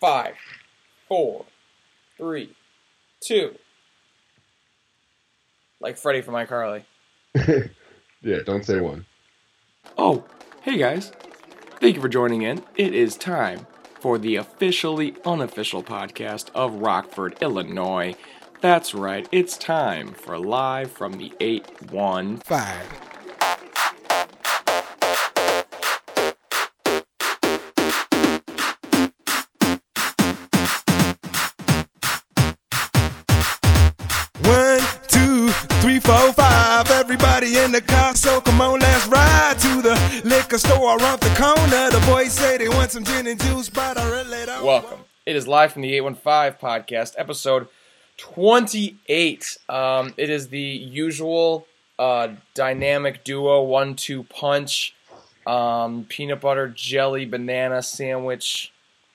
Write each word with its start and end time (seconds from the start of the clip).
five, 0.00 0.34
four, 1.08 1.44
three, 2.16 2.54
two. 3.20 3.54
Like 5.80 5.96
Freddie 5.96 6.22
from 6.22 6.34
iCarly. 6.34 6.84
yeah, 8.22 8.38
don't 8.44 8.64
say 8.64 8.80
one. 8.80 9.06
Oh, 9.96 10.24
hey 10.62 10.78
guys. 10.78 11.12
Thank 11.80 11.96
you 11.96 12.02
for 12.02 12.08
joining 12.08 12.42
in. 12.42 12.62
It 12.76 12.94
is 12.94 13.16
time 13.16 13.66
for 14.00 14.18
the 14.18 14.36
officially 14.36 15.14
unofficial 15.24 15.82
podcast 15.82 16.50
of 16.54 16.74
Rockford, 16.74 17.36
Illinois. 17.40 18.14
That's 18.60 18.94
right, 18.94 19.26
it's 19.32 19.56
time 19.56 20.12
for 20.12 20.38
Live 20.38 20.90
from 20.90 21.14
the 21.14 21.32
815. 21.40 23.09
Everybody 37.12 37.58
in 37.58 37.72
the 37.72 37.80
car, 37.80 38.14
so 38.14 38.40
come 38.40 38.60
on, 38.60 38.78
let's 38.78 39.04
ride 39.08 39.58
to 39.58 39.82
the 39.82 40.22
liquor 40.24 40.58
store 40.58 40.96
around 40.96 41.18
the 41.18 41.28
corner. 41.30 41.90
The 41.90 42.00
boys 42.06 42.30
say 42.30 42.56
they 42.56 42.68
want 42.68 42.92
some 42.92 43.02
gin 43.02 43.26
and 43.26 43.40
juice, 43.40 43.68
but 43.68 43.98
I 43.98 44.08
really 44.08 44.46
don't. 44.46 44.64
Welcome. 44.64 45.00
It 45.26 45.34
is 45.34 45.48
live 45.48 45.72
from 45.72 45.82
the 45.82 45.92
815 45.92 46.60
podcast, 46.60 47.14
episode 47.18 47.66
28. 48.18 49.58
Um, 49.68 50.14
it 50.16 50.30
is 50.30 50.50
the 50.50 50.60
usual 50.60 51.66
uh, 51.98 52.28
dynamic 52.54 53.24
duo 53.24 53.64
one 53.64 53.96
two 53.96 54.22
punch, 54.22 54.94
um, 55.48 56.06
peanut 56.08 56.40
butter 56.40 56.68
jelly 56.68 57.24
banana 57.24 57.82
sandwich. 57.82 58.72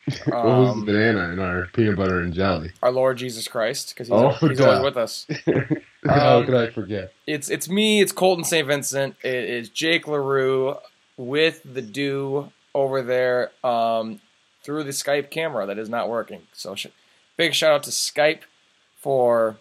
what 0.26 0.46
was 0.46 0.70
Um, 0.72 0.80
the 0.86 0.92
banana 0.92 1.34
in 1.34 1.40
our 1.40 1.68
peanut 1.74 1.96
butter 1.96 2.20
and 2.20 2.34
jelly? 2.34 2.72
our 2.84 2.92
Lord 2.92 3.18
Jesus 3.18 3.48
Christ, 3.48 3.90
because 3.90 4.08
he's, 4.08 4.14
Oh, 4.16 4.30
he's 4.48 4.60
always 4.62 4.84
with 4.84 4.98
us. 4.98 5.26
How 6.06 6.38
Um, 6.40 6.46
could 6.46 6.54
I 6.56 6.70
forget? 6.70 7.14
It's 7.26 7.50
it's 7.50 7.68
me. 7.68 8.02
It's 8.02 8.12
Colton 8.12 8.44
St. 8.46 8.68
Vincent. 8.68 9.16
It 9.24 9.34
is 9.50 9.70
Jake 9.70 10.08
Larue 10.08 10.78
with 11.18 11.62
the 11.66 11.82
do 11.82 12.52
over 12.76 13.02
there 13.02 13.52
um, 13.66 14.20
through 14.64 14.84
the 14.84 14.92
Skype 14.92 15.32
camera 15.32 15.66
that 15.66 15.80
is 15.80 15.90
not 15.90 16.08
working. 16.10 16.42
So 16.54 16.76
sh- 16.76 16.88
big 17.38 17.54
shout 17.56 17.72
out 17.74 17.84
to 17.84 17.90
Skype 17.92 18.42
for 19.02 19.58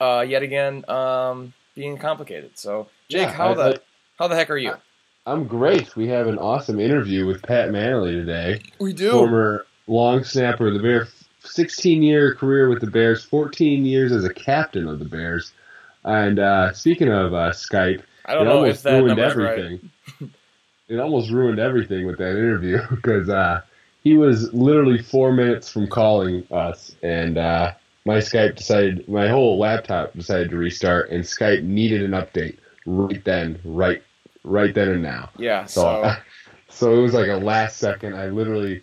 uh, 0.00 0.24
yet 0.26 0.42
again 0.42 0.88
um, 0.88 1.52
being 1.74 1.98
complicated. 1.98 2.52
So 2.58 2.88
Jake, 3.10 3.22
Yeah, 3.28 3.32
how 3.32 3.50
I- 3.50 3.54
the 3.54 3.82
how 4.18 4.28
the 4.28 4.34
heck 4.36 4.50
are 4.50 4.56
you? 4.56 4.74
I'm 5.24 5.46
great. 5.46 5.94
We 5.94 6.08
have 6.08 6.26
an 6.26 6.38
awesome 6.38 6.80
interview 6.80 7.26
with 7.26 7.42
Pat 7.42 7.70
Mannelly 7.70 8.12
today, 8.12 8.60
We 8.80 8.92
do. 8.92 9.12
former 9.12 9.66
long 9.86 10.24
snapper 10.24 10.68
of 10.68 10.74
the 10.74 10.80
Bears, 10.80 11.12
16 11.44 12.02
year 12.02 12.34
career 12.34 12.68
with 12.68 12.80
the 12.80 12.90
Bears, 12.90 13.22
14 13.24 13.86
years 13.86 14.10
as 14.10 14.24
a 14.24 14.34
captain 14.34 14.88
of 14.88 14.98
the 14.98 15.04
Bears. 15.04 15.52
And 16.04 16.40
uh, 16.40 16.72
speaking 16.72 17.08
of 17.08 17.34
uh, 17.34 17.50
Skype, 17.50 18.02
I 18.26 18.34
don't 18.34 18.42
it 18.42 18.50
know 18.50 18.56
almost 18.58 18.78
if 18.78 18.82
that 18.82 18.90
ruined 18.98 19.16
number's 19.16 19.36
right. 19.36 19.58
everything. 19.58 19.90
it 20.88 20.98
almost 20.98 21.30
ruined 21.30 21.60
everything 21.60 22.04
with 22.04 22.18
that 22.18 22.30
interview 22.30 22.78
because 22.90 23.28
uh, 23.28 23.60
he 24.02 24.14
was 24.14 24.52
literally 24.52 25.00
four 25.00 25.32
minutes 25.32 25.70
from 25.70 25.86
calling 25.86 26.44
us, 26.50 26.96
and 27.04 27.38
uh, 27.38 27.72
my 28.04 28.16
Skype 28.18 28.56
decided, 28.56 29.08
my 29.08 29.28
whole 29.28 29.56
laptop 29.56 30.14
decided 30.14 30.50
to 30.50 30.56
restart, 30.56 31.10
and 31.10 31.22
Skype 31.22 31.62
needed 31.62 32.02
an 32.02 32.10
update 32.10 32.58
right 32.86 33.24
then, 33.24 33.60
right, 33.64 34.02
right 34.44 34.74
then 34.74 34.88
and 34.88 35.02
now. 35.02 35.30
Yeah. 35.38 35.64
So, 35.66 36.02
So 36.02 36.14
so 36.68 36.98
it 36.98 37.02
was 37.02 37.14
like 37.14 37.28
a 37.28 37.36
last 37.36 37.78
second. 37.78 38.14
I 38.14 38.28
literally, 38.28 38.82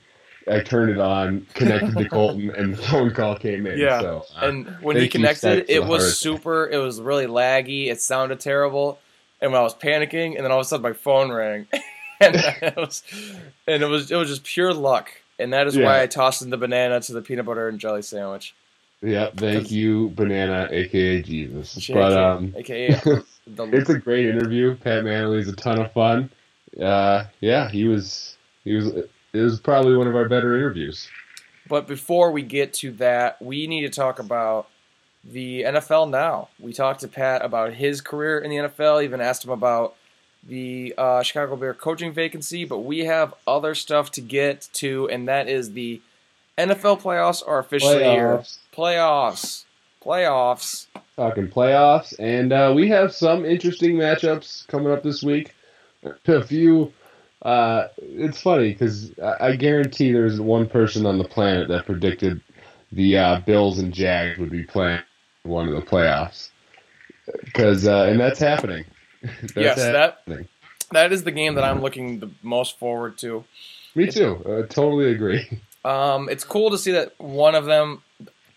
I 0.49 0.61
turned 0.61 0.91
it 0.91 0.99
on, 0.99 1.45
connected 1.53 1.97
to 1.97 2.09
Colton, 2.09 2.49
and 2.55 2.75
the 2.75 2.81
phone 2.81 3.13
call 3.13 3.35
came 3.35 3.65
in. 3.67 3.77
Yeah, 3.77 4.01
So, 4.01 4.25
uh, 4.41 4.47
and 4.47 4.67
when 4.81 4.97
he 4.97 5.07
connected, 5.07 5.65
it 5.69 5.85
was 5.85 6.19
super. 6.19 6.67
It 6.69 6.77
was 6.77 7.01
really 7.01 7.27
laggy. 7.27 7.87
It 7.87 8.01
sounded 8.01 8.39
terrible, 8.39 8.99
and 9.41 9.51
when 9.51 9.59
I 9.59 9.63
was 9.63 9.75
panicking, 9.75 10.35
and 10.35 10.43
then 10.45 10.51
all 10.51 10.59
of 10.59 10.65
a 10.65 10.67
sudden 10.67 10.83
my 10.83 10.93
phone 10.93 11.31
rang, 11.31 11.67
and 12.19 12.35
it 12.61 12.75
was, 12.75 13.03
and 13.67 13.83
it 13.83 13.87
was 13.87 14.11
it 14.11 14.15
was 14.15 14.29
just 14.29 14.43
pure 14.43 14.73
luck. 14.73 15.11
And 15.37 15.53
that 15.53 15.67
is 15.67 15.77
why 15.77 16.01
I 16.01 16.07
tossed 16.07 16.41
in 16.41 16.49
the 16.49 16.57
banana 16.57 16.99
to 16.99 17.13
the 17.13 17.21
peanut 17.21 17.45
butter 17.45 17.69
and 17.69 17.79
jelly 17.79 18.01
sandwich. 18.01 18.53
Yeah, 19.01 19.29
thank 19.35 19.71
you, 19.71 20.09
Banana, 20.09 20.67
aka 20.71 21.21
Jesus. 21.21 21.75
JK, 21.75 21.93
But 21.93 22.13
um, 22.17 22.53
aka 22.57 22.89
it's 23.47 23.89
a 23.89 23.97
great 23.97 24.25
interview. 24.25 24.75
Pat 24.75 25.03
Mannelly's 25.03 25.47
a 25.47 25.55
ton 25.55 25.79
of 25.79 25.91
fun. 25.93 26.29
Uh, 26.81 27.25
yeah, 27.39 27.69
he 27.69 27.85
was. 27.85 28.37
He 28.63 28.75
was. 28.75 28.87
It 28.87 29.41
was 29.41 29.59
probably 29.59 29.95
one 29.95 30.07
of 30.07 30.15
our 30.15 30.27
better 30.27 30.57
interviews. 30.57 31.07
But 31.67 31.87
before 31.87 32.31
we 32.31 32.41
get 32.41 32.73
to 32.75 32.91
that, 32.93 33.41
we 33.41 33.67
need 33.67 33.81
to 33.81 33.89
talk 33.89 34.19
about 34.19 34.67
the 35.23 35.63
NFL 35.63 36.09
now. 36.09 36.49
We 36.59 36.73
talked 36.73 37.01
to 37.01 37.07
Pat 37.07 37.45
about 37.45 37.73
his 37.73 38.01
career 38.01 38.39
in 38.39 38.49
the 38.49 38.57
NFL, 38.57 39.03
even 39.03 39.21
asked 39.21 39.45
him 39.45 39.51
about 39.51 39.95
the 40.47 40.93
uh, 40.97 41.21
Chicago 41.21 41.55
Bear 41.55 41.73
coaching 41.73 42.11
vacancy, 42.11 42.65
but 42.65 42.79
we 42.79 43.05
have 43.05 43.33
other 43.45 43.75
stuff 43.75 44.11
to 44.11 44.21
get 44.21 44.67
to, 44.73 45.07
and 45.09 45.27
that 45.27 45.47
is 45.47 45.73
the 45.73 46.01
NFL 46.57 47.01
playoffs 47.01 47.41
are 47.45 47.59
officially 47.59 48.03
here. 48.03 48.43
Playoffs. 48.79 49.65
Playoffs. 50.01 50.87
Talking 51.17 51.49
playoffs, 51.49 52.17
and 52.17 52.53
uh, 52.53 52.71
we 52.73 52.87
have 52.87 53.13
some 53.13 53.43
interesting 53.43 53.95
matchups 53.95 54.65
coming 54.67 54.89
up 54.89 55.03
this 55.03 55.21
week. 55.21 55.53
A 56.25 56.41
few. 56.41 56.93
Uh, 57.41 57.87
it's 57.99 58.41
funny 58.41 58.71
because 58.71 59.11
I, 59.19 59.47
I 59.47 59.55
guarantee 59.57 60.13
there's 60.13 60.39
one 60.39 60.69
person 60.69 61.05
on 61.05 61.17
the 61.17 61.25
planet 61.25 61.67
that 61.67 61.87
predicted 61.87 62.39
the 62.93 63.17
uh, 63.17 63.39
Bills 63.41 63.79
and 63.79 63.93
Jags 63.93 64.39
would 64.39 64.49
be 64.49 64.63
playing 64.63 65.01
one 65.43 65.67
of 65.67 65.75
the 65.75 65.81
playoffs. 65.81 66.49
Because 67.43 67.85
uh, 67.85 68.03
and 68.03 68.17
that's 68.17 68.39
happening. 68.39 68.85
that's 69.21 69.55
yes, 69.57 69.75
that 69.75 70.23
that 70.91 71.11
is 71.11 71.25
the 71.25 71.31
game 71.31 71.55
that 71.55 71.65
I'm 71.65 71.81
looking 71.81 72.19
the 72.19 72.31
most 72.43 72.79
forward 72.79 73.17
to. 73.17 73.43
Me 73.93 74.07
too. 74.07 74.37
I 74.45 74.67
totally 74.67 75.11
agree. 75.11 75.49
Um, 75.85 76.27
it's 76.27 76.43
cool 76.43 76.71
to 76.71 76.77
see 76.77 76.91
that 76.91 77.13
one 77.19 77.55
of 77.55 77.63
them 77.63 78.03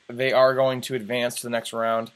they 0.08 0.32
are 0.32 0.54
going 0.54 0.80
to 0.82 0.94
advance 0.94 1.36
to 1.36 1.42
the 1.44 1.50
next 1.50 1.72
round. 1.72 2.10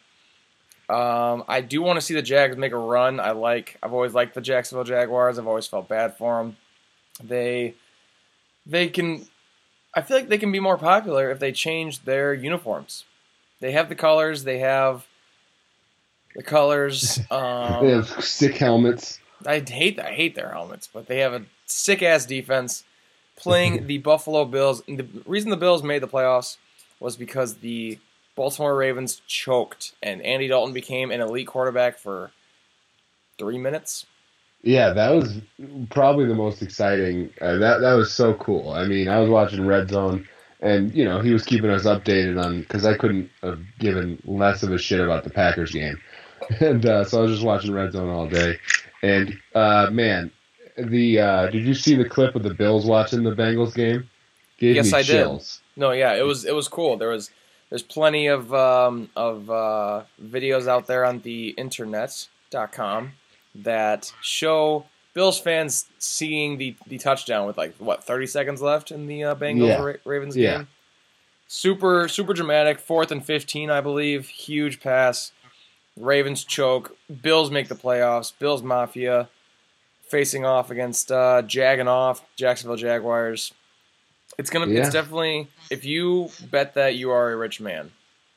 Um, 0.89 1.45
I 1.49 1.63
do 1.63 1.83
want 1.83 1.97
to 1.97 2.01
see 2.01 2.15
the 2.15 2.23
Jags 2.23 2.57
make 2.57 2.73
a 2.73 2.77
run. 2.79 3.19
I 3.19 3.33
like. 3.33 3.77
I've 3.83 3.93
always 3.93 4.15
liked 4.15 4.35
the 4.35 4.41
Jacksonville 4.41 4.85
Jaguars. 4.85 5.39
I've 5.39 5.47
always 5.49 5.67
felt 5.67 5.89
bad 5.89 6.17
for 6.17 6.39
them. 6.39 6.57
They 7.23 7.75
they 8.65 8.89
can. 8.89 9.27
I 9.95 10.03
feel 10.03 10.17
like 10.19 10.29
they 10.29 10.39
can 10.39 10.53
be 10.53 10.61
more 10.61 10.77
popular 10.79 11.31
if 11.31 11.39
they 11.41 11.51
change 11.53 12.03
their 12.05 12.35
uniforms. 12.35 13.05
They 13.61 13.73
have 13.73 13.89
the 13.89 13.95
colors. 13.95 14.45
They 14.45 14.59
have 14.59 15.07
the 16.37 16.43
colors. 16.43 17.17
they 17.31 17.35
Um, 17.37 17.89
have 17.89 18.25
sick 18.25 18.57
helmets. 18.59 19.19
I 19.45 19.61
hate 19.61 19.99
I 19.99 20.13
hate 20.13 20.35
their 20.35 20.53
helmets, 20.53 20.89
but 20.93 21.07
they 21.09 21.19
have 21.19 21.33
a 21.33 21.43
sick 21.67 22.03
ass 22.03 22.27
defense 22.27 22.85
playing 23.37 23.87
the 23.89 23.99
Buffalo 23.99 24.45
Bills. 24.45 24.83
And 24.87 24.99
the 24.99 25.07
reason 25.27 25.51
the 25.51 25.57
Bills 25.57 25.83
made 25.83 26.03
the 26.03 26.09
playoffs 26.09 26.59
was 27.01 27.17
because 27.17 27.57
the 27.57 27.99
Baltimore 28.35 28.77
Ravens 28.77 29.23
choked 29.27 29.95
and 30.03 30.23
Andy 30.23 30.49
Dalton 30.49 30.75
became 30.75 31.11
an 31.11 31.21
elite 31.21 31.47
quarterback 31.47 31.99
for 31.99 32.31
three 33.39 33.59
minutes. 33.59 34.07
Yeah, 34.63 34.91
that 34.95 35.11
was 35.11 35.41
probably 35.91 36.27
the 36.27 36.35
most 36.35 36.63
exciting. 36.63 37.31
Uh, 37.41 37.57
that 37.59 37.81
that 37.81 37.95
was 37.95 38.13
so 38.13 38.35
cool. 38.35 38.71
I 38.71 38.87
mean, 38.87 39.09
I 39.09 39.21
was 39.21 39.31
watching 39.31 39.67
Red 39.67 39.89
Zone, 39.91 40.27
and 40.61 40.93
you 40.95 41.05
know 41.05 41.21
he 41.21 41.33
was 41.33 41.45
keeping 41.45 41.71
us 41.71 41.85
updated 41.85 42.43
on 42.43 42.61
because 42.63 42.85
I 42.85 42.97
couldn't 42.97 43.31
have 43.43 43.61
given 43.79 44.21
less 44.25 44.63
of 44.63 44.73
a 44.73 44.79
shit 44.79 45.01
about 45.01 45.25
the 45.25 45.31
Packers 45.31 45.71
game, 45.71 46.01
and 46.61 46.85
uh, 46.85 47.05
so 47.05 47.19
I 47.19 47.23
was 47.23 47.33
just 47.33 47.45
watching 47.45 47.73
Red 47.73 47.93
Zone 47.93 48.09
all 48.11 48.27
day. 48.29 48.59
And 49.03 49.39
uh, 49.55 49.89
man, 49.93 50.33
the 50.77 51.21
uh, 51.21 51.47
did 51.51 51.65
you 51.65 51.75
see 51.75 51.95
the 51.95 52.09
clip 52.09 52.35
of 52.35 52.43
the 52.43 52.55
Bills 52.55 52.87
watching 52.87 53.23
the 53.23 53.37
Bengals 53.37 53.75
game? 53.75 54.11
Gave 54.59 54.77
Yes, 54.77 54.87
me 54.87 54.99
I 54.99 55.03
did. 55.03 55.43
No, 55.77 55.93
yeah, 55.93 56.15
it 56.15 56.23
was 56.23 56.45
it 56.45 56.55
was 56.55 56.69
cool. 56.69 56.97
There 56.97 57.11
was 57.11 57.31
there's 57.71 57.83
plenty 57.83 58.27
of 58.29 58.53
um, 58.55 59.11
of 59.17 59.51
uh, 59.51 60.05
videos 60.23 60.67
out 60.69 60.87
there 60.87 61.05
on 61.05 61.21
the 61.21 61.51
internet.com 61.51 63.13
that 63.57 64.13
show 64.23 64.87
Bills 65.15 65.39
fans 65.41 65.87
seeing 65.99 66.59
the, 66.59 66.77
the 66.87 66.99
touchdown 66.99 67.47
with 67.47 67.57
like 67.57 67.75
what 67.79 68.05
30 68.05 68.27
seconds 68.27 68.61
left 68.63 68.91
in 68.91 69.07
the 69.07 69.25
uh, 69.25 69.35
Bengals 69.35 69.69
Yeah. 69.69 69.83
Ra- 69.83 69.95
Ravens 70.05 70.37
Yeah. 70.37 70.57
game. 70.59 70.69
Super 71.49 72.09
super 72.09 72.35
dramatic. 72.35 72.79
Fourth 72.79 73.11
and 73.11 73.25
15, 73.25 73.71
I 73.71 73.81
believe. 73.81 74.29
Huge 74.29 74.81
pass. 74.81 75.33
Ravens 75.99 76.45
choke. 76.45 76.97
Bills 77.23 77.51
make 77.51 77.69
the 77.69 77.75
playoffs. 77.75 78.33
Bills 78.39 78.63
Mafia 78.63 79.29
facing 80.09 80.45
off 80.45 80.71
against 80.71 81.11
uh, 81.11 81.43
jagging 81.43 81.89
off 81.89 82.23
Jacksonville 82.37 82.77
Jaguars. 82.77 83.53
It's 84.39 84.51
gonna. 84.51 84.67
Yeah. 84.67 84.81
It's 84.81 84.91
definitely. 84.91 85.49
If 85.71 85.85
you 85.85 86.31
bet 86.51 86.75
that, 86.75 86.97
you 86.97 87.11
are 87.11 87.33
a 87.33 87.37
rich 87.37 87.61
man. 87.61 87.91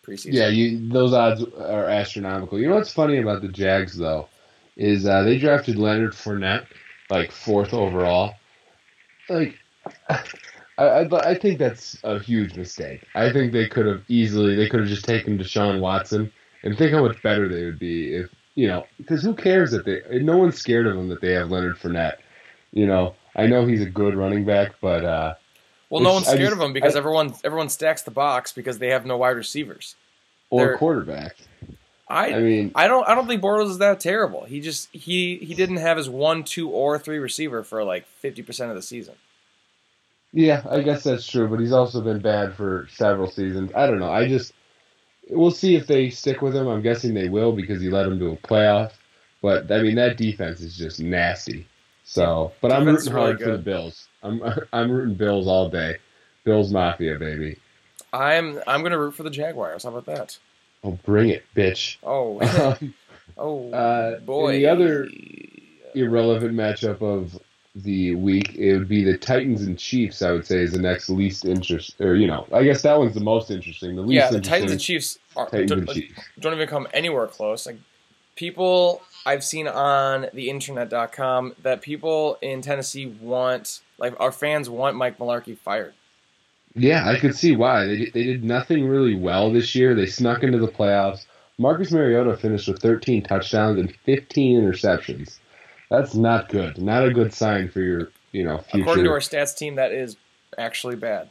Preseason. 0.06 0.34
Yeah, 0.34 0.48
you, 0.48 0.90
those 0.90 1.14
odds 1.14 1.44
are 1.44 1.86
astronomical. 1.86 2.60
You 2.60 2.70
know 2.70 2.76
what's 2.76 2.92
funny 2.92 3.18
about 3.18 3.42
the 3.42 3.50
Jags 3.50 3.98
though 3.98 4.28
is 4.80 5.06
uh, 5.06 5.24
they 5.24 5.38
drafted 5.38 5.76
Leonard 5.78 6.14
Fournette 6.14 6.66
like 7.10 7.32
fourth 7.32 7.74
overall. 7.74 8.34
Like, 9.28 9.60
I, 10.10 10.24
I 10.78 11.30
I 11.30 11.36
think 11.36 11.60
that's 11.60 11.98
a 12.04 12.18
huge 12.18 12.56
mistake. 12.56 13.06
I 13.14 13.32
think 13.32 13.52
they 13.52 13.68
could 13.68 13.86
have 13.86 14.04
easily 14.08 14.56
they 14.56 14.70
could 14.70 14.80
have 14.80 14.90
just 14.90 15.06
taken 15.06 15.38
Deshaun 15.38 15.82
Watson 15.82 16.32
and 16.64 16.78
think 16.78 16.94
how 16.94 17.04
much 17.04 17.22
better 17.22 17.50
they 17.50 17.66
would 17.66 17.80
be 17.80 18.16
if 18.16 18.30
you 18.56 18.68
know 18.68 18.86
because 18.98 19.22
who 19.22 19.36
cares 19.36 19.72
that 19.72 19.86
they 19.86 20.02
no 20.20 20.38
one's 20.38 20.58
scared 20.58 20.88
of 20.88 20.96
them 20.96 21.10
that 21.10 21.22
they 21.22 21.34
have 21.34 21.52
Leonard 21.52 21.78
Fournette. 21.78 22.18
You 22.72 22.86
know, 22.86 23.16
I 23.36 23.48
know 23.48 23.66
he's 23.66 23.82
a 23.82 23.90
good 23.90 24.16
running 24.16 24.46
back, 24.46 24.76
but 24.80 25.04
uh, 25.04 25.34
Well, 25.90 26.02
no 26.02 26.14
one's 26.14 26.28
scared 26.28 26.42
just- 26.42 26.54
of 26.54 26.60
him 26.62 26.74
because 26.74 26.96
I- 26.96 27.00
everyone 27.00 27.34
everyone 27.44 27.70
stacks 27.70 28.02
the 28.04 28.12
box 28.12 28.52
because 28.52 28.78
they 28.80 28.90
have 28.90 29.06
no 29.06 29.18
wide 29.18 29.36
receivers. 29.38 29.96
or 30.52 30.66
They're- 30.66 30.78
quarterback. 30.78 31.36
I 32.08 32.34
I 32.34 32.40
mean, 32.40 32.72
I 32.74 32.88
don't 32.88 33.08
I 33.08 33.14
don't 33.14 33.28
think 33.28 33.42
Bortles 33.42 33.70
is 33.70 33.78
that 33.80 34.00
terrible. 34.00 34.44
He 34.46 34.62
just 34.62 34.90
he 34.92 35.36
he 35.38 35.54
didn't 35.54 35.78
have 35.78 35.96
his 35.98 36.10
one, 36.10 36.44
two, 36.44 36.70
or 36.70 36.98
three 36.98 37.20
receiver 37.20 37.64
for 37.64 37.84
like 37.84 38.08
fifty 38.08 38.42
percent 38.42 38.72
of 38.72 38.76
the 38.76 38.82
season. 38.82 39.14
Yeah, 40.34 40.64
I 40.70 40.82
guess 40.82 41.04
that's 41.04 41.28
true, 41.28 41.48
but 41.48 41.60
he's 41.60 41.72
also 41.72 42.02
been 42.02 42.20
bad 42.20 42.56
for 42.56 42.88
several 42.92 43.30
seasons. 43.30 43.72
I 43.76 43.86
don't 43.86 44.00
know. 44.00 44.12
I 44.12 44.28
just 44.28 44.54
we'll 45.30 45.52
see 45.52 45.76
if 45.76 45.86
they 45.86 46.10
stick 46.10 46.42
with 46.42 46.56
him. 46.56 46.68
I'm 46.68 46.82
guessing 46.82 47.14
they 47.14 47.30
will 47.30 47.52
because 47.52 47.80
he 47.82 47.90
led 47.90 48.08
them 48.08 48.18
to 48.20 48.32
a 48.32 48.38
playoff. 48.38 48.92
But 49.44 49.72
I 49.72 49.82
mean, 49.84 49.96
that 49.96 50.18
defense 50.18 50.62
is 50.62 50.76
just 50.76 51.00
nasty. 51.00 51.68
So, 52.12 52.52
but 52.60 52.72
I'm 52.72 52.86
Defense 52.86 53.02
rooting 53.06 53.14
really 53.14 53.26
hard 53.28 53.40
for 53.44 53.52
the. 53.52 53.58
Bills. 53.60 54.08
I'm 54.24 54.42
I'm 54.74 54.90
rooting 54.92 55.14
Bills 55.14 55.48
all 55.48 55.70
day. 55.70 55.98
Bills 56.44 56.72
Mafia, 56.74 57.20
baby. 57.20 57.58
I'm 58.12 58.60
I'm 58.66 58.82
gonna 58.82 58.98
root 58.98 59.14
for 59.14 59.22
the 59.22 59.30
Jaguars. 59.30 59.84
How 59.84 59.90
about 59.90 60.06
that? 60.08 60.40
Oh, 60.84 60.98
bring 61.06 61.30
it, 61.30 61.44
bitch. 61.56 61.98
Oh 62.02 62.40
Um, 62.82 62.94
oh 63.38 63.72
Uh, 63.72 64.20
boy. 64.22 64.54
the 64.54 64.66
other- 64.66 65.08
irrelevant 65.96 66.54
matchup 66.56 67.02
of 67.02 67.40
the 67.76 68.16
week, 68.16 68.56
it 68.56 68.76
would 68.78 68.88
be 68.88 69.04
the 69.04 69.18
Titans 69.18 69.62
and 69.62 69.78
Chiefs. 69.78 70.22
I 70.24 70.32
would 70.32 70.46
say 70.48 70.58
is 70.64 70.72
the 70.74 70.80
next 70.82 71.10
least 71.10 71.46
interest, 71.46 72.00
or 72.02 72.16
you 72.16 72.26
know, 72.26 72.48
I 72.52 72.64
guess 72.64 72.82
that 72.82 72.98
one's 72.98 73.14
the 73.14 73.20
most 73.22 73.52
interesting. 73.52 73.96
The 73.96 74.02
least 74.02 74.14
yeah, 74.16 74.30
the 74.32 74.38
interesting 74.38 74.52
Titans 74.52 74.72
and 74.72 74.82
Chiefs 74.82 75.20
are, 75.36 75.46
Titans 75.48 75.70
don't, 75.70 75.80
and 75.82 75.90
Chiefs. 75.90 76.20
don't 76.40 76.54
even 76.56 76.68
come 76.68 76.88
anywhere 76.94 77.28
close. 77.28 77.68
Like 77.68 77.78
people 78.36 79.02
I've 79.26 79.44
seen 79.44 79.68
on 79.68 80.28
the 80.34 80.50
internet.com 80.50 81.56
that 81.64 81.82
people 81.82 82.38
in 82.42 82.62
Tennessee 82.62 83.08
want 83.08 83.82
like 83.98 84.16
our 84.20 84.32
fans 84.32 84.70
want 84.70 84.96
Mike 84.96 85.18
Mularkey 85.18 85.58
fired. 85.58 85.94
Yeah, 86.76 87.08
I 87.08 87.20
could 87.20 87.36
see 87.36 87.56
why. 87.56 87.86
They 87.86 87.98
did, 87.98 88.14
they 88.14 88.24
did 88.24 88.44
nothing 88.44 88.88
really 88.88 89.16
well 89.16 89.52
this 89.52 89.76
year. 89.76 89.96
They 89.96 90.06
snuck 90.06 90.44
into 90.44 90.60
the 90.60 90.68
playoffs. 90.68 91.26
Marcus 91.58 91.92
Mariota 91.92 92.38
finished 92.38 92.68
with 92.68 92.82
13 92.82 93.24
touchdowns 93.24 93.80
and 93.80 93.94
15 94.06 94.62
interceptions. 94.62 95.40
That's 95.90 96.16
not 96.16 96.48
good. 96.50 96.78
Not 96.78 97.06
a 97.06 97.12
good 97.12 97.34
sign 97.34 97.70
for 97.70 97.82
your, 97.82 98.12
you 98.32 98.44
know, 98.46 98.60
future. 98.60 98.84
According 98.84 99.04
to 99.06 99.12
our 99.12 99.20
stats 99.20 99.58
team, 99.58 99.76
that 99.76 99.92
is 99.92 100.16
actually 100.58 100.96
bad. 100.96 101.28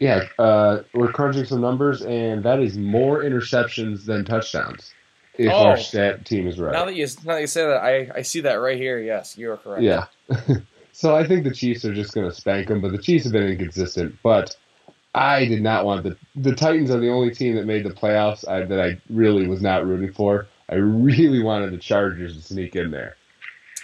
yeah, 0.00 0.24
uh, 0.38 0.82
we're 0.92 1.12
crunching 1.12 1.44
some 1.44 1.60
numbers, 1.60 2.02
and 2.02 2.42
that 2.42 2.58
is 2.60 2.76
more 2.76 3.22
interceptions 3.22 4.04
than 4.04 4.24
touchdowns. 4.24 4.92
If 5.38 5.50
Oh. 5.50 5.66
our 5.68 5.76
stat 5.78 6.24
team 6.26 6.46
is 6.46 6.58
right. 6.58 6.72
Now 6.72 6.84
that 6.84 6.94
you 6.94 7.06
now 7.24 7.34
that 7.34 7.40
you 7.40 7.46
say 7.46 7.64
that, 7.66 7.82
I, 7.82 8.10
I 8.16 8.22
see 8.22 8.40
that 8.42 8.54
right 8.54 8.76
here. 8.76 8.98
Yes, 8.98 9.38
you 9.38 9.50
are 9.50 9.56
correct. 9.56 9.82
Yeah. 9.82 10.06
so 10.92 11.16
I 11.16 11.26
think 11.26 11.44
the 11.44 11.50
Chiefs 11.54 11.84
are 11.84 11.94
just 11.94 12.12
going 12.14 12.28
to 12.28 12.34
spank 12.34 12.68
them, 12.68 12.80
but 12.80 12.92
the 12.92 12.98
Chiefs 12.98 13.24
have 13.24 13.32
been 13.32 13.44
inconsistent. 13.48 14.16
But 14.22 14.54
I 15.14 15.46
did 15.46 15.62
not 15.62 15.84
want 15.84 16.04
the 16.04 16.16
the 16.36 16.54
Titans 16.54 16.90
are 16.90 17.00
the 17.00 17.10
only 17.10 17.34
team 17.34 17.56
that 17.56 17.64
made 17.66 17.84
the 17.84 17.90
playoffs 17.90 18.46
I, 18.46 18.64
that 18.64 18.80
I 18.80 19.00
really 19.08 19.46
was 19.46 19.62
not 19.62 19.86
rooting 19.86 20.12
for. 20.12 20.46
I 20.68 20.74
really 20.76 21.42
wanted 21.42 21.72
the 21.72 21.78
Chargers 21.78 22.36
to 22.36 22.42
sneak 22.42 22.76
in 22.76 22.90
there. 22.90 23.16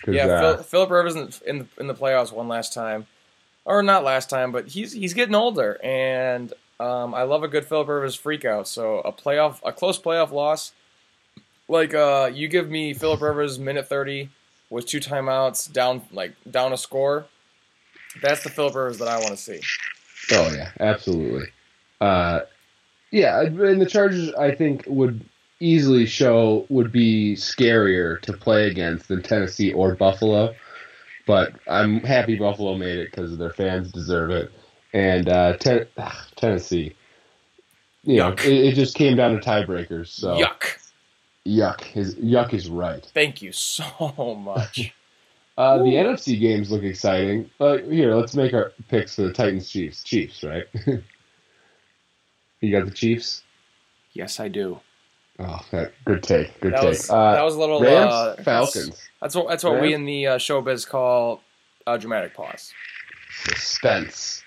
Yeah, 0.07 0.27
uh, 0.27 0.41
Phil, 0.57 0.63
Philip 0.65 0.91
Rivers 0.91 1.17
in, 1.17 1.31
in 1.47 1.59
the 1.61 1.67
in 1.81 1.87
the 1.87 1.95
playoffs 1.95 2.33
one 2.33 2.49
last 2.49 2.73
time, 2.73 3.07
or 3.65 3.83
not 3.83 4.05
last 4.05 4.31
time, 4.31 4.53
but 4.53 4.69
he's 4.69 4.93
he's 4.93 5.13
getting 5.15 5.35
older, 5.35 5.79
and 5.83 6.53
um, 6.79 7.15
I 7.15 7.23
love 7.23 7.43
a 7.43 7.49
good 7.49 7.65
Philip 7.65 7.89
Rivers 7.89 8.15
freak 8.15 8.45
out. 8.45 8.69
So 8.69 8.99
a 9.01 9.13
playoff, 9.13 9.61
a 9.65 9.73
close 9.73 9.99
playoff 9.99 10.31
loss, 10.31 10.73
like 11.69 11.95
uh, 11.95 12.31
you 12.33 12.49
give 12.49 12.69
me 12.69 12.95
Philip 12.95 13.21
Rivers 13.21 13.59
minute 13.59 13.89
thirty 13.89 14.31
with 14.71 14.87
two 14.87 15.01
timeouts, 15.01 15.73
down 15.73 16.03
like 16.13 16.33
down 16.51 16.73
a 16.73 16.77
score. 16.77 17.27
That's 18.23 18.43
the 18.43 18.51
Philip 18.51 18.75
Rivers 18.75 18.99
that 18.99 19.09
I 19.09 19.17
want 19.19 19.31
to 19.31 19.37
see. 19.37 19.61
Oh 20.33 20.51
yeah, 20.53 20.71
absolutely. 20.81 21.47
Uh, 22.01 22.41
yeah, 23.11 23.41
and 23.43 23.81
the 23.81 23.87
Chargers 23.87 24.33
I 24.35 24.55
think 24.55 24.85
would 24.87 25.25
easily 25.61 26.07
show 26.07 26.67
would 26.69 26.93
be 26.93 27.35
scarier 27.35 28.21
to 28.23 28.33
play 28.33 28.69
against 28.69 29.09
than 29.09 29.23
Tennessee 29.23 29.73
or 29.73 29.95
Buffalo. 29.95 30.55
But 31.27 31.53
I'm 31.67 32.01
happy 32.01 32.37
Buffalo 32.37 32.77
made 32.77 32.99
it 32.99 33.11
because 33.11 33.37
their 33.37 33.53
fans 33.53 33.93
deserve 33.93 34.31
it, 34.31 34.53
and 34.93 35.29
uh, 35.29 35.57
ten- 35.59 35.87
Tennessee. 36.37 36.95
You 38.05 38.17
know, 38.19 38.29
it, 38.33 38.47
it 38.47 38.75
just 38.75 38.95
came 38.95 39.17
down 39.17 39.33
to 39.33 39.41
tiebreakers. 39.41 40.09
So 40.09 40.39
Yuck! 40.39 40.88
Yuck. 41.49 41.83
His 41.83 42.15
yuck 42.17 42.53
is 42.55 42.69
right. 42.69 43.05
Thank 43.15 43.41
you 43.43 43.53
so 43.53 43.85
much. 44.39 44.93
Uh, 45.57 45.79
the 45.79 45.85
NFC 45.91 46.39
games 46.39 46.71
look 46.71 46.83
exciting. 46.85 47.51
Uh, 47.59 47.79
here, 47.79 48.15
let's 48.15 48.35
make 48.35 48.55
our 48.55 48.73
picks 48.89 49.17
for 49.17 49.23
the 49.23 49.33
Titans 49.33 49.69
Chiefs. 49.69 50.05
Chiefs, 50.05 50.45
right? 50.45 50.67
you 52.61 52.71
got 52.73 52.85
the 52.85 52.93
Chiefs. 52.93 53.43
yes, 54.13 54.39
I 54.39 54.49
do. 54.49 54.81
Oh, 55.41 55.61
that, 55.71 55.93
good 56.05 56.23
take. 56.23 56.61
Good 56.61 56.73
That 56.73 56.81
take. 56.81 56.89
was 56.91 57.11
uh, 57.11 57.33
that 57.33 57.43
was 57.45 57.55
a 57.55 57.59
little 57.61 57.81
Rams, 57.81 58.13
uh, 58.13 58.37
Falcons. 58.45 59.09
That's 59.21 59.35
what 59.37 59.49
that's 59.49 59.63
what 59.65 59.81
we 59.81 59.95
in 59.95 60.05
the 60.05 60.27
uh, 60.27 60.39
showbiz 60.39 60.89
call 60.89 61.43
a 61.87 61.97
dramatic 61.99 62.35
pause. 62.35 62.73
Suspense. 63.45 64.43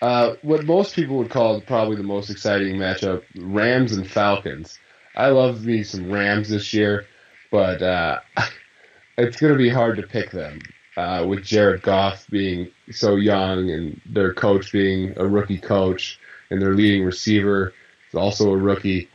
Uh, 0.00 0.34
what 0.42 0.64
most 0.64 0.94
people 0.94 1.16
would 1.18 1.30
call 1.30 1.60
probably 1.60 1.96
the 1.96 2.04
most 2.04 2.30
exciting 2.30 2.76
matchup: 2.76 3.22
Rams 3.36 3.92
and 3.92 4.08
Falcons. 4.08 4.78
I 5.18 5.28
love 5.28 5.64
me 5.64 5.82
some 5.82 6.10
Rams 6.10 6.48
this 6.48 6.72
year, 6.72 7.06
but 7.50 7.82
uh, 7.82 8.20
it's 9.18 9.36
going 9.36 9.52
to 9.52 9.58
be 9.58 9.68
hard 9.68 9.96
to 9.96 10.02
pick 10.04 10.30
them. 10.30 10.60
Uh, 10.96 11.24
with 11.24 11.44
Jared 11.44 11.82
Goff 11.82 12.26
being 12.28 12.68
so 12.90 13.14
young 13.14 13.70
and 13.70 14.00
their 14.04 14.34
coach 14.34 14.72
being 14.72 15.14
a 15.16 15.24
rookie 15.24 15.58
coach 15.58 16.18
and 16.50 16.60
their 16.60 16.74
leading 16.74 17.04
receiver 17.04 17.72
is 18.08 18.16
also 18.16 18.52
a 18.52 18.56
rookie. 18.56 19.08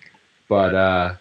But 0.48 0.76
uh, 0.76 1.16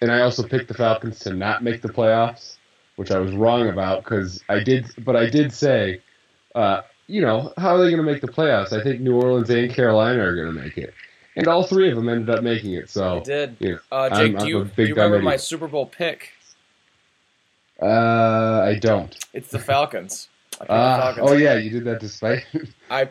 and 0.00 0.10
I 0.10 0.20
also 0.20 0.42
picked 0.42 0.68
the 0.68 0.74
Falcons 0.74 1.18
to 1.20 1.34
not 1.34 1.62
make 1.62 1.82
the 1.82 1.88
playoffs, 1.88 2.56
which 2.96 3.10
I 3.10 3.18
was 3.18 3.34
wrong 3.34 3.68
about 3.68 4.04
because 4.04 4.42
I 4.48 4.60
did. 4.62 4.86
But 5.04 5.16
I 5.16 5.28
did 5.28 5.52
say, 5.52 6.00
uh, 6.54 6.82
you 7.06 7.20
know, 7.20 7.52
how 7.58 7.74
are 7.74 7.78
they 7.78 7.90
going 7.90 8.04
to 8.04 8.10
make 8.10 8.22
the 8.22 8.28
playoffs? 8.28 8.72
I 8.72 8.82
think 8.82 9.00
New 9.00 9.20
Orleans 9.20 9.50
and 9.50 9.70
Carolina 9.70 10.22
are 10.24 10.34
going 10.34 10.54
to 10.54 10.60
make 10.60 10.78
it, 10.78 10.94
and 11.36 11.46
all 11.48 11.62
three 11.64 11.90
of 11.90 11.96
them 11.96 12.08
ended 12.08 12.30
up 12.30 12.42
making 12.42 12.72
it. 12.72 12.84
I 12.84 12.86
So 12.86 13.20
did. 13.24 13.56
yeah, 13.60 13.76
Uh, 13.92 14.08
Jake, 14.10 14.18
I'm- 14.18 14.30
do 14.32 14.38
I'm 14.38 14.46
you, 14.48 14.60
a 14.60 14.64
do 14.64 14.82
you 14.84 14.94
remember 14.94 15.20
my. 15.20 15.36
Super 15.36 15.68
Bowl 15.68 15.86
pick? 15.86 16.32
uh, 17.80 18.62
I 18.64 18.78
don't. 18.80 19.16
It's 19.32 19.50
the 19.50 19.58
Falcons. 19.58 20.28
I 20.54 20.58
picked 20.60 20.70
Ah, 20.70 20.96
the 20.96 21.02
Falcons. 21.16 21.30
oh 21.30 21.34
yeah, 21.34 21.54
you 21.56 21.70
did 21.70 21.84
that 21.84 22.00
despite. 22.00 22.46
I 22.90 23.04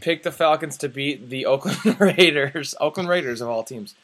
picked 0.00 0.24
the 0.24 0.32
Falcons 0.32 0.76
to 0.78 0.88
beat 0.88 1.30
the 1.30 1.46
Oakland 1.52 1.98
Raiders. 2.00 2.74
Oakland 2.80 3.08
Raiders 3.08 3.40
of 3.40 3.48
all 3.48 3.62
teams. 3.62 3.94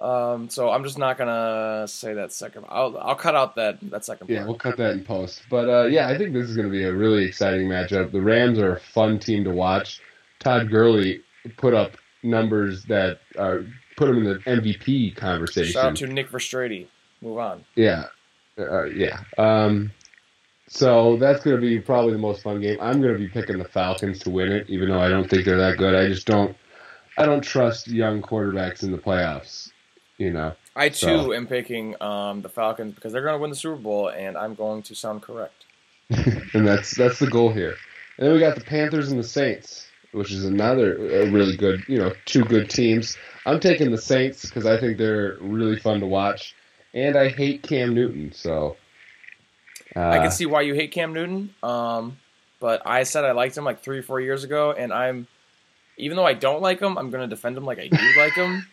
Um, 0.00 0.48
so 0.48 0.70
I'm 0.70 0.84
just 0.84 0.96
not 0.96 1.18
gonna 1.18 1.88
say 1.88 2.14
that 2.14 2.32
second. 2.32 2.66
I'll 2.68 2.96
I'll 2.98 3.16
cut 3.16 3.34
out 3.34 3.56
that 3.56 3.78
that 3.90 4.04
second 4.04 4.30
Yeah, 4.30 4.38
part. 4.38 4.48
we'll 4.48 4.56
cut 4.58 4.76
that 4.76 4.92
in 4.92 5.02
post. 5.04 5.42
But 5.50 5.68
uh, 5.68 5.84
yeah, 5.86 6.06
I 6.06 6.16
think 6.16 6.32
this 6.32 6.48
is 6.48 6.54
going 6.54 6.68
to 6.68 6.72
be 6.72 6.84
a 6.84 6.92
really 6.92 7.24
exciting 7.24 7.66
matchup. 7.68 8.12
The 8.12 8.20
Rams 8.20 8.60
are 8.60 8.76
a 8.76 8.80
fun 8.80 9.18
team 9.18 9.42
to 9.42 9.50
watch. 9.50 10.00
Todd 10.38 10.70
Gurley 10.70 11.22
put 11.56 11.74
up 11.74 11.96
numbers 12.22 12.84
that 12.84 13.20
are 13.38 13.64
put 13.96 14.08
him 14.08 14.18
in 14.18 14.24
the 14.24 14.38
MVP 14.40 15.16
conversation. 15.16 15.72
Shout 15.72 15.84
out 15.86 15.96
to 15.96 16.06
Nick 16.06 16.30
Verstrady. 16.30 16.86
Move 17.20 17.38
on. 17.38 17.64
Yeah, 17.74 18.04
uh, 18.58 18.84
yeah. 18.84 19.20
Um, 19.36 19.90
so 20.68 21.16
that's 21.16 21.42
going 21.42 21.56
to 21.56 21.60
be 21.60 21.80
probably 21.80 22.12
the 22.12 22.18
most 22.18 22.42
fun 22.42 22.60
game. 22.60 22.78
I'm 22.80 23.00
going 23.00 23.12
to 23.14 23.18
be 23.18 23.28
picking 23.28 23.58
the 23.58 23.64
Falcons 23.64 24.18
to 24.20 24.30
win 24.30 24.52
it, 24.52 24.68
even 24.68 24.88
though 24.90 25.00
I 25.00 25.08
don't 25.08 25.28
think 25.28 25.44
they're 25.44 25.56
that 25.58 25.78
good. 25.78 25.94
I 25.94 26.06
just 26.06 26.26
don't. 26.26 26.56
I 27.16 27.26
don't 27.26 27.42
trust 27.42 27.88
young 27.88 28.22
quarterbacks 28.22 28.82
in 28.84 28.92
the 28.92 28.98
playoffs. 28.98 29.72
You 30.18 30.30
know. 30.32 30.54
I 30.76 30.90
too 30.90 30.94
So- 30.94 31.32
am 31.32 31.46
picking 31.46 32.00
um, 32.00 32.42
the 32.42 32.48
Falcons 32.48 32.94
because 32.94 33.12
they're 33.12 33.24
gonna 33.24 33.38
win 33.38 33.50
the 33.50 33.56
Super 33.56 33.76
Bowl, 33.76 34.08
and 34.08 34.36
I'm 34.36 34.54
going 34.54 34.82
to 34.82 34.94
sound 34.94 35.22
correct. 35.22 35.64
and 36.10 36.66
that's 36.66 36.96
that's 36.96 37.18
the 37.18 37.26
goal 37.26 37.52
here. 37.52 37.74
And 38.16 38.26
then 38.26 38.34
we 38.34 38.40
got 38.40 38.54
the 38.54 38.64
Panthers 38.64 39.10
and 39.10 39.18
the 39.18 39.24
Saints, 39.26 39.87
which 40.12 40.32
is 40.32 40.44
another 40.44 40.96
really 41.30 41.56
good, 41.56 41.84
you 41.88 41.98
know, 41.98 42.12
two 42.24 42.44
good 42.44 42.70
teams. 42.70 43.16
I'm 43.46 43.60
taking 43.60 43.90
the 43.90 43.98
Saints 43.98 44.46
because 44.46 44.66
I 44.66 44.78
think 44.78 44.98
they're 44.98 45.36
really 45.40 45.78
fun 45.78 46.00
to 46.00 46.06
watch, 46.06 46.54
and 46.94 47.16
I 47.16 47.28
hate 47.28 47.62
Cam 47.62 47.94
Newton, 47.94 48.32
so. 48.32 48.76
Uh, 49.96 50.08
I 50.08 50.18
can 50.18 50.30
see 50.30 50.46
why 50.46 50.62
you 50.62 50.74
hate 50.74 50.92
Cam 50.92 51.12
Newton. 51.12 51.54
Um, 51.62 52.18
but 52.60 52.82
I 52.86 53.04
said 53.04 53.24
I 53.24 53.32
liked 53.32 53.56
him 53.56 53.64
like 53.64 53.82
three, 53.82 54.02
four 54.02 54.20
years 54.20 54.44
ago, 54.44 54.72
and 54.72 54.92
I'm 54.92 55.26
even 55.98 56.16
though 56.16 56.24
I 56.24 56.32
don't 56.34 56.62
like 56.62 56.80
him, 56.80 56.96
I'm 56.96 57.10
going 57.10 57.22
to 57.22 57.26
defend 57.28 57.56
him 57.56 57.64
like 57.64 57.78
I 57.78 57.88
do 57.88 57.98
like 58.16 58.32
him. 58.34 58.66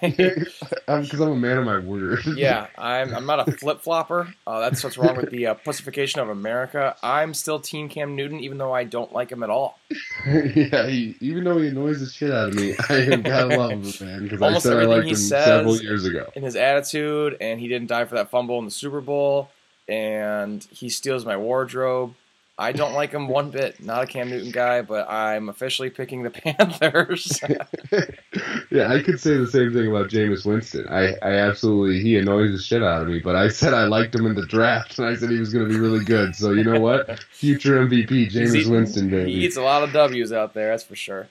Because 0.86 1.18
I'm 1.20 1.30
a 1.32 1.36
man 1.36 1.56
of 1.58 1.64
my 1.64 1.78
word. 1.78 2.20
yeah, 2.36 2.66
I'm, 2.76 3.14
I'm 3.14 3.24
not 3.26 3.48
a 3.48 3.52
flip 3.52 3.80
flopper. 3.80 4.34
Uh, 4.46 4.60
that's 4.60 4.84
what's 4.84 4.98
wrong 4.98 5.16
with 5.16 5.30
the 5.30 5.46
uh, 5.46 5.54
pussification 5.54 6.20
of 6.20 6.28
America. 6.28 6.94
I'm 7.02 7.32
still 7.32 7.58
Team 7.58 7.88
Cam 7.88 8.14
Newton, 8.14 8.40
even 8.40 8.58
though 8.58 8.72
I 8.72 8.84
don't 8.84 9.10
like 9.12 9.32
him 9.32 9.42
at 9.42 9.48
all. 9.48 9.78
yeah, 10.26 10.86
he, 10.86 11.16
even 11.20 11.44
though 11.44 11.58
he 11.58 11.68
annoys 11.68 12.00
the 12.00 12.06
shit 12.06 12.30
out 12.30 12.50
of 12.50 12.54
me, 12.54 12.74
I 12.90 13.16
gotta 13.16 13.56
love 13.56 13.70
him, 13.70 13.82
man. 14.06 14.24
Because 14.24 14.42
I 14.42 14.58
said 14.58 14.72
I 14.72 14.82
everything 14.82 14.88
liked 14.90 15.04
he 15.04 15.10
him 15.10 15.16
says- 15.16 15.44
several 15.46 15.76
years 15.78 16.04
ago. 16.04 16.30
In 16.34 16.42
his 16.42 16.56
attitude, 16.56 17.38
and 17.40 17.58
he 17.60 17.68
didn't 17.68 17.88
die 17.88 18.04
for 18.04 18.16
that 18.16 18.30
fumble 18.30 18.58
in 18.58 18.66
the 18.66 18.70
Super 18.70 19.00
Bowl, 19.00 19.48
and 19.88 20.62
he 20.70 20.88
steals 20.90 21.24
my 21.24 21.36
wardrobe. 21.36 22.14
I 22.56 22.70
don't 22.70 22.92
like 22.94 23.10
him 23.10 23.26
one 23.26 23.50
bit. 23.50 23.82
Not 23.82 24.04
a 24.04 24.06
Cam 24.06 24.30
Newton 24.30 24.52
guy, 24.52 24.82
but 24.82 25.10
I'm 25.10 25.48
officially 25.48 25.90
picking 25.90 26.22
the 26.22 26.30
Panthers. 26.30 27.40
yeah, 28.70 28.92
I 28.92 29.02
could 29.02 29.18
say 29.20 29.36
the 29.36 29.48
same 29.50 29.72
thing 29.72 29.88
about 29.88 30.08
Jameis 30.08 30.46
Winston. 30.46 30.86
I, 30.88 31.14
I 31.22 31.32
absolutely 31.34 32.00
he 32.00 32.16
annoys 32.16 32.52
the 32.52 32.58
shit 32.62 32.82
out 32.82 33.02
of 33.02 33.08
me, 33.08 33.18
but 33.18 33.34
I 33.36 33.48
said 33.48 33.74
I 33.74 33.84
liked 33.86 34.14
him 34.14 34.26
in 34.26 34.34
the 34.34 34.46
draft, 34.46 34.98
and 34.98 35.08
I 35.08 35.16
said 35.16 35.30
he 35.30 35.38
was 35.38 35.52
going 35.52 35.66
to 35.66 35.72
be 35.72 35.80
really 35.80 36.04
good. 36.04 36.36
So 36.36 36.52
you 36.52 36.62
know 36.64 36.78
what? 36.80 37.18
Future 37.32 37.84
MVP, 37.84 38.08
Jameis 38.32 38.54
eating- 38.54 38.72
Winston, 38.72 39.10
baby. 39.10 39.32
he 39.32 39.44
eats 39.46 39.56
a 39.56 39.62
lot 39.62 39.82
of 39.82 39.92
W's 39.92 40.32
out 40.32 40.54
there, 40.54 40.68
that's 40.70 40.84
for 40.84 40.96
sure. 40.96 41.26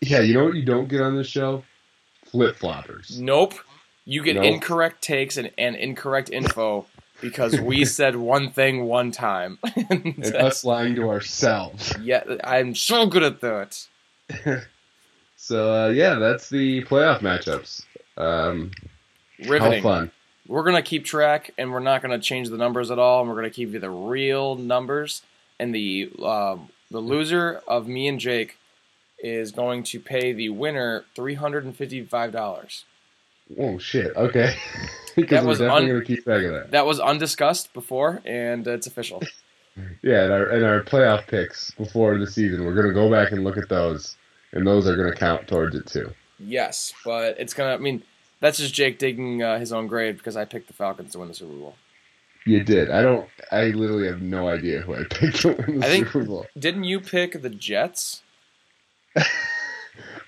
Yeah, 0.00 0.20
you 0.20 0.34
know 0.34 0.44
what 0.44 0.54
you 0.54 0.64
don't 0.64 0.88
get 0.88 1.00
on 1.00 1.16
this 1.16 1.26
show? 1.26 1.64
Flip 2.26 2.56
floppers. 2.56 3.18
Nope. 3.18 3.54
You 4.04 4.22
get 4.22 4.36
Nope. 4.36 4.44
incorrect 4.44 5.02
takes 5.02 5.36
and, 5.36 5.50
and 5.58 5.74
incorrect 5.74 6.30
info 6.30 6.86
because 7.20 7.60
we 7.60 7.84
said 7.84 8.16
one 8.16 8.50
thing 8.50 8.84
one 8.84 9.10
time. 9.10 9.58
and, 9.74 9.90
and 10.18 10.36
us 10.36 10.64
lying 10.64 10.94
to 10.96 11.08
ourselves. 11.08 11.94
Yeah, 12.00 12.22
I'm 12.44 12.74
so 12.74 13.06
good 13.06 13.22
at 13.22 13.40
that. 13.40 13.86
so, 15.36 15.86
uh, 15.86 15.88
yeah, 15.88 16.14
that's 16.14 16.48
the 16.48 16.84
playoff 16.84 17.20
matchups. 17.20 17.84
Um, 18.16 18.70
Riveting. 19.46 19.82
How 19.82 19.88
fun. 19.88 20.10
We're 20.46 20.62
going 20.62 20.76
to 20.76 20.82
keep 20.82 21.04
track, 21.04 21.52
and 21.58 21.72
we're 21.72 21.80
not 21.80 22.02
going 22.02 22.18
to 22.18 22.24
change 22.24 22.48
the 22.48 22.56
numbers 22.56 22.90
at 22.90 22.98
all, 22.98 23.20
and 23.20 23.28
we're 23.28 23.36
going 23.36 23.50
to 23.50 23.56
give 23.56 23.74
you 23.74 23.80
the 23.80 23.90
real 23.90 24.56
numbers. 24.56 25.22
And 25.60 25.74
the, 25.74 26.10
uh, 26.22 26.56
the 26.90 27.00
loser 27.00 27.60
of 27.68 27.86
me 27.86 28.08
and 28.08 28.18
Jake 28.18 28.56
is 29.18 29.50
going 29.50 29.82
to 29.82 30.00
pay 30.00 30.32
the 30.32 30.48
winner 30.48 31.04
$355. 31.16 32.84
Oh 33.58 33.78
shit! 33.78 34.14
Okay, 34.16 34.54
because 35.16 35.30
That 35.30 35.42
we're 35.44 35.48
was 35.48 35.58
definitely 35.58 35.82
un- 35.84 35.88
gonna 35.96 36.04
keep 36.04 36.24
track 36.24 36.42
of 36.44 36.52
that. 36.52 36.70
That 36.72 36.86
was 36.86 37.00
undiscussed 37.00 37.72
before, 37.72 38.20
and 38.24 38.66
it's 38.66 38.86
official. 38.86 39.22
Yeah, 40.02 40.24
and 40.24 40.32
our 40.32 40.46
and 40.48 40.64
our 40.64 40.82
playoff 40.82 41.28
picks 41.28 41.70
before 41.70 42.18
the 42.18 42.26
season, 42.26 42.64
we're 42.64 42.74
gonna 42.74 42.92
go 42.92 43.08
back 43.08 43.30
and 43.30 43.44
look 43.44 43.56
at 43.56 43.68
those, 43.68 44.16
and 44.50 44.66
those 44.66 44.88
are 44.88 44.96
gonna 44.96 45.14
count 45.14 45.46
towards 45.46 45.76
it 45.76 45.86
too. 45.86 46.12
Yes, 46.40 46.92
but 47.04 47.38
it's 47.38 47.54
gonna. 47.54 47.74
I 47.74 47.76
mean, 47.76 48.02
that's 48.40 48.58
just 48.58 48.74
Jake 48.74 48.98
digging 48.98 49.40
uh, 49.40 49.60
his 49.60 49.72
own 49.72 49.86
grave 49.86 50.16
because 50.18 50.36
I 50.36 50.46
picked 50.46 50.66
the 50.66 50.72
Falcons 50.72 51.12
to 51.12 51.20
win 51.20 51.28
the 51.28 51.34
Super 51.34 51.52
Bowl. 51.54 51.76
You 52.44 52.64
did. 52.64 52.90
I 52.90 53.02
don't. 53.02 53.28
I 53.52 53.66
literally 53.66 54.08
have 54.08 54.20
no 54.20 54.48
idea 54.48 54.80
who 54.80 54.96
I 54.96 55.04
picked 55.10 55.42
to 55.42 55.52
win 55.52 55.78
the 55.78 55.86
I 55.86 55.90
think- 55.90 56.08
Super 56.08 56.24
Bowl. 56.24 56.46
Didn't 56.58 56.82
you 56.82 56.98
pick 56.98 57.40
the 57.40 57.48
Jets? 57.50 58.22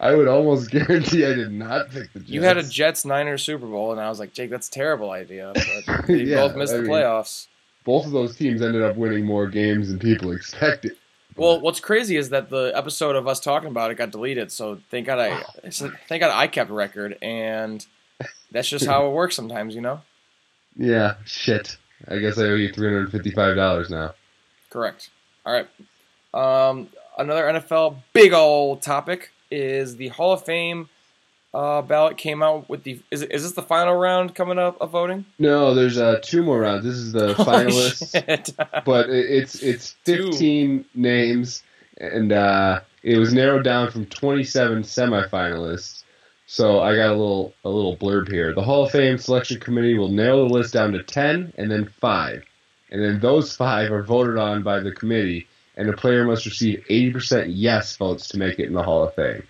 I 0.01 0.15
would 0.15 0.29
almost 0.29 0.71
guarantee 0.73 1.25
I 1.27 1.35
did 1.35 1.53
not 1.53 1.91
pick 1.91 2.13
the 2.13 2.21
Jets. 2.21 2.31
You 2.31 2.43
had 2.43 2.57
a 2.57 2.63
Jets 2.63 3.05
Niners 3.05 3.43
Super 3.43 3.67
Bowl, 3.67 3.93
and 3.93 4.01
I 4.01 4.09
was 4.09 4.19
like, 4.19 4.33
Jake, 4.33 4.51
that's 4.51 4.69
a 4.69 4.71
terrible 4.71 5.11
idea. 5.11 5.53
But 5.55 6.09
you 6.09 6.17
Yeah, 6.17 6.47
both 6.49 6.57
missed 6.57 6.73
I 6.73 6.79
the 6.79 6.83
mean- 6.85 6.91
playoffs. 6.93 7.47
Both 7.85 8.05
of 8.07 8.13
those 8.13 8.37
teams 8.37 8.61
ended 8.61 8.83
up 8.83 8.97
winning 8.97 9.25
more 9.25 9.47
games 9.49 9.89
than 9.89 9.99
people 9.99 10.33
expected. 10.33 10.93
Well, 11.35 11.61
what's 11.61 11.81
crazy 11.81 12.17
is 12.17 12.29
that 12.29 12.51
the 12.51 12.73
episode 12.75 13.17
of 13.17 13.27
us 13.27 13.41
talking 13.41 13.71
about 13.71 13.91
it 13.91 13.95
got 13.97 14.11
deleted. 14.11 14.53
So 14.53 14.81
thank 14.91 15.07
God 15.07 15.19
I, 15.19 15.43
thank 15.71 16.21
God 16.21 16.31
I 16.31 16.47
kept 16.47 16.69
a 16.71 16.75
record, 16.75 17.17
and 17.23 17.85
that's 18.53 18.69
just 18.69 18.85
how 18.85 19.07
it 19.07 19.13
works 19.13 19.35
sometimes, 19.35 19.75
you 19.75 19.81
know. 19.81 20.03
Yeah, 20.77 21.15
shit. 21.25 21.79
I 22.07 22.19
guess 22.19 22.37
I 22.39 22.43
owe 22.45 22.55
you 22.55 22.71
three 22.71 22.87
hundred 22.89 23.13
fifty-five 23.13 23.57
dollars 23.57 23.89
now. 23.89 24.13
Correct. 24.69 25.09
All 25.47 25.53
right. 25.55 25.67
Um, 26.35 26.89
another 27.19 27.45
NFL 27.45 27.97
big 28.13 28.35
old 28.35 28.83
topic 28.83 29.33
is 29.51 29.97
the 29.97 30.09
Hall 30.09 30.33
of 30.33 30.45
Fame 30.45 30.89
uh, 31.53 31.83
ballot 31.83 32.17
came 32.17 32.43
out 32.43 32.69
with 32.69 32.85
the. 32.85 33.01
Is, 33.11 33.23
is 33.23 33.43
this 33.43 33.53
the 33.53 33.63
final 33.63 33.95
round 33.97 34.35
coming 34.37 34.59
up 34.59 34.81
of 34.81 34.91
voting? 34.91 35.25
No, 35.39 35.75
there's 35.75 35.99
uh, 35.99 36.21
two 36.23 36.43
more 36.45 36.61
rounds. 36.61 36.85
This 36.85 36.95
is 36.95 37.13
the 37.13 37.35
Holy 37.35 37.49
finalists. 37.49 38.55
but 38.85 39.11
it- 39.11 39.27
it's 39.31 39.61
it's 39.63 39.97
Two. 40.05 40.27
15 40.31 40.85
names, 40.95 41.63
and 41.99 42.31
uh, 42.33 42.81
it 43.03 43.19
was 43.19 43.35
narrowed 43.35 43.65
down 43.65 43.91
from 43.91 44.07
27 44.07 44.83
semifinalists. 44.85 46.05
So 46.47 46.81
I 46.81 46.95
got 46.97 47.09
a 47.11 47.17
little 47.17 47.53
a 47.65 47.69
little 47.69 47.97
blurb 47.97 48.29
here. 48.31 48.55
The 48.55 48.63
Hall 48.63 48.85
of 48.85 48.93
Fame 48.93 49.19
selection 49.19 49.59
committee 49.61 49.99
will 49.99 50.09
narrow 50.09 50.47
the 50.49 50.55
list 50.55 50.73
down 50.75 50.93
to 50.93 51.03
10 51.03 51.53
and 51.59 51.71
then 51.71 51.87
five, 52.01 52.45
and 52.91 53.03
then 53.03 53.19
those 53.21 53.57
five 53.57 53.91
are 53.93 54.03
voted 54.03 54.37
on 54.39 54.63
by 54.63 54.81
the 54.81 54.93
committee, 54.93 55.47
and 55.81 55.89
a 55.89 55.97
player 55.97 56.25
must 56.25 56.45
receive 56.45 56.85
80% 56.91 57.47
yes 57.49 57.97
votes 57.97 58.29
to 58.29 58.39
make 58.39 58.59
it 58.59 58.67
in 58.67 58.75
the 58.75 58.83
Hall 58.83 59.03
of 59.03 59.15
Fame. 59.15 59.43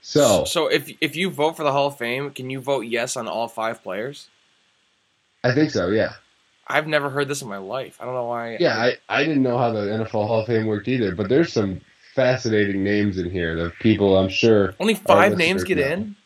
So 0.00 0.44
so 0.44 0.68
if 0.68 0.90
if 1.00 1.16
you 1.16 1.28
vote 1.28 1.56
for 1.56 1.64
the 1.64 1.72
Hall 1.72 1.88
of 1.88 1.98
Fame, 1.98 2.30
can 2.30 2.48
you 2.48 2.60
vote 2.60 2.82
yes 2.82 3.16
on 3.16 3.26
all 3.26 3.48
five 3.48 3.82
players? 3.82 4.28
I 5.42 5.52
think 5.52 5.70
so, 5.70 5.88
yeah. 5.88 6.14
I've 6.66 6.86
never 6.86 7.10
heard 7.10 7.28
this 7.28 7.42
in 7.42 7.48
my 7.48 7.58
life. 7.58 7.96
I 8.00 8.04
don't 8.04 8.14
know 8.14 8.26
why. 8.26 8.58
Yeah, 8.60 8.76
I, 8.78 8.96
I 9.08 9.24
didn't 9.24 9.42
know 9.42 9.58
how 9.58 9.72
the 9.72 9.80
NFL 9.80 10.26
Hall 10.26 10.40
of 10.40 10.46
Fame 10.46 10.66
worked 10.66 10.86
either, 10.86 11.14
but 11.14 11.28
there's 11.28 11.52
some 11.52 11.80
fascinating 12.14 12.84
names 12.84 13.16
in 13.18 13.30
here. 13.30 13.56
The 13.56 13.70
people 13.80 14.16
I'm 14.16 14.28
sure 14.28 14.74
only 14.78 14.94
five 14.94 15.36
names 15.36 15.64
get 15.64 15.78
know. 15.78 15.84
in. 15.84 16.16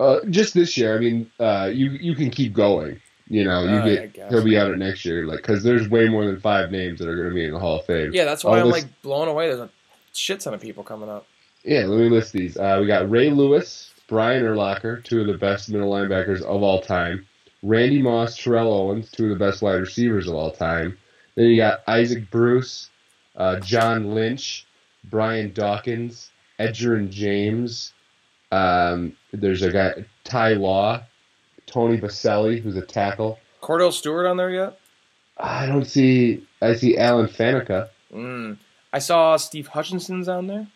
Uh, 0.00 0.20
just 0.30 0.54
this 0.54 0.76
year. 0.76 0.96
I 0.96 0.98
mean, 0.98 1.30
uh, 1.38 1.70
you 1.72 1.90
you 1.90 2.14
can 2.14 2.30
keep 2.30 2.54
going. 2.54 3.00
You 3.28 3.44
know, 3.44 3.62
you 3.62 3.98
I 4.00 4.06
get 4.06 4.30
he'll 4.30 4.44
be 4.44 4.58
out 4.58 4.70
it 4.70 4.78
next 4.78 5.04
year, 5.04 5.26
like 5.26 5.38
because 5.38 5.62
there's 5.62 5.88
way 5.88 6.08
more 6.08 6.26
than 6.26 6.40
five 6.40 6.70
names 6.70 6.98
that 6.98 7.08
are 7.08 7.16
going 7.16 7.28
to 7.28 7.34
be 7.34 7.44
in 7.44 7.52
the 7.52 7.58
Hall 7.58 7.78
of 7.80 7.86
Fame. 7.86 8.10
Yeah, 8.12 8.24
that's 8.24 8.44
why 8.44 8.58
All 8.58 8.66
I'm 8.66 8.70
like 8.70 9.02
blown 9.02 9.28
away. 9.28 9.48
There's 9.48 9.60
a 9.60 9.70
shit 10.12 10.40
ton 10.40 10.54
of 10.54 10.60
people 10.60 10.84
coming 10.84 11.08
up. 11.08 11.26
Yeah, 11.64 11.84
let 11.86 11.98
me 11.98 12.08
list 12.08 12.32
these. 12.32 12.56
Uh, 12.56 12.78
we 12.80 12.86
got 12.86 13.08
Ray 13.08 13.30
Lewis, 13.30 13.92
Brian 14.08 14.42
Urlacher, 14.42 15.02
two 15.04 15.20
of 15.20 15.26
the 15.28 15.38
best 15.38 15.70
middle 15.70 15.90
linebackers 15.90 16.42
of 16.42 16.62
all 16.62 16.80
time. 16.80 17.26
Randy 17.62 18.02
Moss, 18.02 18.36
Terrell 18.36 18.72
Owens, 18.72 19.10
two 19.10 19.30
of 19.30 19.38
the 19.38 19.44
best 19.44 19.62
wide 19.62 19.74
receivers 19.74 20.26
of 20.26 20.34
all 20.34 20.50
time. 20.50 20.98
Then 21.36 21.46
you 21.46 21.56
got 21.56 21.80
Isaac 21.86 22.30
Bruce, 22.30 22.90
uh, 23.36 23.60
John 23.60 24.14
Lynch, 24.14 24.66
Brian 25.04 25.52
Dawkins, 25.52 26.30
Edgerrin 26.58 27.10
James. 27.10 27.92
Um, 28.50 29.16
there's 29.32 29.62
a 29.62 29.72
guy 29.72 30.04
Ty 30.24 30.54
Law, 30.54 31.02
Tony 31.72 31.98
Boselli, 31.98 32.60
who's 32.60 32.76
a 32.76 32.82
tackle. 32.82 33.38
Kordell 33.62 33.92
Stewart 33.92 34.26
on 34.26 34.36
there 34.36 34.50
yet? 34.50 34.78
I 35.38 35.66
don't 35.66 35.86
see. 35.86 36.46
I 36.60 36.74
see 36.74 36.98
Alan 36.98 37.26
Faneca. 37.26 37.88
Mm. 38.12 38.58
I 38.92 38.98
saw 38.98 39.36
Steve 39.36 39.68
Hutchinson's 39.68 40.28
on 40.28 40.46
there. 40.46 40.66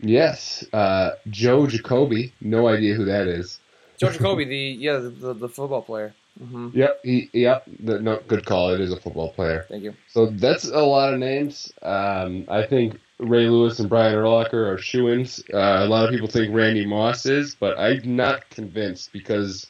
Yes, 0.00 0.64
uh, 0.72 1.12
Joe 1.28 1.66
Jacoby. 1.66 2.32
No 2.40 2.68
idea 2.68 2.94
who 2.94 3.04
that 3.06 3.26
is. 3.26 3.58
Joe 3.98 4.10
Jacoby, 4.12 4.44
the 4.44 4.56
yeah, 4.56 4.98
the, 4.98 5.10
the, 5.10 5.34
the 5.34 5.48
football 5.48 5.82
player. 5.82 6.14
hmm 6.38 6.68
Yep, 6.72 7.00
he, 7.02 7.30
yep. 7.32 7.64
The, 7.80 8.00
no, 8.00 8.20
good 8.28 8.46
call. 8.46 8.70
It 8.70 8.80
is 8.80 8.92
a 8.92 9.00
football 9.00 9.32
player. 9.32 9.66
Thank 9.68 9.82
you. 9.82 9.94
So 10.08 10.26
that's 10.26 10.64
a 10.66 10.80
lot 10.82 11.12
of 11.14 11.18
names. 11.20 11.72
Um, 11.82 12.44
I 12.48 12.62
think 12.64 13.00
Ray 13.18 13.48
Lewis 13.48 13.78
and 13.80 13.88
Brian 13.88 14.14
Urlacher 14.14 14.72
are 14.72 14.78
shoo-ins. 14.78 15.42
Uh, 15.52 15.58
a 15.82 15.86
lot 15.86 16.04
of 16.04 16.10
people 16.10 16.28
think 16.28 16.54
Randy 16.54 16.86
Moss 16.86 17.26
is, 17.26 17.54
but 17.54 17.78
I'm 17.78 18.16
not 18.16 18.48
convinced 18.50 19.12
because 19.12 19.66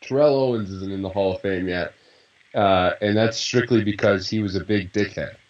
Terrell 0.00 0.34
Owens 0.36 0.70
isn't 0.70 0.92
in 0.92 1.02
the 1.02 1.08
Hall 1.08 1.34
of 1.34 1.40
Fame 1.42 1.68
yet, 1.68 1.92
uh, 2.54 2.92
and 3.00 3.16
that's 3.16 3.36
strictly 3.36 3.82
because 3.84 4.28
he 4.28 4.40
was 4.40 4.56
a 4.56 4.64
big 4.64 4.92
dickhead. 4.92 5.34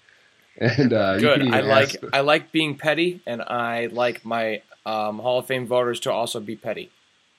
And 0.58 0.94
uh, 0.94 1.18
Good. 1.18 1.42
I 1.42 1.60
like 1.60 1.96
ask- 1.96 2.14
I 2.14 2.20
like 2.20 2.50
being 2.50 2.78
petty, 2.78 3.20
and 3.26 3.42
I 3.42 3.88
like 3.92 4.24
my 4.24 4.62
um, 4.86 5.18
Hall 5.18 5.38
of 5.40 5.46
Fame 5.46 5.66
voters 5.66 6.00
to 6.00 6.10
also 6.12 6.40
be 6.40 6.56
petty. 6.56 6.90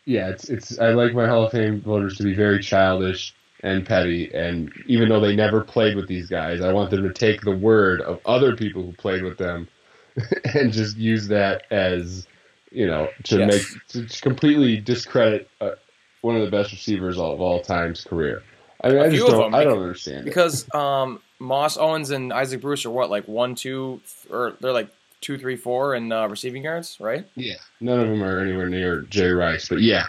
Yeah, 0.06 0.30
it's 0.30 0.50
it's. 0.50 0.78
I 0.78 0.90
like 0.92 1.14
my 1.16 1.28
Hall 1.28 1.46
of 1.46 1.52
Fame 1.52 1.82
voters 1.82 2.16
to 2.18 2.24
be 2.24 2.36
very 2.36 2.62
childish 2.62 3.34
and 3.64 3.84
petty, 3.88 4.32
and 4.36 4.72
even 4.86 5.10
though 5.10 5.20
they 5.20 5.36
never 5.36 5.62
played 5.62 5.96
with 5.96 6.08
these 6.08 6.30
guys, 6.30 6.62
I 6.62 6.72
want 6.72 6.92
them 6.92 7.02
to 7.08 7.12
take 7.12 7.42
the 7.42 7.56
word 7.58 8.02
of 8.02 8.20
other 8.28 8.56
people 8.56 8.84
who 8.84 8.94
played 8.94 9.24
with 9.24 9.40
them, 9.40 9.68
and 10.54 10.72
just 10.72 10.96
use 10.96 11.28
that 11.30 11.64
as, 11.72 12.28
you 12.72 12.86
know, 12.86 13.10
to 13.24 13.40
Yes. 13.40 13.48
make 13.96 14.08
to 14.10 14.22
completely 14.22 14.78
discredit 14.78 15.50
uh, 15.60 15.72
one 16.22 16.36
of 16.36 16.44
the 16.44 16.52
best 16.52 16.72
receivers 16.72 17.18
of 17.18 17.42
all 17.42 17.62
time's 17.62 18.04
career. 18.04 18.44
I 18.84 18.90
mean, 18.90 18.98
A 18.98 19.04
I 19.06 19.10
just 19.10 19.26
don't. 19.28 19.40
them, 19.40 19.56
I 19.56 19.64
don't 19.64 19.80
understand 19.80 20.20
it. 20.20 20.26
Because 20.26 20.72
um, 20.74 21.20
Moss, 21.40 21.78
Owens, 21.78 22.12
and 22.12 22.32
Isaac 22.32 22.62
Bruce 22.62 22.86
are 22.86 22.92
what 22.92 23.10
like 23.10 23.28
one, 23.28 23.56
two, 23.56 24.02
or 24.30 24.54
they're 24.60 24.72
like 24.72 24.90
two, 25.22 25.38
three, 25.38 25.56
four 25.56 25.96
in 25.96 26.12
uh, 26.12 26.28
receiving 26.28 26.64
yards, 26.64 26.98
right? 27.00 27.28
Yeah, 27.36 27.56
none 27.82 28.00
of 28.00 28.08
them 28.08 28.22
are 28.24 28.40
anywhere 28.40 28.70
near 28.70 29.02
Jay 29.02 29.30
Rice, 29.30 29.68
but 29.70 29.82
yeah, 29.82 30.06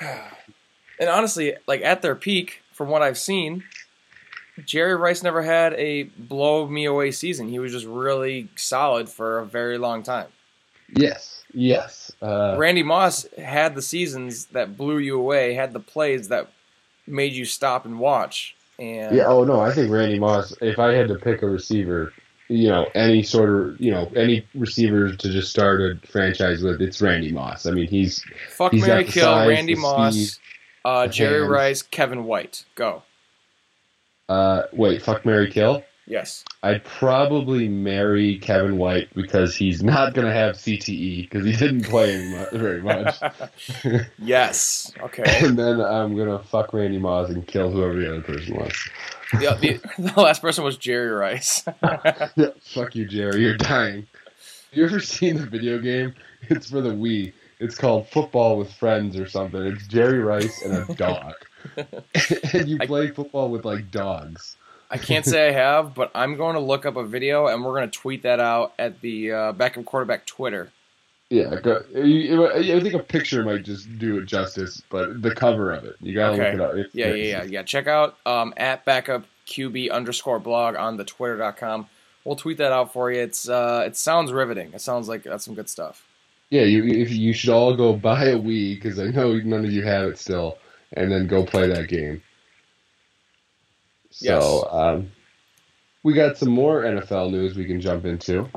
And 1.00 1.08
honestly, 1.08 1.56
like 1.66 1.80
at 1.80 2.02
their 2.02 2.14
peak, 2.14 2.62
from 2.72 2.88
what 2.88 3.00
I've 3.00 3.16
seen, 3.16 3.64
Jerry 4.66 4.94
Rice 4.94 5.22
never 5.22 5.40
had 5.42 5.72
a 5.74 6.04
blow 6.04 6.66
me 6.66 6.84
away 6.84 7.10
season. 7.10 7.48
He 7.48 7.58
was 7.58 7.72
just 7.72 7.86
really 7.86 8.48
solid 8.54 9.08
for 9.08 9.38
a 9.38 9.46
very 9.46 9.78
long 9.78 10.02
time. 10.02 10.28
yes, 10.94 11.39
Yes. 11.52 12.12
Uh, 12.22 12.56
Randy 12.58 12.82
Moss 12.82 13.26
had 13.36 13.74
the 13.74 13.82
seasons 13.82 14.46
that 14.46 14.76
blew 14.76 14.98
you 14.98 15.18
away, 15.18 15.54
had 15.54 15.72
the 15.72 15.80
plays 15.80 16.28
that 16.28 16.50
made 17.06 17.32
you 17.32 17.44
stop 17.44 17.84
and 17.84 17.98
watch. 17.98 18.54
And 18.78 19.14
yeah. 19.14 19.26
Oh 19.26 19.44
no, 19.44 19.60
I 19.60 19.72
think 19.72 19.90
Randy 19.90 20.18
Moss. 20.18 20.54
If 20.60 20.78
I 20.78 20.92
had 20.92 21.08
to 21.08 21.16
pick 21.16 21.42
a 21.42 21.46
receiver, 21.46 22.12
you 22.48 22.68
know, 22.68 22.86
any 22.94 23.22
sort 23.22 23.50
of, 23.50 23.80
you 23.80 23.90
know, 23.90 24.10
any 24.16 24.46
receiver 24.54 25.12
to 25.14 25.30
just 25.30 25.50
start 25.50 25.80
a 25.80 25.98
franchise 26.06 26.62
with, 26.62 26.80
it's 26.80 27.00
Randy 27.02 27.32
Moss. 27.32 27.66
I 27.66 27.72
mean, 27.72 27.88
he's 27.88 28.24
fuck 28.50 28.72
he's 28.72 28.86
Mary 28.86 29.04
Kill, 29.04 29.24
size, 29.24 29.48
Randy 29.48 29.74
Moss, 29.74 30.14
speed, 30.14 30.40
uh, 30.84 31.06
Jerry 31.08 31.40
hands. 31.40 31.50
Rice, 31.50 31.82
Kevin 31.82 32.24
White. 32.24 32.64
Go. 32.74 33.02
uh, 34.28 34.62
wait, 34.72 35.02
fuck 35.02 35.26
Mary 35.26 35.50
Kill. 35.50 35.82
Yes. 36.10 36.44
I'd 36.64 36.82
probably 36.84 37.68
marry 37.68 38.36
Kevin 38.38 38.78
White 38.78 39.14
because 39.14 39.54
he's 39.54 39.80
not 39.80 40.12
going 40.12 40.26
to 40.26 40.32
have 40.32 40.56
CTE 40.56 41.22
because 41.30 41.46
he 41.46 41.52
didn't 41.52 41.84
play 41.84 42.16
mu- 42.28 42.58
very 42.58 42.82
much. 42.82 43.16
yes. 44.18 44.92
Okay. 45.00 45.22
and 45.46 45.56
then 45.56 45.80
I'm 45.80 46.16
going 46.16 46.28
to 46.28 46.44
fuck 46.48 46.72
Randy 46.72 46.98
Moss 46.98 47.30
and 47.30 47.46
kill 47.46 47.70
whoever 47.70 47.94
the 47.94 48.10
other 48.10 48.22
person 48.22 48.56
was. 48.56 48.72
the, 49.32 49.56
the, 49.96 50.02
the 50.12 50.20
last 50.20 50.42
person 50.42 50.64
was 50.64 50.76
Jerry 50.76 51.10
Rice. 51.12 51.62
Yeah, 52.36 52.50
fuck 52.60 52.96
you, 52.96 53.06
Jerry. 53.06 53.42
You're 53.42 53.56
dying. 53.56 54.06
You 54.72 54.84
ever 54.86 54.98
seen 55.00 55.36
the 55.36 55.46
video 55.46 55.78
game? 55.78 56.14
It's 56.48 56.70
for 56.70 56.80
the 56.80 56.90
Wii. 56.90 57.32
It's 57.60 57.74
called 57.76 58.08
Football 58.08 58.56
with 58.58 58.72
Friends 58.72 59.16
or 59.18 59.28
something. 59.28 59.62
It's 59.62 59.86
Jerry 59.86 60.18
Rice 60.18 60.62
and 60.64 60.90
a 60.90 60.94
dog. 60.94 61.34
and 62.52 62.68
you 62.68 62.78
I- 62.80 62.86
play 62.86 63.08
football 63.12 63.48
with 63.50 63.64
like 63.64 63.90
dogs. 63.92 64.56
I 64.90 64.98
can't 64.98 65.24
say 65.24 65.48
I 65.48 65.52
have, 65.52 65.94
but 65.94 66.10
I'm 66.14 66.36
going 66.36 66.54
to 66.54 66.60
look 66.60 66.84
up 66.84 66.96
a 66.96 67.04
video 67.04 67.46
and 67.46 67.64
we're 67.64 67.74
going 67.76 67.88
to 67.90 67.98
tweet 67.98 68.22
that 68.24 68.40
out 68.40 68.72
at 68.78 69.00
the 69.00 69.32
uh, 69.32 69.52
Backup 69.52 69.84
Quarterback 69.84 70.26
Twitter. 70.26 70.70
Yeah, 71.30 71.60
go, 71.62 71.80
you, 71.94 72.44
I 72.48 72.80
think 72.80 72.94
a 72.94 72.98
picture 72.98 73.44
might 73.44 73.62
just 73.62 74.00
do 74.00 74.18
it 74.18 74.26
justice, 74.26 74.82
but 74.90 75.22
the 75.22 75.32
cover 75.32 75.70
of 75.70 75.84
it, 75.84 75.94
you 76.00 76.12
gotta 76.12 76.32
Okay. 76.32 76.44
look 76.46 76.54
it 76.54 76.60
up. 76.60 76.74
It's 76.74 76.92
Yeah, 76.92 77.12
yeah, 77.14 77.14
yeah, 77.14 77.42
yeah. 77.44 77.62
Check 77.62 77.86
out 77.86 78.16
um, 78.26 78.52
at 78.56 78.84
backup 78.84 79.24
QB 79.46 79.92
underscore 79.92 80.40
blog 80.40 80.74
on 80.74 80.96
the 80.96 81.04
twitter.com. 81.04 81.86
We'll 82.24 82.34
tweet 82.34 82.58
that 82.58 82.72
out 82.72 82.92
for 82.92 83.12
you. 83.12 83.20
It's 83.20 83.48
uh, 83.48 83.84
it 83.86 83.96
sounds 83.96 84.32
riveting. 84.32 84.72
It 84.74 84.80
sounds 84.80 85.08
like 85.08 85.22
that's 85.22 85.44
some 85.44 85.54
good 85.54 85.70
stuff. 85.70 86.04
Yeah, 86.50 86.62
you 86.62 86.82
if 86.82 87.12
you 87.12 87.32
should 87.32 87.50
all 87.50 87.76
go 87.76 87.92
buy 88.08 88.24
a 88.24 88.36
Wii 88.36 88.74
because 88.74 88.98
I 88.98 89.04
know 89.06 89.34
none 89.34 89.64
of 89.64 89.70
you 89.70 89.84
have 89.84 90.08
it 90.08 90.18
still, 90.18 90.58
and 90.94 91.12
then 91.12 91.28
go 91.28 91.44
play 91.44 91.68
that 91.68 91.86
game. 91.88 92.20
So, 94.10 94.68
um, 94.70 95.10
we 96.02 96.14
got 96.14 96.36
some 96.36 96.50
more 96.50 96.82
NFL 96.82 97.30
news 97.30 97.56
we 97.56 97.64
can 97.64 97.80
jump 97.80 98.04
into. 98.04 98.48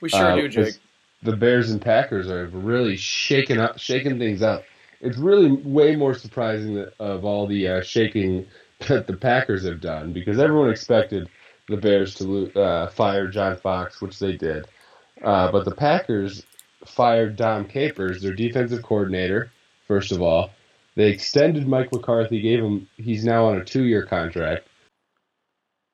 We 0.00 0.08
sure 0.08 0.32
Uh, 0.32 0.36
do, 0.36 0.48
Jake. 0.48 0.74
The 1.22 1.36
Bears 1.36 1.70
and 1.70 1.80
Packers 1.80 2.28
are 2.28 2.46
really 2.46 2.96
shaking 2.96 3.58
up, 3.58 3.78
shaking 3.78 4.18
things 4.18 4.42
up. 4.42 4.64
It's 5.00 5.16
really 5.16 5.50
way 5.52 5.96
more 5.96 6.14
surprising 6.14 6.74
that, 6.74 6.92
of 6.98 7.24
all 7.24 7.46
the 7.46 7.68
uh, 7.68 7.82
shaking 7.82 8.46
that 8.88 9.06
the 9.06 9.16
Packers 9.16 9.64
have 9.64 9.80
done 9.80 10.12
because 10.12 10.38
everyone 10.38 10.70
expected 10.70 11.28
the 11.68 11.76
Bears 11.76 12.14
to 12.16 12.52
uh, 12.60 12.88
fire 12.90 13.26
John 13.28 13.56
Fox, 13.56 14.00
which 14.02 14.18
they 14.18 14.36
did. 14.36 14.66
Uh, 15.22 15.50
but 15.50 15.64
the 15.64 15.74
Packers 15.74 16.44
fired 16.84 17.36
Dom 17.36 17.64
Capers, 17.66 18.20
their 18.20 18.34
defensive 18.34 18.82
coordinator. 18.82 19.50
First 19.86 20.12
of 20.12 20.20
all, 20.20 20.50
they 20.96 21.10
extended 21.10 21.66
Mike 21.66 21.92
McCarthy, 21.92 22.40
gave 22.40 22.60
him 22.60 22.88
he's 22.96 23.24
now 23.24 23.46
on 23.46 23.58
a 23.58 23.64
two-year 23.64 24.06
contract. 24.06 24.68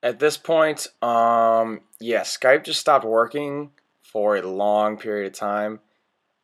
At 0.03 0.19
this 0.19 0.37
point, 0.37 0.87
um, 1.03 1.81
yeah, 2.01 2.21
Skype 2.21 2.65
just 2.65 2.81
stopped 2.81 3.05
working 3.05 3.71
for 4.03 4.37
a 4.37 4.43
long 4.43 4.97
period 4.97 5.27
of 5.27 5.39
time, 5.39 5.81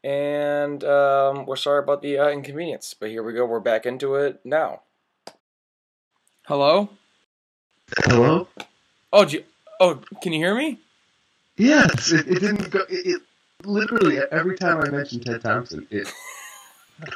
and 0.05 0.83
um, 0.85 1.47
we're 1.47 1.57
sorry 1.57 1.83
about 1.83 2.03
the 2.03 2.19
uh, 2.19 2.29
inconvenience. 2.29 2.95
But 2.99 3.11
here 3.11 3.23
we 3.23 3.33
go. 3.33 3.47
We're 3.47 3.61
back 3.61 3.87
into 3.87 4.15
it 4.15 4.41
now. 4.45 4.83
Hello. 6.47 6.91
Hello. 8.05 8.49
Oh, 9.13 9.25
do 9.25 9.39
you, 9.39 9.45
oh, 9.81 10.01
can 10.23 10.33
you 10.33 10.39
hear 10.39 10.55
me? 10.55 10.79
Yes, 11.57 12.13
it, 12.13 12.29
it 12.29 12.41
didn't 12.41 12.71
go. 12.71 12.81
It, 12.91 13.07
it 13.07 13.23
literally 13.65 14.19
every 14.31 14.57
time 14.57 14.81
I 14.81 14.89
mentioned 14.91 15.25
Ted 15.25 15.41
Thompson, 15.41 15.87
it 15.91 16.13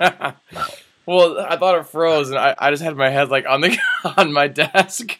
well, 1.16 1.38
I 1.40 1.56
thought 1.56 1.78
it 1.78 1.86
froze, 1.86 2.30
and 2.30 2.38
I, 2.38 2.54
I 2.58 2.70
just 2.70 2.82
had 2.82 2.96
my 2.96 3.10
head 3.10 3.28
like 3.30 3.46
on 3.48 3.60
the 3.60 3.76
on 4.16 4.32
my 4.32 4.46
desk. 4.48 5.16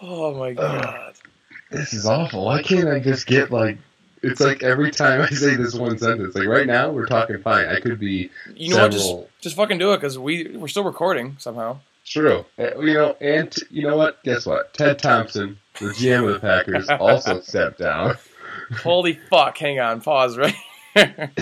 oh 0.00 0.34
my 0.34 0.52
god! 0.52 1.14
this 1.70 1.92
is 1.92 2.06
awful. 2.06 2.44
Why 2.44 2.62
can't 2.62 2.88
I 2.88 3.00
just 3.00 3.26
get 3.26 3.50
like? 3.50 3.78
It's 4.22 4.40
like 4.40 4.62
every 4.62 4.90
time 4.90 5.20
I 5.22 5.28
say 5.30 5.54
this 5.54 5.74
one 5.74 5.96
sentence. 5.98 6.34
Like 6.34 6.48
right 6.48 6.66
now, 6.66 6.90
we're 6.90 7.06
talking 7.06 7.40
fine. 7.40 7.66
I 7.68 7.80
could 7.80 8.00
be 8.00 8.30
You 8.54 8.74
know 8.74 8.82
what? 8.82 8.92
Just 8.92 9.14
just 9.40 9.56
fucking 9.56 9.78
do 9.78 9.92
it 9.92 9.96
because 9.98 10.18
we 10.18 10.56
we're 10.56 10.68
still 10.68 10.84
recording 10.84 11.36
somehow. 11.38 11.78
True. 12.04 12.44
Uh, 12.58 12.78
You 12.80 12.94
know, 12.94 13.16
and 13.20 13.54
you 13.70 13.82
know 13.82 13.96
what? 13.96 14.22
Guess 14.24 14.46
what? 14.46 14.74
Ted 14.74 14.98
Thompson, 14.98 15.58
the 15.78 15.86
GM 15.86 16.26
of 16.26 16.34
the 16.34 16.40
Packers, 16.40 16.88
also 16.88 17.40
stepped 17.40 17.78
down. 17.78 18.16
Holy 18.82 19.14
fuck! 19.30 19.56
Hang 19.58 19.78
on, 19.78 20.00
pause 20.00 20.36
right 20.36 20.54
here. 20.94 21.30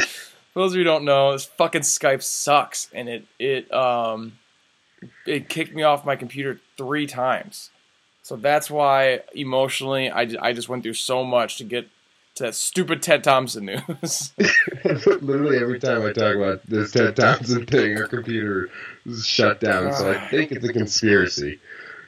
For 0.57 0.61
those 0.61 0.73
of 0.73 0.77
you 0.79 0.85
who 0.85 0.90
don't 0.90 1.05
know, 1.05 1.33
this 1.33 1.45
fucking 1.45 1.83
Skype 1.83 2.23
sucks, 2.23 2.88
and 2.95 3.11
it 3.11 3.27
it 3.38 3.71
um 3.75 4.38
it 5.27 5.51
kicked 5.51 5.75
me 5.75 5.83
off 5.83 6.07
my 6.07 6.16
computer 6.16 6.59
three 6.79 7.07
times. 7.07 7.69
So 8.23 8.37
that's 8.37 8.71
why 8.71 9.21
emotionally, 9.35 10.09
I, 10.11 10.23
I 10.40 10.55
just 10.55 10.71
went 10.71 10.83
through 10.83 10.95
so 10.95 11.25
much 11.25 11.59
to 11.59 11.64
get 11.64 11.90
to 12.37 12.45
that 12.45 12.55
stupid 12.55 13.03
Ted 13.03 13.23
Thompson 13.23 13.66
news. 13.66 14.33
Literally 15.21 15.59
every 15.59 15.79
time 15.79 16.01
I 16.07 16.14
talk 16.14 16.37
about 16.37 16.64
this 16.64 16.90
Ted 16.92 17.16
Thompson 17.16 17.66
thing, 17.66 17.99
our 17.99 18.07
computer 18.09 18.71
is 19.05 19.27
shut 19.27 19.61
down. 19.61 19.92
So 19.92 20.11
I 20.11 20.27
think 20.29 20.53
it's 20.53 20.64
a 20.64 20.73
conspiracy. 20.73 21.61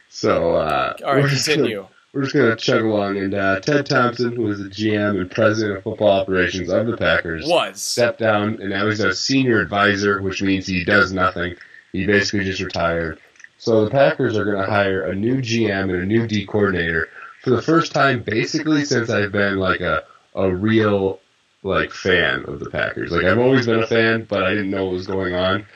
So 0.09 0.55
uh, 0.55 0.95
All 1.05 1.13
right, 1.13 1.23
we're 1.23 1.29
gonna- 1.29 1.35
continue. 1.43 1.87
We're 2.13 2.23
just 2.23 2.35
gonna 2.35 2.57
chug 2.57 2.83
along, 2.83 3.19
and 3.19 3.35
uh, 3.35 3.61
Ted 3.61 3.87
Thompson, 3.87 4.35
who 4.35 4.43
was 4.43 4.59
the 4.59 4.71
GM 4.71 5.21
and 5.21 5.31
president 5.31 5.79
of 5.79 5.85
football 5.85 6.21
operations 6.21 6.71
of 6.71 6.87
the 6.87 6.97
Packers, 6.97 7.47
Was 7.47 7.83
stepped 7.83 8.19
down, 8.19 8.61
and 8.61 8.71
now 8.71 8.89
he's 8.89 9.01
a 9.01 9.15
senior 9.15 9.61
advisor, 9.61 10.23
which 10.23 10.43
means 10.43 10.67
he 10.67 10.85
does 10.85 11.13
nothing. 11.13 11.57
He 11.93 12.07
basically 12.07 12.45
just 12.45 12.63
retired. 12.63 13.21
So 13.59 13.85
the 13.85 13.91
Packers 13.91 14.39
are 14.39 14.45
going 14.45 14.65
to 14.65 14.71
hire 14.71 15.05
a 15.05 15.15
new 15.15 15.43
GM 15.43 15.85
and 15.93 16.03
a 16.03 16.07
new 16.07 16.27
D 16.27 16.47
coordinator 16.47 17.09
for 17.43 17.51
the 17.51 17.63
first 17.63 17.93
time, 17.93 18.23
basically 18.23 18.85
since 18.85 19.11
I've 19.11 19.33
been 19.33 19.59
like 19.59 19.81
a 19.81 20.05
a 20.35 20.51
real 20.51 21.21
like 21.63 21.93
fan 21.93 22.45
of 22.47 22.61
the 22.61 22.71
Packers. 22.71 23.11
Like 23.11 23.25
I've 23.25 23.39
always 23.39 23.67
been 23.67 23.83
a 23.83 23.87
fan, 23.87 24.25
but 24.29 24.45
I 24.45 24.51
didn't 24.51 24.71
know 24.71 24.85
what 24.87 24.95
was 24.95 25.07
going 25.07 25.35
on. 25.35 25.67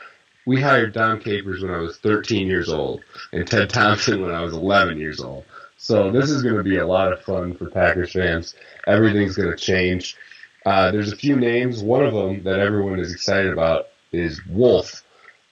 We 0.46 0.60
hired 0.60 0.92
Dom 0.92 1.20
Capers 1.20 1.62
when 1.62 1.72
I 1.72 1.78
was 1.78 1.98
13 1.98 2.48
years 2.48 2.68
old, 2.68 3.02
and 3.32 3.46
Ted 3.46 3.70
Thompson 3.70 4.22
when 4.22 4.34
I 4.34 4.42
was 4.42 4.52
11 4.52 4.98
years 4.98 5.20
old. 5.20 5.44
So 5.82 6.12
this 6.12 6.30
is 6.30 6.44
going 6.44 6.58
to 6.58 6.62
be 6.62 6.76
a 6.76 6.86
lot 6.86 7.12
of 7.12 7.22
fun 7.22 7.56
for 7.56 7.68
Packers 7.68 8.12
fans. 8.12 8.54
Everything's 8.86 9.34
going 9.34 9.50
to 9.50 9.56
change. 9.56 10.16
Uh, 10.64 10.92
there's 10.92 11.10
a 11.10 11.16
few 11.16 11.34
names. 11.34 11.82
One 11.82 12.06
of 12.06 12.14
them 12.14 12.44
that 12.44 12.60
everyone 12.60 13.00
is 13.00 13.12
excited 13.12 13.52
about 13.52 13.88
is 14.12 14.40
Wolf, 14.46 15.02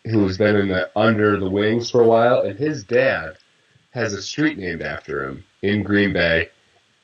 who's 0.04 0.38
been 0.38 0.54
in 0.54 0.68
the 0.68 0.88
under 0.94 1.36
the 1.36 1.50
wings 1.50 1.90
for 1.90 2.00
a 2.00 2.06
while, 2.06 2.42
and 2.42 2.56
his 2.56 2.84
dad 2.84 3.38
has 3.90 4.12
a 4.12 4.22
street 4.22 4.56
named 4.56 4.82
after 4.82 5.28
him 5.28 5.42
in 5.62 5.82
Green 5.82 6.12
Bay, 6.12 6.50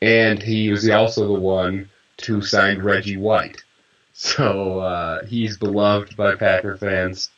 and 0.01 0.41
he 0.41 0.71
was 0.71 0.89
also 0.89 1.27
the 1.27 1.41
one 1.41 1.91
who 2.29 2.41
signed 2.41 2.85
Reggie 2.85 3.17
White. 3.17 3.61
So 4.13 4.79
uh, 4.79 5.27
he's 5.27 5.59
beloved 5.59 6.17
by 6.17 6.37
Packer 6.37 6.77
fans, 6.77 7.31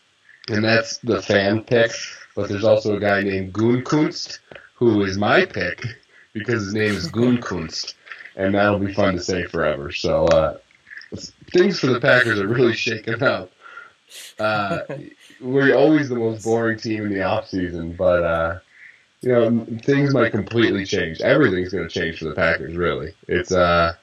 and 0.51 0.63
that's 0.63 0.99
the 0.99 1.23
fan 1.23 1.65
pick. 1.65 1.93
But 2.37 2.51
there's 2.51 2.63
also 2.63 2.97
a 2.97 3.01
guy 3.01 3.23
named 3.23 3.55
Gutekunst, 3.55 4.39
who 4.79 5.03
is 5.03 5.19
my 5.19 5.45
pick 5.45 5.85
because 6.33 6.65
his 6.65 6.75
name 6.75 6.95
is 6.95 7.11
Gutekunst, 7.11 7.95
and 8.37 8.55
that'll 8.55 8.79
be 8.79 8.95
fun 8.95 9.15
to 9.15 9.21
say 9.21 9.43
forever. 9.43 9.91
So 9.91 10.27
uh, 10.27 10.59
things 11.51 11.81
for 11.81 11.89
the 11.89 12.01
Packers 12.01 12.39
are 12.39 12.47
really 12.47 12.75
shaking 12.75 13.21
up. 13.21 13.51
Uh, 14.39 14.81
we're 15.41 15.75
always 15.75 16.09
the 16.09 16.15
most 16.15 16.45
boring 16.45 16.79
team 16.79 17.07
in 17.07 17.13
the 17.13 17.23
off 17.23 17.49
season, 17.49 17.93
but 17.93 18.23
uh, 18.23 18.59
you 19.21 19.33
know 19.33 19.67
things 19.83 20.15
might 20.15 20.31
completely 20.31 20.87
change. 20.87 21.21
Everything's 21.21 21.73
going 21.73 21.89
to 21.89 21.93
change 21.93 22.21
for 22.21 22.27
the 22.27 22.35
Packers. 22.35 22.77
Really, 22.77 23.13
it's 23.27 23.51
uh, 23.51 23.95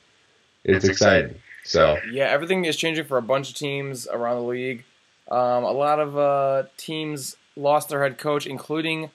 it's 0.65 0.83
exciting. 0.83 1.35
So 1.63 1.97
yeah, 2.11 2.25
everything 2.25 2.65
is 2.65 2.75
changing 2.75 3.05
for 3.05 3.17
a 3.17 3.21
bunch 3.21 3.49
of 3.49 3.55
teams 3.55 4.07
around 4.07 4.41
the 4.41 4.47
league. 4.47 4.83
Um, 5.31 5.63
a 5.63 5.71
lot 5.71 6.01
of 6.01 6.17
uh, 6.17 6.63
teams 6.75 7.38
lost 7.55 7.88
their 7.88 8.03
head 8.03 8.17
coach, 8.17 8.45
including 8.45 9.09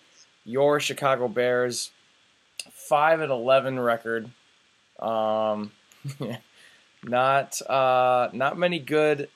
your 0.45 0.81
Chicago 0.81 1.29
Bears. 1.29 1.91
Five 2.73 3.21
and 3.21 3.31
eleven 3.31 3.79
record. 3.79 4.29
Um, 4.99 5.73
not 7.05 7.61
uh, 7.63 8.29
not 8.33 8.59
many 8.59 8.79
good 8.79 9.29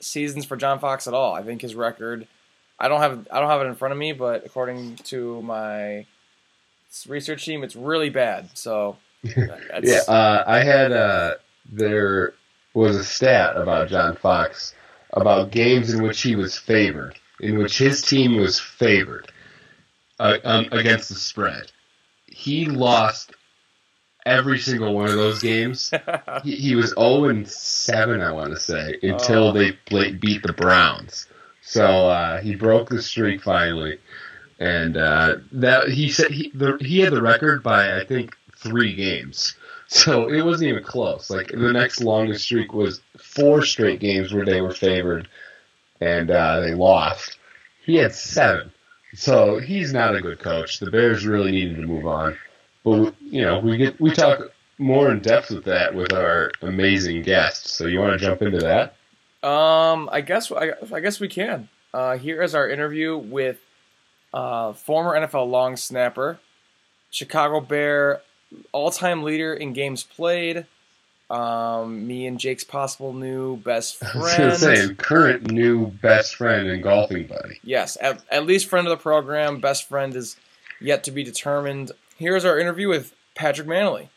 seasons 0.00 0.44
for 0.44 0.56
John 0.56 0.78
Fox 0.78 1.06
at 1.06 1.14
all. 1.14 1.34
I 1.34 1.42
think 1.42 1.62
his 1.62 1.74
record. 1.74 2.26
I 2.78 2.88
don't 2.88 3.00
have 3.00 3.26
I 3.32 3.40
don't 3.40 3.48
have 3.48 3.62
it 3.62 3.66
in 3.66 3.74
front 3.74 3.92
of 3.92 3.98
me, 3.98 4.12
but 4.12 4.44
according 4.44 4.96
to 4.96 5.40
my 5.42 6.06
research 7.08 7.44
team, 7.44 7.64
it's 7.64 7.74
really 7.76 8.10
bad. 8.10 8.50
So 8.54 8.96
that's- 9.22 9.82
yeah, 9.82 10.12
uh, 10.12 10.44
I 10.46 10.58
had 10.62 10.92
uh, 10.92 11.34
there 11.70 12.34
was 12.74 12.96
a 12.96 13.04
stat 13.04 13.56
about 13.56 13.88
John 13.88 14.14
Fox 14.16 14.74
about 15.12 15.50
games 15.50 15.92
in 15.92 16.02
which 16.02 16.22
he 16.22 16.36
was 16.36 16.56
favored, 16.58 17.18
in 17.40 17.58
which 17.58 17.78
his 17.78 18.02
team 18.02 18.36
was 18.36 18.60
favored 18.60 19.32
uh, 20.18 20.38
um, 20.44 20.68
against 20.72 21.08
the 21.08 21.14
spread. 21.14 21.70
He 22.26 22.66
lost 22.66 23.32
every 24.26 24.58
single 24.58 24.94
one 24.94 25.06
of 25.06 25.16
those 25.16 25.40
games. 25.40 25.90
he, 26.44 26.56
he 26.56 26.74
was 26.74 26.90
0 26.90 27.44
7, 27.44 28.20
I 28.20 28.32
want 28.32 28.50
to 28.52 28.60
say, 28.60 28.98
until 29.02 29.48
Oh. 29.48 29.52
they 29.52 29.72
pla 29.72 30.10
beat 30.18 30.42
the 30.42 30.52
Browns. 30.52 31.26
So 31.62 31.84
uh, 32.08 32.40
he 32.40 32.54
broke 32.54 32.88
the 32.88 33.02
streak 33.02 33.42
finally, 33.42 33.98
and 34.58 34.96
uh, 34.96 35.36
that 35.52 35.88
he 35.90 36.08
said 36.10 36.30
he 36.30 36.50
the, 36.54 36.78
he 36.80 37.00
had 37.00 37.12
the 37.12 37.20
record 37.20 37.62
by 37.62 37.98
I 38.00 38.04
think 38.04 38.36
three 38.56 38.94
games. 38.94 39.54
So 39.86 40.28
it 40.28 40.42
wasn't 40.42 40.68
even 40.70 40.82
close. 40.84 41.28
Like 41.30 41.48
the 41.48 41.72
next 41.72 42.00
longest 42.00 42.44
streak 42.44 42.72
was 42.72 43.00
four 43.18 43.62
straight 43.62 44.00
games 44.00 44.32
where 44.32 44.44
they 44.46 44.60
were 44.62 44.72
favored, 44.74 45.28
and 46.00 46.30
uh, 46.30 46.60
they 46.60 46.74
lost. 46.74 47.36
He 47.84 47.96
had 47.96 48.14
seven. 48.14 48.72
So 49.14 49.58
he's 49.58 49.92
not 49.92 50.14
a 50.14 50.20
good 50.20 50.38
coach. 50.38 50.80
The 50.80 50.90
Bears 50.90 51.26
really 51.26 51.50
needed 51.50 51.76
to 51.76 51.86
move 51.86 52.06
on. 52.06 52.36
But 52.84 53.14
you 53.20 53.42
know, 53.42 53.58
we 53.58 53.76
get 53.76 54.00
we 54.00 54.12
talk 54.12 54.40
more 54.78 55.10
in 55.10 55.20
depth 55.20 55.50
with 55.50 55.64
that 55.64 55.94
with 55.94 56.12
our 56.12 56.50
amazing 56.62 57.22
guests. 57.22 57.72
So 57.72 57.86
you 57.86 58.00
want 58.00 58.18
to 58.18 58.24
jump 58.24 58.42
into 58.42 58.58
that? 58.58 58.94
Um, 59.46 60.08
I 60.12 60.20
guess 60.20 60.50
I, 60.52 60.72
I 60.92 61.00
guess 61.00 61.20
we 61.20 61.28
can. 61.28 61.68
Uh, 61.92 62.18
here 62.18 62.42
is 62.42 62.54
our 62.54 62.68
interview 62.68 63.16
with 63.16 63.60
uh, 64.32 64.72
former 64.72 65.14
NFL 65.18 65.48
long 65.48 65.76
snapper, 65.76 66.38
Chicago 67.10 67.60
Bear, 67.60 68.20
all-time 68.72 69.22
leader 69.22 69.54
in 69.54 69.72
games 69.72 70.02
played. 70.02 70.66
Um, 71.30 72.06
me 72.06 72.26
and 72.26 72.38
Jake's 72.40 72.64
possible 72.64 73.12
new 73.12 73.58
best 73.58 74.02
I 74.02 74.18
was 74.18 74.34
gonna 74.36 74.56
friend. 74.56 74.88
say 74.88 74.94
current 74.94 75.50
new 75.50 75.86
best 75.88 76.36
friend 76.36 76.68
and 76.68 76.82
golfing 76.82 77.26
buddy. 77.26 77.60
Yes, 77.62 77.98
at, 78.00 78.22
at 78.30 78.46
least 78.46 78.68
friend 78.68 78.86
of 78.86 78.90
the 78.90 79.02
program. 79.02 79.60
Best 79.60 79.88
friend 79.88 80.14
is 80.14 80.36
yet 80.80 81.04
to 81.04 81.10
be 81.10 81.22
determined. 81.24 81.92
Here's 82.16 82.44
our 82.44 82.58
interview 82.58 82.88
with 82.88 83.14
Patrick 83.34 83.68
Mannelly. 83.68 84.08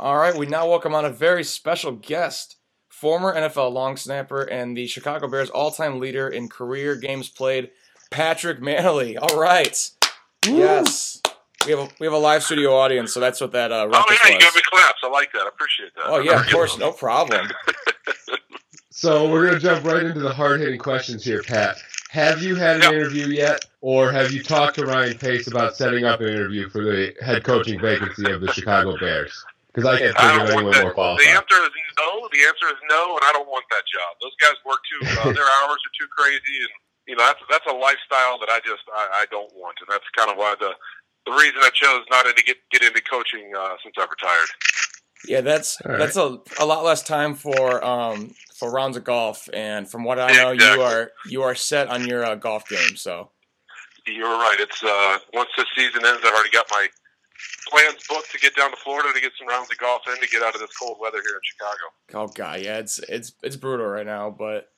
All 0.00 0.16
right, 0.16 0.36
we 0.36 0.46
now 0.46 0.68
welcome 0.68 0.94
on 0.94 1.04
a 1.04 1.10
very 1.10 1.42
special 1.42 1.90
guest, 1.90 2.56
former 2.88 3.34
NFL 3.34 3.72
long 3.72 3.96
snapper 3.96 4.42
and 4.42 4.76
the 4.76 4.86
Chicago 4.86 5.26
Bears 5.26 5.50
all-time 5.50 5.98
leader 5.98 6.28
in 6.28 6.48
career 6.48 6.94
games 6.94 7.28
played, 7.28 7.70
Patrick 8.12 8.60
Mannelly. 8.60 9.16
All 9.20 9.40
right, 9.40 9.90
yes, 10.46 11.20
we 11.66 11.72
have 11.72 11.80
a, 11.80 11.88
we 12.00 12.06
have 12.06 12.14
a 12.14 12.18
live 12.18 12.42
studio 12.42 12.74
audience, 12.76 13.12
so 13.12 13.20
that's 13.20 13.40
what 13.40 13.52
that 13.52 13.72
uh, 13.72 13.84
Oh 13.84 13.86
ruckus 13.88 14.18
yeah, 14.24 14.30
you 14.30 14.36
was. 14.36 14.44
gave 14.44 14.54
me 14.54 14.62
claps. 14.70 14.98
I 15.02 15.08
like 15.08 15.32
that. 15.32 15.42
I 15.42 15.48
appreciate 15.48 15.94
that. 15.96 16.04
Oh 16.06 16.18
yeah, 16.18 16.40
of 16.40 16.46
course, 16.46 16.78
no 16.78 16.92
problem. 16.92 17.46
So 18.90 19.30
we're 19.30 19.46
gonna 19.46 19.60
jump 19.60 19.84
right 19.84 20.02
into 20.02 20.18
the 20.18 20.32
hard 20.32 20.58
hitting 20.60 20.78
questions 20.80 21.22
here, 21.22 21.40
Pat. 21.42 21.76
Have 22.10 22.42
you 22.42 22.56
had 22.56 22.76
an 22.76 22.82
Yep. 22.82 22.92
interview 22.92 23.26
yet, 23.28 23.64
or 23.80 24.10
have 24.10 24.32
you 24.32 24.42
talked 24.42 24.74
to 24.76 24.86
Ryan 24.86 25.16
Pace 25.16 25.46
about 25.46 25.76
setting 25.76 26.04
up 26.04 26.20
an 26.20 26.28
interview 26.28 26.68
for 26.68 26.82
the 26.82 27.14
head 27.22 27.44
coaching 27.44 27.78
vacancy 27.80 28.28
of 28.30 28.40
the 28.40 28.50
Chicago 28.50 28.96
Bears? 28.98 29.30
Because 29.68 29.86
I 29.86 29.98
can't 29.98 30.18
I 30.18 30.22
think 30.26 30.32
don't 30.34 30.46
of 30.48 30.50
anyone 30.50 30.72
that. 30.72 30.82
more 30.82 30.94
The 31.18 31.28
answer 31.30 31.62
is 31.62 31.70
no. 31.98 32.28
The 32.32 32.42
answer 32.48 32.66
is 32.74 32.80
no, 32.90 33.14
and 33.14 33.22
I 33.22 33.30
don't 33.32 33.46
want 33.46 33.64
that 33.70 33.84
job. 33.86 34.16
Those 34.20 34.34
guys 34.40 34.56
work 34.66 34.80
too. 34.90 35.02
Uh, 35.20 35.32
their 35.36 35.46
hours 35.62 35.78
are 35.78 35.94
too 35.94 36.08
crazy, 36.10 36.58
and 36.66 36.74
you 37.08 37.16
know 37.16 37.24
that's 37.24 37.40
that's 37.50 37.66
a 37.66 37.74
lifestyle 37.74 38.38
that 38.38 38.50
I 38.50 38.60
just 38.64 38.82
I, 38.94 39.22
I 39.22 39.26
don't 39.30 39.50
want, 39.56 39.78
and 39.80 39.88
that's 39.90 40.04
kind 40.16 40.30
of 40.30 40.36
why 40.36 40.54
the 40.60 40.72
the 41.26 41.32
reason 41.32 41.56
I 41.62 41.70
chose 41.72 42.04
not 42.10 42.24
to 42.24 42.42
get 42.44 42.58
get 42.70 42.82
into 42.82 43.00
coaching 43.02 43.50
uh, 43.58 43.74
since 43.82 43.94
I 43.98 44.02
retired. 44.02 44.48
Yeah, 45.26 45.40
that's 45.40 45.80
All 45.80 45.92
right. 45.92 45.98
that's 45.98 46.16
a, 46.16 46.38
a 46.60 46.66
lot 46.66 46.84
less 46.84 47.02
time 47.02 47.34
for 47.34 47.82
um 47.84 48.34
for 48.54 48.70
rounds 48.70 48.96
of 48.96 49.04
golf, 49.04 49.48
and 49.52 49.90
from 49.90 50.04
what 50.04 50.18
I 50.20 50.32
know, 50.32 50.50
you 50.52 50.82
are 50.82 51.10
you 51.26 51.42
are 51.42 51.54
set 51.54 51.88
on 51.88 52.06
your 52.06 52.24
uh, 52.24 52.34
golf 52.34 52.68
game. 52.68 52.94
So 52.94 53.30
You're 54.06 54.28
right. 54.28 54.56
It's 54.60 54.82
uh, 54.84 55.18
once 55.32 55.48
this 55.56 55.66
season 55.76 56.04
ends, 56.04 56.20
I've 56.24 56.32
already 56.32 56.50
got 56.50 56.66
my 56.70 56.88
plans 57.68 57.96
booked 58.08 58.30
to 58.32 58.38
get 58.38 58.54
down 58.54 58.70
to 58.70 58.76
Florida 58.76 59.12
to 59.12 59.20
get 59.20 59.32
some 59.38 59.48
rounds 59.48 59.70
of 59.70 59.78
golf 59.78 60.02
in 60.08 60.20
to 60.20 60.28
get 60.28 60.42
out 60.42 60.54
of 60.54 60.60
this 60.60 60.70
cold 60.76 60.98
weather 61.00 61.20
here 61.24 61.34
in 61.34 61.40
Chicago. 61.42 61.82
oh 62.14 62.32
god, 62.34 62.60
yeah, 62.60 62.78
it's 62.78 62.98
it's 63.00 63.32
it's 63.42 63.56
brutal 63.56 63.86
right 63.86 64.06
now, 64.06 64.30
but 64.30 64.70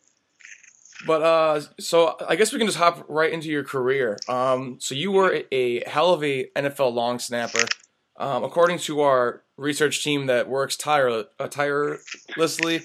but 1.07 1.23
uh, 1.23 1.61
so 1.79 2.17
I 2.29 2.37
guess 2.37 2.53
we 2.53 2.59
can 2.59 2.67
just 2.67 2.79
hop 2.79 3.05
right 3.09 3.33
into 3.33 3.49
your 3.49 3.65
career. 3.65 4.19
Um, 4.29 4.77
so 4.81 4.95
you 4.95 5.13
were 5.13 5.43
a 5.51 5.89
hell 5.89 6.13
of 6.13 6.23
a 6.23 6.49
NFL 6.57 6.93
long 6.93 7.19
snapper. 7.19 7.65
Um, 8.19 8.45
according 8.45 8.79
to 8.81 9.01
our 9.01 9.43
research 9.57 10.05
team 10.05 10.27
that 10.27 10.49
works 10.49 10.77
tire, 10.77 11.25
uh, 11.39 11.49
tirelessly, 11.49 12.83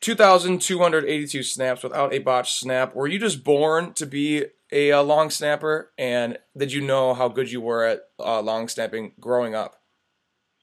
2,282 0.00 1.42
snaps 1.44 1.84
without 1.84 2.12
a 2.12 2.18
botched 2.18 2.58
snap. 2.58 2.94
Were 2.94 3.06
you 3.06 3.20
just 3.20 3.44
born 3.44 3.92
to 3.94 4.04
be 4.04 4.46
a 4.72 4.90
uh, 4.90 5.02
long 5.02 5.30
snapper? 5.30 5.92
And 5.96 6.38
did 6.56 6.72
you 6.72 6.80
know 6.80 7.14
how 7.14 7.28
good 7.28 7.52
you 7.52 7.60
were 7.60 7.84
at 7.84 8.00
uh, 8.18 8.40
long 8.40 8.66
snapping 8.66 9.12
growing 9.20 9.54
up? 9.54 9.80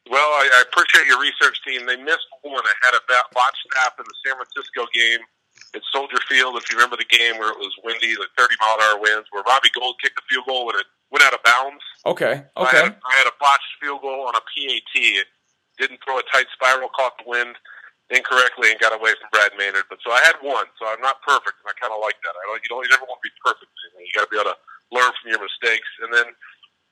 Well, 0.10 0.20
I, 0.20 0.50
I 0.56 0.64
appreciate 0.70 1.08
your 1.08 1.22
research 1.22 1.58
team. 1.66 1.86
They 1.86 1.96
missed 1.96 2.28
one. 2.42 2.64
I 2.66 2.74
had 2.86 2.96
a 2.96 3.02
bat- 3.08 3.32
botch 3.34 3.56
snap 3.72 3.94
in 3.98 4.04
the 4.06 4.14
San 4.26 4.36
Francisco 4.36 4.88
game 4.94 5.22
at 5.76 5.82
Soldier 5.92 6.20
Field. 6.28 6.58
If 6.58 6.70
you 6.70 6.78
remember 6.78 6.98
the 6.98 7.08
game 7.08 7.40
where 7.40 7.52
it 7.52 7.60
was 7.60 7.72
windy, 7.84 8.16
like 8.20 8.32
30 8.38 8.56
mile 8.60 8.76
an 8.76 8.84
hour 8.84 8.98
winds, 9.00 9.28
where 9.32 9.44
Robbie 9.44 9.72
Gould 9.76 9.96
kicked 10.02 10.20
the 10.20 10.26
field 10.28 10.46
goal 10.48 10.70
and 10.70 10.80
it 10.80 10.88
went 11.12 11.24
out 11.24 11.36
of 11.36 11.44
bounds. 11.44 11.84
Okay, 12.06 12.44
I, 12.56 12.62
okay. 12.64 12.78
had, 12.88 12.96
I 13.04 13.14
had 13.20 13.28
a 13.28 13.36
botched 13.40 13.74
field 13.80 14.02
goal 14.02 14.28
on 14.28 14.36
a 14.36 14.44
PAT. 14.44 14.94
It 14.96 15.28
didn't 15.80 16.00
throw 16.04 16.20
a 16.20 16.26
tight 16.32 16.48
spiral, 16.52 16.92
caught 16.92 17.16
the 17.20 17.28
wind 17.28 17.56
incorrectly, 18.12 18.72
and 18.72 18.80
got 18.80 18.92
away 18.92 19.16
from 19.16 19.32
Brad 19.32 19.56
Maynard. 19.56 19.88
But 19.88 20.04
so 20.04 20.12
I 20.12 20.20
had 20.24 20.36
one. 20.44 20.68
So 20.76 20.88
I'm 20.88 21.00
not 21.00 21.24
perfect, 21.24 21.60
and 21.64 21.68
I 21.68 21.76
kind 21.80 21.96
of 21.96 22.04
like 22.04 22.20
that. 22.24 22.36
I 22.36 22.44
don't. 22.48 22.60
You 22.64 22.70
don't. 22.72 22.84
You 22.84 22.92
never 22.92 23.08
want 23.08 23.24
to 23.24 23.28
be 23.28 23.36
perfect. 23.40 23.72
You 23.96 24.12
got 24.16 24.28
to 24.28 24.32
be 24.32 24.40
able 24.40 24.52
to 24.52 24.60
learn 24.92 25.12
from 25.20 25.32
your 25.32 25.40
mistakes. 25.40 25.88
And 26.04 26.12
then 26.12 26.28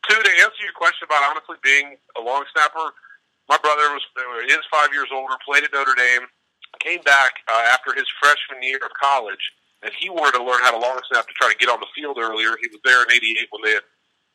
two 0.07 0.19
to 0.19 0.31
answer 0.43 0.61
your 0.63 0.75
question 0.75 1.05
about 1.05 1.27
honestly 1.27 1.59
being 1.61 1.99
a 2.15 2.21
long 2.23 2.47
snapper. 2.55 2.95
My 3.51 3.57
brother 3.57 3.97
was 3.97 4.05
is 4.45 4.65
five 4.69 4.93
years 4.93 5.09
older, 5.09 5.33
played 5.41 5.65
at 5.65 5.73
Notre 5.73 5.97
Dame, 5.97 6.29
came 6.79 7.01
back 7.03 7.43
uh, 7.47 7.63
after 7.71 7.93
his 7.93 8.07
freshman 8.19 8.63
year 8.63 8.79
of 8.83 8.91
college, 8.95 9.41
and 9.83 9.91
he 9.95 10.09
wanted 10.09 10.39
to 10.39 10.43
learn 10.43 10.59
how 10.63 10.71
to 10.71 10.81
long 10.81 10.99
snap 11.11 11.27
to 11.27 11.35
try 11.35 11.51
to 11.51 11.57
get 11.59 11.69
on 11.69 11.79
the 11.79 11.91
field 11.95 12.17
earlier. 12.19 12.55
He 12.59 12.67
was 12.71 12.81
there 12.83 13.03
in 13.03 13.11
'88 13.11 13.47
when 13.51 13.61
they 13.63 13.75
had 13.77 13.85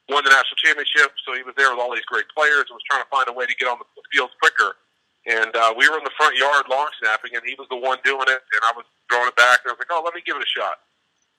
won 0.08 0.24
the 0.24 0.32
national 0.32 0.60
championship, 0.60 1.12
so 1.24 1.32
he 1.32 1.42
was 1.44 1.56
there 1.56 1.72
with 1.72 1.80
all 1.80 1.92
these 1.92 2.04
great 2.08 2.28
players 2.32 2.68
and 2.68 2.76
was 2.76 2.84
trying 2.88 3.04
to 3.04 3.10
find 3.10 3.24
a 3.28 3.34
way 3.34 3.48
to 3.48 3.56
get 3.56 3.68
on 3.68 3.80
the 3.80 3.88
field 4.12 4.30
quicker. 4.40 4.76
And 5.24 5.56
uh, 5.56 5.72
we 5.72 5.88
were 5.88 5.96
in 5.96 6.04
the 6.04 6.12
front 6.20 6.36
yard 6.36 6.68
long 6.68 6.92
snapping, 7.00 7.32
and 7.32 7.40
he 7.48 7.56
was 7.56 7.64
the 7.72 7.80
one 7.80 7.96
doing 8.04 8.28
it, 8.28 8.40
and 8.44 8.60
I 8.68 8.72
was 8.76 8.84
throwing 9.08 9.32
it 9.32 9.36
back, 9.40 9.64
and 9.64 9.72
I 9.72 9.76
was 9.76 9.80
like, 9.80 9.88
"Oh, 9.88 10.04
let 10.04 10.12
me 10.12 10.20
give 10.20 10.36
it 10.36 10.44
a 10.44 10.52
shot." 10.52 10.84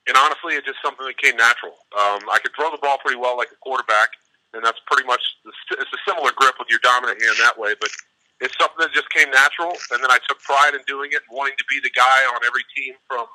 And 0.10 0.18
honestly, 0.18 0.58
it's 0.58 0.66
just 0.66 0.82
something 0.82 1.06
that 1.06 1.18
came 1.18 1.38
natural. 1.38 1.78
Um, 1.94 2.26
I 2.30 2.38
could 2.42 2.54
throw 2.58 2.70
the 2.70 2.82
ball 2.82 2.98
pretty 3.02 3.18
well 3.18 3.38
like 3.38 3.54
a 3.54 3.60
quarterback, 3.62 4.10
and 4.54 4.66
that's 4.66 4.82
pretty 4.90 5.06
much 5.06 5.22
the, 5.46 5.54
it's 5.78 5.94
a 5.94 6.02
similar 6.06 6.34
grip 6.34 6.58
with 6.58 6.70
your 6.70 6.82
dominant 6.82 7.22
hand 7.22 7.38
that 7.42 7.58
way. 7.58 7.74
But 7.78 7.94
it's 8.42 8.56
something 8.60 8.80
that 8.80 8.92
just 8.92 9.10
came 9.12 9.32
natural, 9.32 9.72
and 9.92 10.04
then 10.04 10.12
I 10.12 10.20
took 10.28 10.40
pride 10.42 10.76
in 10.76 10.82
doing 10.88 11.12
it, 11.14 11.24
wanting 11.32 11.56
to 11.58 11.66
be 11.70 11.80
the 11.80 11.92
guy 11.96 12.28
on 12.36 12.44
every 12.44 12.64
team 12.76 12.96
from 13.08 13.26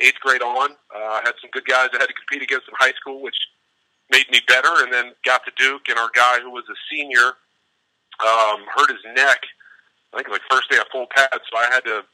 eighth 0.00 0.18
grade 0.20 0.42
on. 0.42 0.72
Uh, 0.94 1.18
I 1.18 1.22
had 1.24 1.34
some 1.40 1.50
good 1.50 1.66
guys 1.66 1.90
I 1.92 1.98
had 1.98 2.10
to 2.10 2.14
compete 2.14 2.42
against 2.42 2.68
in 2.68 2.74
high 2.78 2.94
school, 2.94 3.22
which 3.22 3.36
made 4.10 4.30
me 4.30 4.40
better. 4.46 4.82
And 4.82 4.92
then 4.92 5.12
got 5.24 5.42
to 5.46 5.52
Duke, 5.56 5.88
and 5.88 5.98
our 5.98 6.10
guy 6.14 6.40
who 6.40 6.50
was 6.50 6.64
a 6.70 6.78
senior 6.90 7.34
um, 8.22 8.62
hurt 8.74 8.90
his 8.90 9.02
neck. 9.14 9.42
I 10.12 10.22
think 10.22 10.28
it 10.28 10.32
like 10.32 10.46
first 10.50 10.70
day 10.70 10.78
of 10.78 10.86
full 10.94 11.10
pad, 11.10 11.34
so 11.34 11.58
I 11.58 11.66
had 11.74 11.82
to 11.90 12.06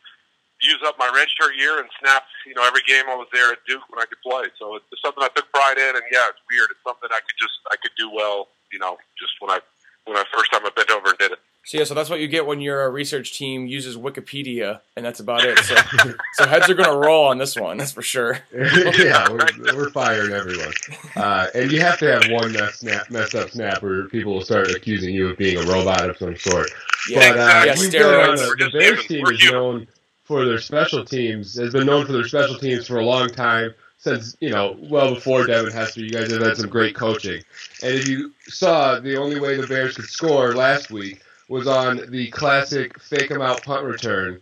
use 0.64 0.80
up 0.84 0.96
my 0.98 1.08
redshirt 1.12 1.56
year 1.56 1.80
and 1.80 1.88
snap. 2.00 2.24
You 2.46 2.54
know, 2.54 2.64
every 2.64 2.80
game 2.88 3.04
I 3.08 3.16
was 3.16 3.28
there 3.32 3.52
at 3.52 3.60
Duke 3.68 3.84
when 3.92 4.00
I 4.00 4.08
could 4.08 4.20
play. 4.24 4.48
So 4.56 4.76
it's 4.76 5.02
something 5.04 5.20
I 5.20 5.28
took 5.36 5.52
pride 5.52 5.76
in, 5.76 5.92
and 5.96 6.04
yeah, 6.08 6.32
it's 6.32 6.40
weird. 6.48 6.72
It's 6.72 6.80
something 6.84 7.08
I 7.12 7.20
could 7.20 7.36
just 7.36 7.60
I 7.68 7.76
could 7.76 7.92
do 8.00 8.08
well. 8.08 8.48
You 8.72 8.78
know, 8.80 8.96
just 9.20 9.36
when 9.40 9.52
I 9.52 9.60
when 10.08 10.16
I 10.16 10.24
first 10.32 10.52
time 10.52 10.64
I 10.64 10.72
bent 10.72 10.90
over 10.90 11.12
and 11.12 11.18
did 11.18 11.32
it. 11.32 11.40
So 11.62 11.78
yeah, 11.78 11.84
so 11.84 11.94
that's 11.94 12.08
what 12.08 12.20
you 12.20 12.26
get 12.26 12.46
when 12.46 12.60
your 12.60 12.90
research 12.90 13.36
team 13.36 13.66
uses 13.66 13.96
Wikipedia, 13.96 14.80
and 14.96 15.04
that's 15.04 15.20
about 15.20 15.44
it. 15.44 15.58
So, 15.58 15.76
so 16.32 16.46
heads 16.46 16.70
are 16.70 16.74
gonna 16.74 16.96
roll 16.96 17.26
on 17.26 17.38
this 17.38 17.54
one, 17.54 17.76
that's 17.76 17.92
for 17.92 18.02
sure. 18.02 18.38
yeah, 18.52 19.28
we're, 19.30 19.46
we're 19.74 19.90
firing 19.90 20.32
everyone. 20.32 20.72
Uh, 21.14 21.48
and 21.54 21.70
you 21.70 21.80
have 21.80 21.98
to 21.98 22.10
have 22.10 22.30
one 22.30 22.52
mess, 22.52 22.80
snap, 22.80 23.10
mess 23.10 23.34
up 23.34 23.50
snap 23.50 23.82
where 23.82 24.08
people 24.08 24.32
will 24.34 24.44
start 24.44 24.70
accusing 24.70 25.14
you 25.14 25.28
of 25.28 25.36
being 25.36 25.58
a 25.58 25.66
robot 25.70 26.08
of 26.08 26.16
some 26.16 26.34
sort. 26.36 26.70
Yeah, 27.08 27.32
but 27.32 27.38
uh, 27.38 27.62
yeah, 27.66 27.74
steroids. 27.74 28.38
the, 28.38 28.64
the 28.64 28.70
Bears 28.78 29.06
team 29.06 29.26
is 29.26 29.50
known 29.50 29.86
for 30.24 30.46
their 30.46 30.60
special 30.60 31.04
teams, 31.04 31.58
has 31.58 31.72
been 31.74 31.86
known 31.86 32.06
for 32.06 32.12
their 32.12 32.26
special 32.26 32.56
teams 32.56 32.86
for 32.86 32.98
a 32.98 33.04
long 33.04 33.28
time. 33.28 33.74
Since, 33.98 34.34
you 34.40 34.48
know, 34.48 34.78
well 34.80 35.14
before 35.14 35.44
Devin 35.44 35.72
Hester, 35.72 36.00
you 36.00 36.08
guys 36.08 36.32
have 36.32 36.40
had 36.40 36.56
some 36.56 36.70
great 36.70 36.94
coaching. 36.94 37.42
And 37.82 37.94
if 37.94 38.08
you 38.08 38.32
saw 38.44 38.98
the 38.98 39.18
only 39.18 39.38
way 39.38 39.60
the 39.60 39.66
Bears 39.66 39.96
could 39.96 40.06
score 40.06 40.54
last 40.54 40.90
week 40.90 41.20
was 41.50 41.66
on 41.66 42.10
the 42.10 42.28
classic 42.28 42.98
fake 43.00 43.30
'em 43.30 43.42
out 43.42 43.62
punt 43.64 43.84
return. 43.84 44.40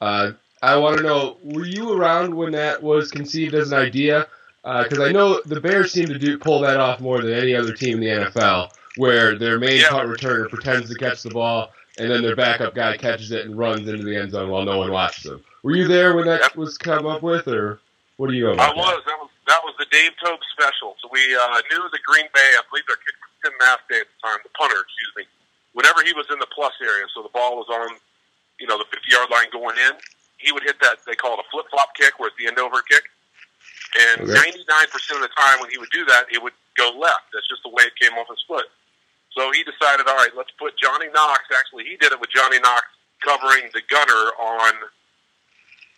Uh, 0.00 0.32
I 0.62 0.76
want 0.76 0.98
to 0.98 1.02
know, 1.02 1.38
were 1.42 1.64
you 1.64 1.92
around 1.94 2.34
when 2.34 2.52
that 2.52 2.82
was 2.82 3.10
conceived 3.10 3.54
as 3.54 3.72
an 3.72 3.78
idea? 3.78 4.28
because 4.62 5.00
I 5.00 5.10
know 5.10 5.40
the 5.46 5.58
Bears 5.58 5.90
seem 5.90 6.08
to 6.10 6.18
do 6.18 6.36
pull 6.36 6.60
that 6.60 6.76
off 6.76 7.00
more 7.00 7.22
than 7.22 7.32
any 7.32 7.56
other 7.56 7.72
team 7.72 7.94
in 7.96 8.00
the 8.00 8.10
NFL, 8.28 8.68
where 8.96 9.38
their 9.38 9.58
main 9.58 9.80
Yeah. 9.80 9.88
punt 9.88 10.06
returner 10.10 10.50
pretends 10.50 10.90
to 10.92 10.98
catch 10.98 11.22
the 11.22 11.30
ball, 11.30 11.72
and 11.96 12.10
then 12.10 12.20
their 12.20 12.36
backup 12.36 12.74
guy 12.74 12.98
catches 12.98 13.32
it 13.32 13.46
and 13.46 13.56
runs 13.56 13.88
into 13.88 14.04
the 14.04 14.14
end 14.14 14.32
zone 14.32 14.50
while 14.50 14.66
no 14.66 14.76
one 14.76 14.92
watches 14.92 15.24
them. 15.24 15.42
Were 15.62 15.72
you 15.72 15.88
there 15.88 16.14
when 16.14 16.26
that 16.26 16.40
Yep. 16.42 16.56
was 16.56 16.76
come 16.76 17.06
up 17.06 17.22
with, 17.22 17.48
or 17.48 17.80
what 18.18 18.28
do 18.28 18.34
you 18.34 18.44
know 18.44 18.52
I 18.52 18.56
that? 18.68 18.76
was. 18.76 19.02
That 19.06 19.18
was 19.18 19.30
that 19.48 19.64
was 19.64 19.74
the 19.78 19.86
Dave 19.90 20.12
Toub 20.22 20.38
special. 20.52 20.94
So 21.00 21.08
we 21.10 21.34
uh, 21.34 21.62
knew 21.72 21.88
the 21.90 21.98
Green 22.04 22.28
Bay. 22.34 22.52
I 22.58 22.60
believe 22.68 22.84
their 22.86 22.96
kicker 22.96 23.16
was 23.22 23.32
Tim 23.42 23.52
Masthay 23.64 24.00
at 24.02 24.06
the 24.12 24.28
time, 24.28 24.38
the 24.44 24.50
punter. 24.50 24.76
Excuse 24.78 25.12
me. 25.16 25.24
Whenever 25.80 26.04
he 26.04 26.12
was 26.12 26.28
in 26.28 26.36
the 26.36 26.50
plus 26.52 26.76
area, 26.84 27.08
so 27.16 27.24
the 27.24 27.32
ball 27.32 27.56
was 27.56 27.72
on, 27.72 27.96
you 28.60 28.68
know, 28.68 28.76
the 28.76 28.84
50 28.92 29.00
yard 29.08 29.32
line 29.32 29.48
going 29.48 29.80
in, 29.80 29.96
he 30.36 30.52
would 30.52 30.62
hit 30.62 30.76
that. 30.84 31.00
They 31.08 31.16
call 31.16 31.40
it 31.40 31.40
a 31.40 31.48
flip 31.48 31.64
flop 31.72 31.96
kick, 31.96 32.20
where 32.20 32.28
it's 32.28 32.36
the 32.36 32.48
end 32.52 32.60
over 32.60 32.84
kick. 32.84 33.08
And 33.96 34.28
Okay. 34.28 34.36
99% 34.36 35.16
of 35.16 35.24
the 35.24 35.32
time 35.32 35.56
when 35.60 35.70
he 35.72 35.78
would 35.80 35.88
do 35.90 36.04
that, 36.04 36.28
it 36.28 36.42
would 36.42 36.52
go 36.76 36.92
left. 37.00 37.32
That's 37.32 37.48
just 37.48 37.64
the 37.64 37.72
way 37.72 37.88
it 37.88 37.96
came 37.96 38.12
off 38.20 38.28
his 38.28 38.44
foot. 38.46 38.68
So 39.32 39.50
he 39.56 39.64
decided, 39.64 40.04
all 40.06 40.16
right, 40.20 40.36
let's 40.36 40.52
put 40.60 40.76
Johnny 40.76 41.08
Knox. 41.08 41.48
Actually, 41.56 41.84
he 41.88 41.96
did 41.96 42.12
it 42.12 42.20
with 42.20 42.28
Johnny 42.30 42.60
Knox 42.60 42.84
covering 43.24 43.70
the 43.72 43.80
gunner 43.88 44.24
on 44.36 44.74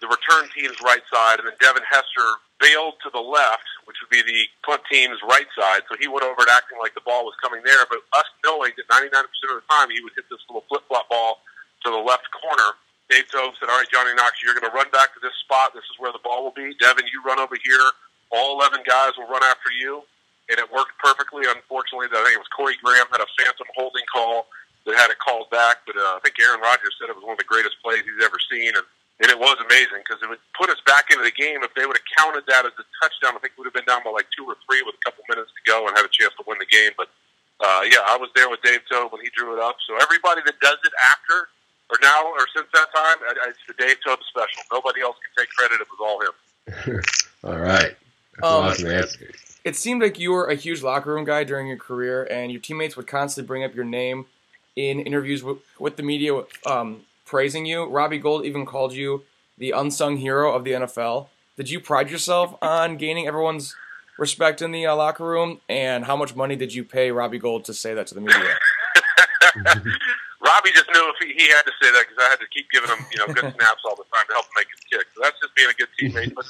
the 0.01 0.07
return 0.07 0.49
team's 0.55 0.79
right 0.83 1.03
side, 1.13 1.39
and 1.39 1.49
then 1.49 1.55
Devin 1.61 1.83
Hester 1.91 2.29
bailed 2.63 2.95
to 3.03 3.11
the 3.11 3.21
left, 3.21 3.67
which 3.91 3.99
would 3.99 4.15
be 4.15 4.23
the 4.23 4.47
punt 4.63 4.87
team's 4.87 5.19
right 5.27 5.51
side. 5.59 5.83
So 5.91 5.99
he 5.99 6.07
went 6.07 6.23
over 6.23 6.47
and 6.47 6.53
acting 6.55 6.79
like 6.79 6.95
the 6.95 7.03
ball 7.03 7.27
was 7.27 7.35
coming 7.43 7.61
there, 7.67 7.83
but 7.91 8.07
us 8.15 8.31
knowing 8.47 8.71
that 8.79 8.87
99% 8.87 9.11
of 9.51 9.59
the 9.59 9.67
time 9.67 9.91
he 9.91 9.99
would 10.01 10.15
hit 10.15 10.31
this 10.31 10.39
little 10.47 10.63
flip 10.71 10.87
flop 10.87 11.11
ball 11.11 11.43
to 11.83 11.91
the 11.91 11.99
left 11.99 12.31
corner. 12.31 12.79
Dave 13.11 13.27
Toub 13.29 13.59
said, 13.59 13.69
"All 13.69 13.77
right, 13.77 13.91
Johnny 13.91 14.15
Knox, 14.15 14.39
you're 14.41 14.55
going 14.55 14.71
to 14.71 14.73
run 14.73 14.89
back 14.95 15.13
to 15.13 15.21
this 15.21 15.35
spot. 15.43 15.75
This 15.75 15.85
is 15.91 15.99
where 15.99 16.15
the 16.15 16.23
ball 16.23 16.47
will 16.47 16.57
be. 16.57 16.73
Devin, 16.79 17.05
you 17.11 17.21
run 17.27 17.43
over 17.43 17.59
here. 17.59 17.87
All 18.31 18.57
11 18.57 18.87
guys 18.87 19.19
will 19.19 19.29
run 19.29 19.43
after 19.43 19.75
you." 19.75 20.07
And 20.49 20.59
it 20.59 20.71
worked 20.71 20.97
perfectly. 21.03 21.45
Unfortunately, 21.45 22.07
I 22.11 22.23
think 22.23 22.39
it 22.39 22.43
was 22.43 22.51
Corey 22.55 22.79
Graham 22.83 23.07
had 23.11 23.21
a 23.21 23.31
phantom 23.39 23.67
holding 23.75 24.07
call 24.11 24.47
that 24.87 24.99
had 24.99 25.11
it 25.11 25.19
called 25.19 25.51
back, 25.51 25.87
but 25.87 25.95
uh, 25.97 26.19
I 26.19 26.21
think 26.25 26.35
Aaron 26.41 26.61
Rodgers 26.61 26.97
said 26.99 27.09
it 27.09 27.15
was 27.15 27.23
one 27.23 27.39
of 27.39 27.39
the 27.39 27.47
greatest 27.47 27.79
plays 27.83 28.03
he's 28.03 28.25
ever 28.25 28.39
seen, 28.51 28.75
and 28.75 28.83
and 29.23 29.31
it 29.31 29.39
was 29.39 29.57
amazing 29.65 30.03
because 30.03 30.19
it 30.23 30.29
would 30.29 30.43
put 30.59 30.69
us 30.69 30.83
back 30.85 31.09
into 31.15 31.23
the 31.23 31.31
game. 31.33 31.63
If 31.63 31.73
they 31.79 31.87
would 31.87 31.97
have 31.97 32.09
counted 32.19 32.45
that 32.51 32.67
as 32.67 32.75
a 32.77 32.85
touchdown, 33.01 33.39
I 33.39 33.41
think 33.41 33.55
we 33.57 33.63
would 33.63 33.71
have 33.71 33.79
been 33.79 33.87
down 33.87 34.03
by 34.03 34.11
like 34.11 34.27
two 34.37 34.45
or 34.45 34.57
three 34.67 34.83
with 34.83 34.99
a 34.99 35.03
couple 35.07 35.23
minutes 35.31 35.51
to 35.55 35.63
go 35.71 35.87
and 35.87 35.97
had 35.97 36.05
a 36.05 36.11
chance 36.13 36.35
to 36.37 36.45
win 36.47 36.59
the 36.59 36.67
game. 36.67 36.91
But 36.99 37.09
uh, 37.63 37.87
yeah, 37.87 38.03
I 38.11 38.19
was 38.19 38.29
there 38.35 38.51
with 38.51 38.61
Dave 38.67 38.83
Toub 38.91 39.13
when 39.15 39.23
he 39.23 39.31
drew 39.33 39.55
it 39.55 39.63
up. 39.63 39.77
So 39.87 39.95
everybody 40.03 40.43
that 40.45 40.59
does 40.61 40.79
it 40.85 40.93
after 41.07 41.47
or 41.91 41.97
now 42.03 42.27
or 42.35 42.45
since 42.57 42.67
that 42.75 42.89
time, 42.95 43.19
I- 43.23 43.47
I- 43.47 43.51
it's 43.55 43.63
the 43.71 43.75
Dave 43.79 43.97
Toub 44.05 44.19
special. 44.29 44.63
Nobody 44.73 45.01
else 45.01 45.17
can 45.23 45.31
take 45.45 45.51
credit. 45.55 45.81
It 45.81 45.87
was 45.87 46.01
all 46.03 46.19
him. 46.21 46.35
All 47.45 47.59
right, 47.59 47.95
that's 48.39 48.43
Um, 48.51 48.65
awesome 48.65 48.91
answer. 48.91 49.31
It 49.65 49.75
seemed 49.77 50.01
like 50.03 50.19
you 50.19 50.31
were 50.33 50.47
a 50.47 50.55
huge 50.55 50.83
locker 50.83 51.13
room 51.13 51.25
guy 51.25 51.43
during 51.45 51.67
your 51.67 51.77
career, 51.77 52.25
and 52.31 52.51
your 52.53 52.61
teammates 52.61 52.97
would 52.97 53.07
constantly 53.09 53.47
bring 53.49 53.65
up 53.65 53.75
your 53.75 53.85
name 53.85 54.27
in 54.77 55.01
interviews 55.01 55.43
with, 55.43 55.59
with 55.79 55.97
the 55.97 56.03
media, 56.05 56.41
um, 56.67 57.03
praising 57.33 57.65
you. 57.65 57.87
Robbie 57.87 58.19
Gould 58.19 58.45
even 58.45 58.67
called 58.67 58.93
you 58.93 59.25
the 59.57 59.71
unsung 59.71 60.19
hero 60.19 60.53
of 60.55 60.65
the 60.65 60.73
NFL. 60.73 61.29
Did 61.57 61.71
you 61.71 61.81
pride 61.81 62.11
yourself 62.11 62.55
on 62.61 62.99
gaining 62.99 63.27
everyone's 63.27 63.75
respect 64.19 64.61
in 64.61 64.71
the 64.71 64.85
uh, 64.85 64.95
locker 64.95 65.25
room? 65.25 65.63
And 65.67 66.05
how 66.05 66.15
much 66.15 66.37
money 66.37 66.57
did 66.57 66.75
you 66.75 66.85
pay 66.85 67.11
Robbie 67.11 67.39
Gould 67.39 67.65
to 67.65 67.73
say 67.73 67.95
that 67.95 68.07
to 68.09 68.15
the 68.15 68.21
media? 68.21 68.59
Robbie 70.45 70.73
just 70.75 70.91
knew 70.93 71.09
if 71.09 71.27
he, 71.27 71.33
he 71.33 71.49
had 71.49 71.63
to 71.63 71.73
say 71.81 71.91
that 71.91 72.05
because 72.07 72.23
I 72.23 72.29
had 72.29 72.41
to 72.41 72.47
keep 72.53 72.71
giving 72.71 72.91
him, 72.91 72.99
you 73.11 73.19
know, 73.19 73.27
good 73.33 73.55
snaps 73.57 73.81
all 73.87 73.97
the 73.97 74.05
time 74.13 74.27
to 74.29 74.33
help 74.35 74.45
him 74.45 74.53
make 74.57 74.69
his 74.69 74.85
kick. 74.93 75.07
So 75.15 75.23
that's 75.25 75.41
just 75.41 75.55
being 75.55 75.71
a 75.71 75.77
good 75.81 75.89
teammate. 75.97 76.35
But 76.35 76.45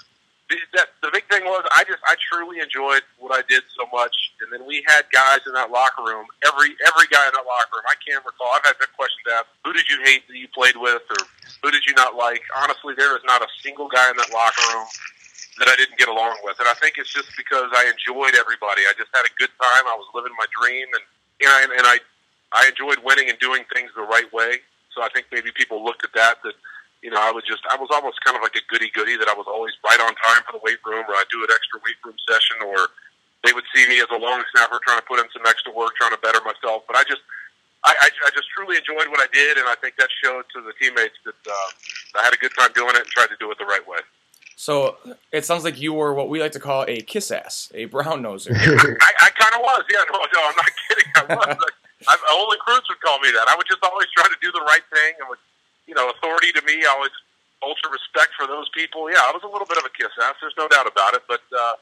the, 0.53 0.61
that, 0.77 0.89
the 1.01 1.09
big 1.09 1.25
thing 1.33 1.49
was 1.49 1.65
I 1.73 1.85
just 1.89 2.05
I 2.05 2.15
truly 2.29 2.61
enjoyed 2.61 3.01
what 3.17 3.33
I 3.33 3.41
did 3.49 3.65
so 3.73 3.89
much. 3.89 4.13
And 4.45 4.53
then 4.53 4.69
we 4.69 4.85
had 4.85 5.09
guys 5.09 5.41
in 5.49 5.57
that 5.57 5.73
locker 5.73 6.05
room. 6.05 6.29
Every 6.45 6.77
every 6.85 7.09
guy 7.09 7.25
in 7.25 7.33
that 7.33 7.49
locker 7.49 7.81
room. 7.81 7.89
I 7.89 7.97
can't 8.05 8.21
recall. 8.21 8.53
I've 8.53 8.65
had 8.69 8.77
that 8.77 8.93
question 8.93 9.25
asked. 9.33 9.49
Who 9.65 9.73
did 9.73 9.89
you 9.89 9.97
hate 10.05 10.29
that 10.29 10.37
you 10.37 10.49
played 10.53 10.77
with, 10.77 11.01
or 11.09 11.21
who 11.65 11.73
did 11.73 11.89
you 11.89 11.97
not 11.97 12.15
like? 12.15 12.45
Honestly, 12.53 12.93
there 12.93 13.17
is 13.17 13.25
not 13.25 13.41
a 13.41 13.49
single 13.65 13.89
guy 13.89 14.13
in 14.13 14.17
that 14.21 14.29
locker 14.29 14.61
room 14.77 14.89
that 15.59 15.69
I 15.73 15.77
didn't 15.77 15.97
get 15.97 16.09
along 16.09 16.37
with. 16.45 16.61
And 16.61 16.69
I 16.69 16.77
think 16.77 17.01
it's 17.01 17.13
just 17.13 17.33
because 17.37 17.73
I 17.73 17.89
enjoyed 17.89 18.37
everybody. 18.37 18.85
I 18.85 18.93
just 18.97 19.13
had 19.17 19.25
a 19.25 19.33
good 19.41 19.53
time. 19.57 19.85
I 19.89 19.97
was 19.97 20.09
living 20.13 20.37
my 20.37 20.49
dream, 20.53 20.85
and 20.93 21.05
and, 21.41 21.73
and 21.73 21.87
I 21.89 21.97
I 22.53 22.69
enjoyed 22.69 23.01
winning 23.01 23.33
and 23.33 23.39
doing 23.41 23.65
things 23.73 23.89
the 23.97 24.05
right 24.05 24.29
way. 24.37 24.61
So 24.93 25.01
I 25.01 25.09
think 25.17 25.33
maybe 25.33 25.49
people 25.57 25.81
looked 25.81 26.05
at 26.05 26.13
that 26.13 26.45
that 26.45 26.53
you 27.03 27.11
know 27.11 27.21
I 27.21 27.31
was 27.31 27.45
just 27.45 27.63
I 27.69 27.77
was 27.77 27.91
almost 27.91 28.23
kind 28.23 28.37
of 28.37 28.43
like 28.43 28.55
a 28.57 28.65
goody 28.71 28.91
goody 28.95 29.19
that 29.19 29.29
I 29.29 29.35
was 29.35 29.47
always 29.47 29.75
right 29.85 30.01
on 30.01 30.15
time 30.15 30.43
for 30.47 30.57
the 30.57 30.63
weight 30.63 30.79
room, 30.87 31.05
or 31.07 31.15
I'd 31.19 31.31
do 31.31 31.43
an 31.43 31.51
extra 31.51 31.83
weight 31.83 31.99
room 32.07 32.17
session, 32.25 32.63
or 32.63 32.89
they 33.43 33.53
would 33.53 33.67
see 33.75 33.87
me 33.91 33.99
as 33.99 34.09
a 34.15 34.19
long 34.19 34.43
snapper 34.55 34.79
trying 34.87 35.03
to 35.03 35.07
put 35.07 35.19
in 35.19 35.27
some 35.35 35.43
extra 35.47 35.75
work, 35.75 35.95
trying 35.99 36.15
to 36.15 36.23
better 36.23 36.41
myself. 36.47 36.87
But 36.87 36.97
I 36.97 37.05
just 37.05 37.21
I, 37.85 37.91
I, 37.91 38.09
I 38.27 38.31
just 38.31 38.47
truly 38.55 38.79
enjoyed 38.79 39.11
what 39.11 39.19
I 39.19 39.27
did, 39.35 39.59
and 39.59 39.67
I 39.67 39.75
think 39.83 39.99
that 39.99 40.09
showed 40.23 40.47
to 40.55 40.63
the 40.63 40.73
teammates 40.79 41.19
that 41.27 41.39
uh, 41.43 42.19
I 42.19 42.23
had 42.23 42.33
a 42.33 42.39
good 42.39 42.55
time 42.55 42.71
doing 42.75 42.95
it 42.95 43.03
and 43.03 43.11
tried 43.11 43.35
to 43.35 43.39
do 43.43 43.51
it 43.51 43.59
the 43.59 43.67
right 43.67 43.83
way. 43.87 43.99
So 44.55 44.97
it 45.33 45.45
sounds 45.45 45.65
like 45.65 45.81
you 45.81 45.93
were 45.93 46.15
what 46.15 46.29
we 46.29 46.39
like 46.39 46.53
to 46.53 46.63
call 46.63 46.85
a 46.87 47.03
kiss 47.03 47.31
ass, 47.35 47.73
a 47.75 47.87
brown 47.87 48.23
noser. 48.23 48.55
I, 48.55 49.13
I 49.19 49.29
kind 49.35 49.55
of 49.59 49.61
was, 49.61 49.83
yeah. 49.91 50.07
No, 50.07 50.19
no, 50.23 50.41
I'm 50.47 50.55
not 50.55 50.71
kidding. 50.89 51.11
I 51.17 51.23
was. 51.35 51.57
I, 52.07 52.15
only 52.35 52.59
Cruz 52.67 52.83
would 52.89 53.01
call 53.01 53.19
me 53.21 53.31
that. 53.31 53.47
I 53.49 53.55
would 53.57 53.67
just 53.67 53.83
always 53.83 54.07
try 54.17 54.27
to 54.27 54.35
do 54.43 54.51
the 54.53 54.63
right 54.63 54.83
thing, 54.91 55.15
and 55.19 55.29
with 55.31 55.39
you 55.93 55.97
know, 56.01 56.09
authority 56.09 56.49
to 56.57 56.63
me, 56.65 56.89
I 56.89 56.91
always 56.97 57.13
ultra 57.61 57.93
respect 57.93 58.33
for 58.33 58.49
those 58.49 58.73
people. 58.73 59.13
Yeah, 59.13 59.21
I 59.29 59.31
was 59.37 59.45
a 59.45 59.53
little 59.53 59.69
bit 59.69 59.77
of 59.77 59.85
a 59.85 59.93
kiss 59.93 60.09
ass. 60.25 60.41
There's 60.41 60.57
no 60.57 60.73
doubt 60.73 60.89
about 60.89 61.13
it. 61.13 61.21
But 61.29 61.45
uh, 61.53 61.77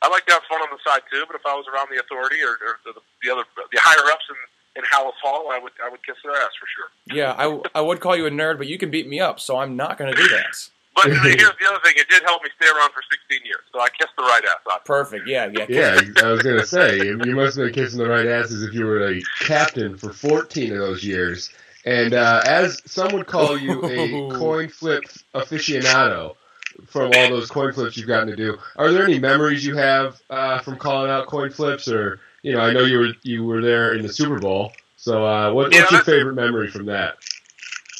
I 0.00 0.08
like 0.08 0.24
to 0.26 0.32
have 0.32 0.48
fun 0.48 0.64
on 0.64 0.72
the 0.72 0.80
side 0.80 1.04
too. 1.12 1.28
But 1.28 1.36
if 1.36 1.44
I 1.44 1.52
was 1.52 1.68
around 1.68 1.92
the 1.92 2.00
authority 2.00 2.40
or, 2.40 2.56
or 2.56 2.80
the, 2.88 2.96
the 3.20 3.28
other, 3.28 3.44
the 3.52 3.80
higher 3.84 4.08
ups 4.08 4.24
in 4.32 4.36
in 4.80 4.84
Halas 4.88 5.12
Hall, 5.20 5.52
I 5.52 5.58
would 5.58 5.72
I 5.84 5.92
would 5.92 6.00
kiss 6.06 6.16
their 6.24 6.32
ass 6.32 6.56
for 6.56 6.66
sure. 6.72 6.88
yeah, 7.12 7.36
I, 7.36 7.60
I 7.78 7.80
would 7.82 8.00
call 8.00 8.16
you 8.16 8.26
a 8.26 8.30
nerd, 8.30 8.56
but 8.56 8.66
you 8.66 8.78
can 8.78 8.90
beat 8.90 9.08
me 9.08 9.20
up, 9.20 9.40
so 9.40 9.58
I'm 9.58 9.76
not 9.76 9.98
going 9.98 10.14
to 10.14 10.16
do 10.16 10.28
that. 10.28 10.56
But 10.94 11.06
here's 11.06 11.36
the 11.58 11.66
other 11.68 11.80
thing: 11.84 11.94
it 11.96 12.08
did 12.08 12.22
help 12.22 12.42
me 12.42 12.50
stay 12.56 12.68
around 12.68 12.90
for 12.92 13.02
16 13.10 13.44
years, 13.44 13.60
so 13.72 13.80
I 13.80 13.88
kissed 13.90 14.14
the 14.16 14.22
right 14.22 14.42
ass. 14.44 14.72
off. 14.72 14.84
Perfect. 14.84 15.26
Yeah, 15.26 15.50
yeah. 15.52 15.66
Yeah, 15.68 16.00
I 16.22 16.32
was 16.32 16.42
gonna 16.42 16.66
say 16.78 16.98
you 16.98 17.20
you 17.24 17.34
must 17.34 17.56
have 17.56 17.66
been 17.66 17.74
kissing 17.74 17.98
the 17.98 18.08
right 18.08 18.26
asses 18.26 18.62
if 18.62 18.74
you 18.74 18.86
were 18.86 19.08
a 19.08 19.20
captain 19.40 19.96
for 19.96 20.12
14 20.12 20.72
of 20.72 20.78
those 20.78 21.04
years. 21.04 21.50
And 21.90 22.14
uh, 22.14 22.40
as 22.46 22.80
some 22.86 23.12
would 23.14 23.26
call 23.26 23.58
you 23.58 23.82
a 23.84 24.30
coin 24.38 24.68
flip 24.68 25.02
aficionado 25.34 26.36
from 26.86 27.10
all 27.16 27.28
those 27.30 27.50
coin 27.50 27.72
flips 27.72 27.96
you've 27.96 28.06
gotten 28.06 28.28
to 28.28 28.36
do, 28.36 28.56
are 28.76 28.92
there 28.92 29.02
any 29.02 29.18
memories 29.18 29.66
you 29.66 29.74
have 29.74 30.22
uh, 30.30 30.60
from 30.60 30.76
calling 30.76 31.10
out 31.10 31.26
coin 31.26 31.50
flips? 31.50 31.88
Or 31.88 32.20
you 32.42 32.52
know, 32.52 32.60
I 32.60 32.72
know 32.72 32.84
you 32.84 32.98
were 32.98 33.12
you 33.22 33.44
were 33.44 33.60
there 33.60 33.94
in 33.94 34.02
the 34.06 34.12
Super 34.12 34.38
Bowl. 34.38 34.70
So 34.98 35.26
uh, 35.26 35.52
what, 35.52 35.74
Yeah, 35.74 35.80
what's 35.80 35.90
your 35.90 36.04
favorite 36.04 36.34
memory 36.34 36.68
from 36.70 36.86
that? 36.86 37.16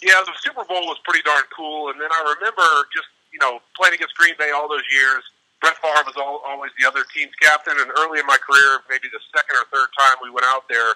Yeah, 0.04 0.22
the 0.24 0.32
Super 0.40 0.64
Bowl 0.64 0.86
was 0.86 0.98
pretty 1.04 1.22
darn 1.22 1.42
cool, 1.56 1.90
and 1.90 2.00
then 2.00 2.10
I 2.12 2.34
remember 2.38 2.62
just 2.94 3.08
you 3.32 3.40
know 3.40 3.58
playing 3.74 3.94
against 3.94 4.14
Green 4.14 4.34
Bay 4.38 4.52
all 4.54 4.68
those 4.68 4.86
years. 4.92 5.24
Brett 5.60 5.76
Favre 5.82 6.04
was 6.06 6.14
all, 6.16 6.40
always 6.46 6.70
the 6.78 6.86
other 6.86 7.02
team's 7.12 7.34
captain, 7.42 7.74
and 7.76 7.90
early 7.98 8.20
in 8.20 8.26
my 8.26 8.38
career, 8.38 8.80
maybe 8.88 9.08
the 9.12 9.20
second 9.34 9.58
or 9.58 9.66
third 9.74 9.90
time 9.98 10.16
we 10.22 10.30
went 10.30 10.46
out 10.46 10.68
there, 10.70 10.94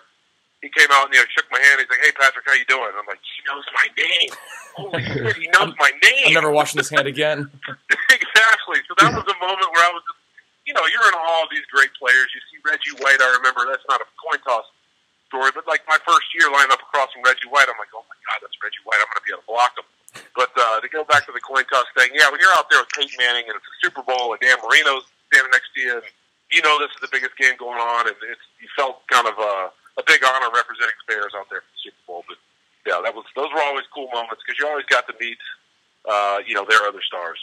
he 0.65 0.73
came 0.73 0.89
out 0.97 1.13
and 1.13 1.15
you 1.15 1.21
know 1.21 1.29
shook 1.29 1.45
my 1.53 1.61
hand. 1.61 1.85
He's 1.85 1.93
like, 1.93 2.01
"Hey 2.01 2.13
Patrick, 2.17 2.49
how 2.49 2.57
you 2.57 2.65
doing?" 2.65 2.89
I'm 2.97 3.05
like, 3.05 3.21
"He 3.21 3.41
knows 3.45 3.65
my 3.77 3.87
name. 4.01 4.31
Holy 4.81 5.05
shit, 5.13 5.37
he 5.37 5.47
knows 5.53 5.77
my 5.77 5.93
name." 6.01 6.33
I'm 6.33 6.41
never 6.41 6.49
washing 6.49 6.81
this 6.81 6.89
hand 6.89 7.05
again. 7.05 7.53
exactly. 8.09 8.81
So 8.89 8.97
that 9.05 9.13
was 9.13 9.29
a 9.29 9.39
moment 9.45 9.69
where 9.77 9.85
I 9.85 9.93
was 9.93 10.01
just, 10.09 10.21
you 10.65 10.73
know, 10.73 10.89
you're 10.89 11.05
in 11.05 11.17
all 11.21 11.45
these 11.53 11.69
great 11.69 11.93
players. 12.01 12.33
You 12.33 12.41
see 12.49 12.59
Reggie 12.65 12.97
White. 13.05 13.21
I 13.21 13.29
remember 13.37 13.69
that's 13.69 13.85
not 13.93 14.01
a 14.01 14.09
coin 14.17 14.41
toss 14.41 14.65
story, 15.29 15.53
but 15.53 15.69
like 15.69 15.85
my 15.85 16.01
first 16.09 16.33
year 16.33 16.49
lined 16.49 16.73
up 16.73 16.81
across 16.81 17.13
from 17.13 17.21
Reggie 17.29 17.51
White, 17.53 17.69
I'm 17.69 17.77
like, 17.77 17.93
oh 17.93 18.07
my 18.09 18.19
god, 18.25 18.41
that's 18.41 18.57
Reggie 18.65 18.81
White. 18.89 19.05
I'm 19.05 19.09
going 19.13 19.21
to 19.21 19.27
be 19.29 19.33
able 19.37 19.45
to 19.45 19.51
block 19.53 19.77
him. 19.77 19.87
But 20.33 20.55
uh, 20.57 20.79
to 20.81 20.89
go 20.89 21.03
back 21.05 21.27
to 21.27 21.33
the 21.35 21.43
coin 21.43 21.67
toss 21.69 21.85
thing, 21.99 22.15
yeah, 22.15 22.31
when 22.31 22.39
you're 22.41 22.55
out 22.57 22.71
there 22.71 22.81
with 22.81 22.91
Peyton 22.95 23.19
Manning 23.19 23.51
and 23.51 23.59
it's 23.59 23.67
a 23.67 23.77
Super 23.83 24.01
Bowl 24.07 24.33
and 24.33 24.41
Dan 24.41 24.57
Marino's 24.63 25.05
standing 25.29 25.51
next 25.53 25.75
to 25.75 25.79
you, 25.83 25.93
and 26.01 26.07
you 26.55 26.63
know 26.63 26.79
this 26.79 26.95
is 26.95 27.03
the 27.03 27.11
biggest 27.11 27.35
game 27.37 27.59
going 27.59 27.83
on, 27.83 28.07
and 28.07 28.17
it's 28.31 28.47
you 28.63 28.71
felt 28.79 29.03
kind 29.11 29.27
of 29.27 29.35
a, 29.37 29.75
a 29.99 30.03
big 30.07 30.23
honor 30.25 30.51
representing 30.55 30.95
the 31.07 31.15
Bears 31.15 31.33
out 31.37 31.47
there 31.51 31.61
for 31.61 31.71
the 31.73 31.81
Super 31.83 32.03
Bowl. 32.07 32.25
But 32.29 32.37
yeah, 32.87 33.01
that 33.03 33.15
was 33.15 33.25
those 33.37 33.51
were 33.55 33.63
always 33.63 33.85
cool 33.95 34.09
moments 34.13 34.43
because 34.47 34.59
you 34.59 34.67
always 34.67 34.87
got 34.87 35.07
to 35.07 35.15
meet, 35.21 35.39
uh, 36.09 36.39
you 36.47 36.55
know, 36.55 36.65
their 36.69 36.83
other 36.83 37.01
stars. 37.07 37.39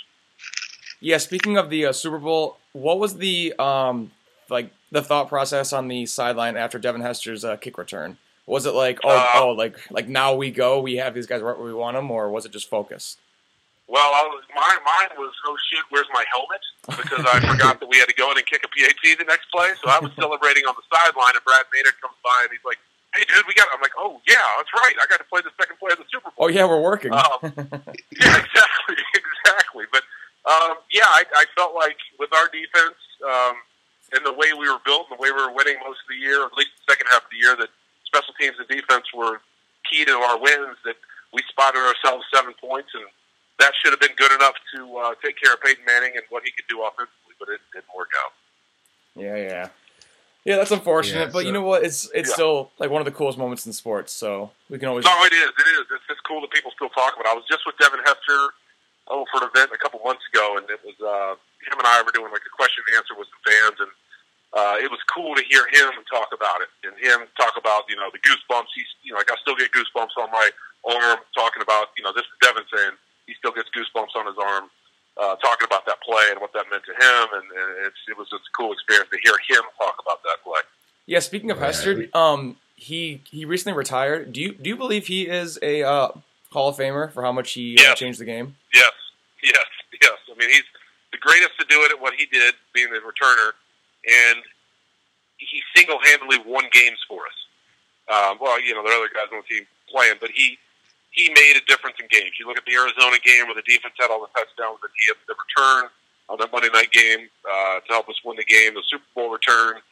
Yeah, 0.99 1.17
speaking 1.17 1.57
of 1.57 1.69
the 1.69 1.87
uh, 1.87 1.93
Super 1.93 2.19
Bowl, 2.19 2.57
what 2.73 2.99
was 2.99 3.17
the 3.17 3.53
um 3.57 4.11
like 4.49 4.71
the 4.91 5.01
thought 5.01 5.29
process 5.29 5.73
on 5.73 5.87
the 5.87 6.05
sideline 6.05 6.57
after 6.57 6.77
Devin 6.77 7.01
Hester's 7.01 7.43
uh, 7.45 7.55
kick 7.55 7.77
return? 7.77 8.17
Was 8.45 8.65
it 8.65 8.73
like, 8.73 8.99
oh, 9.03 9.09
Uh, 9.09 9.25
oh, 9.35 9.49
like 9.51 9.77
like 9.91 10.07
now 10.07 10.35
we 10.35 10.51
go, 10.51 10.79
we 10.81 10.97
have 10.97 11.13
these 11.13 11.27
guys 11.27 11.41
right 11.41 11.57
where 11.57 11.65
we 11.65 11.73
want 11.73 11.95
them, 11.95 12.11
or 12.11 12.29
was 12.29 12.45
it 12.45 12.51
just 12.51 12.69
focused? 12.69 13.17
Well, 13.91 14.15
I 14.15 14.23
was, 14.23 14.47
my 14.55 14.71
mine 14.87 15.19
was 15.19 15.35
oh 15.43 15.59
shit, 15.67 15.83
where's 15.91 16.07
my 16.15 16.23
helmet? 16.31 16.63
Because 16.95 17.27
I 17.27 17.43
forgot 17.43 17.83
that 17.83 17.91
we 17.91 17.99
had 17.99 18.07
to 18.07 18.15
go 18.15 18.31
in 18.31 18.39
and 18.39 18.47
kick 18.47 18.63
a 18.63 18.71
PAT 18.71 19.03
the 19.03 19.27
next 19.27 19.51
play. 19.51 19.75
So 19.83 19.91
I 19.91 19.99
was 19.99 20.15
celebrating 20.23 20.63
on 20.63 20.79
the 20.79 20.87
sideline, 20.87 21.35
and 21.35 21.43
Brad 21.43 21.67
Maynard 21.75 21.99
comes 21.99 22.15
by 22.23 22.47
and 22.47 22.55
he's 22.55 22.63
like, 22.63 22.79
"Hey, 23.11 23.27
dude, 23.27 23.43
we 23.51 23.53
got." 23.53 23.67
I'm 23.75 23.83
like, 23.83 23.91
"Oh 23.99 24.23
yeah, 24.23 24.39
that's 24.55 24.71
right. 24.71 24.95
I 24.95 25.03
got 25.11 25.19
to 25.19 25.27
play 25.27 25.43
the 25.43 25.51
second 25.59 25.75
play 25.75 25.91
of 25.91 25.99
the 25.99 26.07
Super 26.07 26.31
Bowl." 26.31 26.47
Oh 26.47 26.47
yeah, 26.47 26.63
we're 26.63 26.79
working. 26.79 27.11
Um, 27.11 27.43
yeah, 28.15 28.39
exactly, 28.39 28.95
exactly. 29.11 29.83
But 29.91 30.07
um, 30.47 30.79
yeah, 30.87 31.11
I, 31.11 31.27
I 31.35 31.43
felt 31.59 31.75
like 31.75 31.99
with 32.15 32.31
our 32.31 32.47
defense 32.47 32.95
um, 33.27 33.59
in 34.15 34.23
the 34.23 34.31
way 34.31 34.55
we 34.55 34.71
were 34.71 34.79
built 34.87 35.11
and 35.11 35.19
the 35.19 35.21
way 35.21 35.35
we 35.35 35.43
were 35.43 35.51
winning 35.51 35.75
most 35.83 35.99
of 35.99 36.07
the 36.07 36.15
year, 36.15 36.47
at 36.47 36.55
least 36.55 36.71
the 36.79 36.95
second 36.95 37.11
half 37.11 37.27
of 37.27 37.31
the 37.35 37.43
year, 37.43 37.59
that 37.59 37.67
special 38.07 38.31
teams 38.39 38.55
and 38.55 38.71
defense 38.71 39.11
were 39.11 39.43
key 39.83 40.07
to 40.07 40.15
our 40.15 40.39
wins. 40.39 40.79
That 40.87 40.95
we 41.35 41.43
spotted 41.51 41.83
ourselves 41.83 42.23
seven 42.31 42.55
points, 42.55 42.95
and 42.95 43.03
that 43.61 43.73
should 43.77 43.93
have 43.93 44.01
been 44.01 44.15
good 44.17 44.31
enough 44.33 44.55
to 44.75 44.97
uh, 44.97 45.13
take 45.23 45.37
care 45.37 45.53
of 45.53 45.61
Peyton 45.61 45.85
Manning 45.85 46.13
and 46.17 46.25
what 46.29 46.43
he 46.43 46.51
could 46.51 46.65
do 46.67 46.81
offensively, 46.81 47.37
but 47.39 47.47
it 47.49 47.61
didn't 47.73 47.93
work 47.95 48.09
out. 48.25 48.33
Yeah, 49.15 49.37
yeah. 49.37 49.67
Yeah, 50.43 50.57
that's 50.57 50.73
unfortunate, 50.73 51.29
Yeah, 51.29 51.33
but 51.33 51.45
you 51.45 51.53
know 51.53 51.61
what? 51.61 51.85
It's 51.85 52.09
it's 52.17 52.29
Yeah. 52.29 52.33
still 52.33 52.57
like 52.81 52.89
one 52.89 52.97
of 52.97 53.05
the 53.05 53.13
coolest 53.13 53.37
moments 53.37 53.65
in 53.69 53.73
sports. 53.73 54.09
So 54.11 54.49
we 54.73 54.79
can 54.81 54.89
always. 54.89 55.05
No, 55.05 55.13
it 55.23 55.33
is. 55.33 55.53
It 55.53 55.67
is. 55.77 55.85
It's 55.93 56.07
just 56.09 56.23
cool 56.25 56.41
that 56.41 56.49
people 56.49 56.73
still 56.73 56.89
talk 56.89 57.13
about. 57.13 57.29
it. 57.29 57.33
I 57.33 57.37
was 57.37 57.45
just 57.45 57.61
with 57.69 57.77
Devin 57.77 58.01
Hester 58.01 58.41
oh, 59.13 59.25
for 59.29 59.45
an 59.45 59.49
event 59.53 59.69
a 59.69 59.77
couple 59.77 60.01
months 60.01 60.25
ago, 60.33 60.57
and 60.57 60.65
it 60.65 60.81
was 60.81 60.97
uh, 60.97 61.37
him 61.69 61.77
and 61.77 61.85
I 61.85 62.01
were 62.01 62.09
doing 62.09 62.33
like 62.33 62.41
a 62.41 62.53
question 62.57 62.81
and 62.89 62.97
answer 62.97 63.13
with 63.13 63.29
some 63.29 63.43
fans, 63.45 63.77
and 63.85 63.91
uh, 64.57 64.75
it 64.81 64.89
was 64.89 64.97
cool 65.13 65.37
to 65.37 65.43
hear 65.45 65.61
him 65.69 65.93
talk 66.09 66.33
about 66.33 66.65
it 66.65 66.73
and 66.89 66.97
him 66.97 67.29
talk 67.37 67.53
about 67.53 67.85
you 67.85 67.95
know 67.95 68.09
the 68.09 68.19
goosebumps. 68.25 68.73
He's 68.73 68.89
you 69.05 69.13
know 69.13 69.21
like 69.21 69.29
I 69.29 69.37
still 69.45 69.55
get 69.55 69.69
goosebumps 69.69 70.17
on 70.17 70.33
my 70.33 70.49
arm 70.89 71.21
talking 71.37 71.61
about 71.61 71.93
you 71.97 72.03
know 72.03 72.17
this 72.17 72.25
is 72.25 72.33
Devin 72.41 72.65
saying 72.73 72.97
he 73.27 73.33
still 73.37 73.51
gets 73.51 73.69
goosebumps 73.69 74.15
on 74.15 74.27
his 74.27 74.35
arm. 74.37 74.69
Uh, 75.17 75.35
talking 75.35 75.65
about 75.65 75.85
that 75.85 76.01
play 76.01 76.23
and 76.31 76.39
what 76.39 76.53
that 76.53 76.65
meant 76.71 76.83
to 76.85 76.93
him, 76.93 77.27
and, 77.35 77.43
and 77.43 77.85
it's, 77.85 77.99
it 78.07 78.17
was 78.17 78.29
just 78.29 78.43
a 78.47 78.53
cool 78.57 78.71
experience 78.71 79.09
to 79.11 79.19
hear 79.21 79.33
him 79.49 79.63
talk 79.77 79.95
about 80.01 80.23
that 80.23 80.37
play. 80.41 80.61
Yeah, 81.05 81.19
speaking 81.19 81.51
of 81.51 81.59
Hester, 81.59 82.07
um, 82.13 82.55
he 82.75 83.21
he 83.29 83.43
recently 83.43 83.77
retired. 83.77 84.31
Do 84.31 84.39
you 84.39 84.53
do 84.53 84.69
you 84.69 84.77
believe 84.77 85.07
he 85.07 85.27
is 85.27 85.59
a 85.61 85.83
uh, 85.83 86.11
Hall 86.51 86.69
of 86.69 86.77
Famer 86.77 87.11
for 87.11 87.23
how 87.23 87.33
much 87.33 87.51
he 87.51 87.77
uh, 87.77 87.93
changed 87.95 88.19
the 88.19 88.25
game? 88.25 88.55
Yes, 88.73 88.93
yes, 89.43 89.65
yes. 90.01 90.17
I 90.31 90.37
mean, 90.37 90.49
he's 90.49 90.63
the 91.11 91.17
greatest 91.17 91.59
to 91.59 91.65
do 91.65 91.81
it 91.83 91.91
at 91.91 92.01
what 92.01 92.13
he 92.13 92.25
did, 92.27 92.55
being 92.73 92.89
the 92.89 92.99
returner, 92.99 93.51
and 94.07 94.41
he 95.37 95.61
single-handedly 95.75 96.39
won 96.45 96.65
games 96.71 96.99
for 97.07 97.25
us. 97.25 97.33
Um, 98.07 98.37
well, 98.39 98.61
you 98.61 98.73
know, 98.73 98.83
there 98.83 98.93
are 98.93 99.03
other 99.03 99.13
guys 99.13 99.27
on 99.31 99.41
the 99.41 99.55
team 99.55 99.65
playing, 99.89 100.15
but 100.19 100.29
he 100.33 100.57
he 101.11 101.27
made 101.35 101.59
a 101.59 101.63
difference 101.67 101.99
in 101.99 102.07
games. 102.07 102.39
You 102.39 102.47
look 102.47 102.57
at 102.57 102.65
the 102.65 102.75
Arizona 102.75 103.19
game 103.19 103.47
where 103.47 103.55
the 103.55 103.67
defense 103.67 103.95
had 103.99 104.09
all 104.09 104.23
the 104.23 104.31
touchdowns, 104.31 104.79
and 104.79 104.91
he 104.95 105.11
had 105.11 105.19
the 105.27 105.35
return 105.35 105.91
on 106.31 106.39
that 106.39 106.51
Monday 106.51 106.71
night 106.71 106.91
game 106.91 107.27
uh, 107.43 107.83
to 107.83 107.89
help 107.91 108.07
us 108.07 108.15
win 108.23 108.39
the 108.39 108.47
game. 108.47 108.73
The 108.73 108.83
Super 108.87 109.07
Bowl 109.13 109.29
return. 109.29 109.83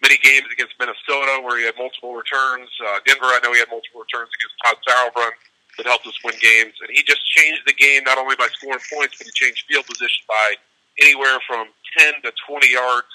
Many 0.00 0.16
games 0.22 0.46
against 0.48 0.78
Minnesota 0.80 1.42
where 1.44 1.58
he 1.58 1.66
had 1.66 1.76
multiple 1.76 2.14
returns. 2.14 2.70
Uh, 2.80 3.04
Denver, 3.04 3.28
I 3.28 3.40
know 3.44 3.52
he 3.52 3.58
had 3.60 3.68
multiple 3.68 4.00
returns 4.00 4.30
against 4.32 4.56
Todd 4.64 4.78
Sauerbrun 4.86 5.34
that 5.76 5.84
helped 5.84 6.06
us 6.06 6.16
win 6.24 6.34
games. 6.40 6.72
And 6.80 6.88
he 6.88 7.02
just 7.02 7.20
changed 7.26 7.62
the 7.66 7.74
game 7.74 8.04
not 8.04 8.16
only 8.16 8.36
by 8.36 8.48
scoring 8.54 8.80
points, 8.88 9.18
but 9.18 9.26
he 9.26 9.32
changed 9.34 9.66
field 9.68 9.84
position 9.84 10.24
by 10.28 10.56
anywhere 11.02 11.36
from 11.46 11.68
10 11.98 12.22
to 12.22 12.32
20 12.48 12.72
yards, 12.72 13.12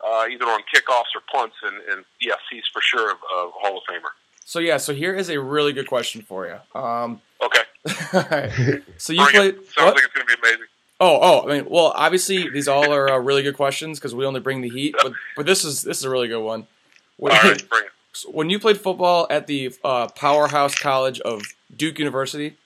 uh, 0.00 0.24
either 0.30 0.46
on 0.46 0.62
kickoffs 0.72 1.12
or 1.12 1.20
punts. 1.28 1.56
And, 1.62 1.76
and 1.90 2.04
yes, 2.20 2.40
he's 2.50 2.64
for 2.72 2.80
sure 2.80 3.10
a, 3.10 3.14
a 3.14 3.50
Hall 3.60 3.76
of 3.76 3.84
Famer. 3.84 4.14
So 4.44 4.58
yeah, 4.58 4.76
so 4.76 4.92
here 4.94 5.14
is 5.14 5.28
a 5.30 5.40
really 5.40 5.72
good 5.72 5.86
question 5.88 6.22
for 6.22 6.46
you. 6.46 6.80
Um, 6.80 7.20
Okay. 7.42 8.80
so 8.96 9.12
you 9.12 9.22
Bring 9.24 9.34
played. 9.34 9.54
it. 9.54 9.66
Sounds 9.72 9.76
what? 9.76 9.94
like 9.94 10.04
it's 10.04 10.14
going 10.14 10.26
to 10.26 10.36
be 10.36 10.40
amazing. 10.40 10.66
Oh, 11.00 11.18
oh, 11.20 11.48
I 11.50 11.54
mean, 11.56 11.66
well, 11.68 11.92
obviously 11.96 12.48
these 12.48 12.68
all 12.68 12.92
are 12.92 13.10
uh, 13.10 13.18
really 13.18 13.42
good 13.42 13.56
questions 13.56 13.98
because 13.98 14.14
we 14.14 14.24
only 14.24 14.38
bring 14.38 14.60
the 14.60 14.68
heat. 14.68 14.94
But 15.02 15.12
but 15.36 15.46
this 15.46 15.64
is 15.64 15.82
this 15.82 15.98
is 15.98 16.04
a 16.04 16.10
really 16.10 16.28
good 16.28 16.42
one. 16.44 16.68
When, 17.16 17.32
All 17.32 17.42
right, 17.42 17.68
bring 17.68 17.84
it. 17.84 17.90
when 18.32 18.50
you 18.50 18.60
played 18.60 18.78
football 18.78 19.26
at 19.28 19.48
the 19.48 19.74
uh, 19.82 20.06
powerhouse 20.08 20.76
college 20.76 21.18
of 21.20 21.42
Duke 21.76 21.98
University 21.98 22.56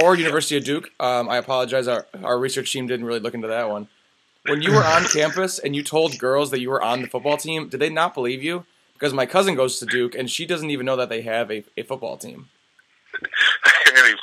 or 0.00 0.14
University 0.14 0.56
of 0.56 0.64
Duke, 0.64 0.90
um, 1.00 1.28
I 1.28 1.38
apologize. 1.38 1.88
Our 1.88 2.06
our 2.22 2.38
research 2.38 2.70
team 2.72 2.86
didn't 2.86 3.06
really 3.06 3.20
look 3.20 3.34
into 3.34 3.48
that 3.48 3.68
one. 3.68 3.88
When 4.46 4.62
you 4.62 4.72
were 4.72 4.84
on 4.84 5.04
campus 5.06 5.58
and 5.58 5.74
you 5.74 5.82
told 5.82 6.18
girls 6.18 6.52
that 6.52 6.60
you 6.60 6.70
were 6.70 6.82
on 6.82 7.02
the 7.02 7.08
football 7.08 7.36
team, 7.36 7.68
did 7.68 7.80
they 7.80 7.90
not 7.90 8.14
believe 8.14 8.42
you? 8.44 8.64
Because 9.02 9.14
my 9.14 9.26
cousin 9.26 9.56
goes 9.56 9.80
to 9.80 9.86
Duke 9.86 10.14
and 10.14 10.30
she 10.30 10.46
doesn't 10.46 10.70
even 10.70 10.86
know 10.86 10.94
that 10.94 11.08
they 11.08 11.22
have 11.22 11.50
a, 11.50 11.64
a 11.76 11.82
football 11.82 12.16
team. 12.16 12.50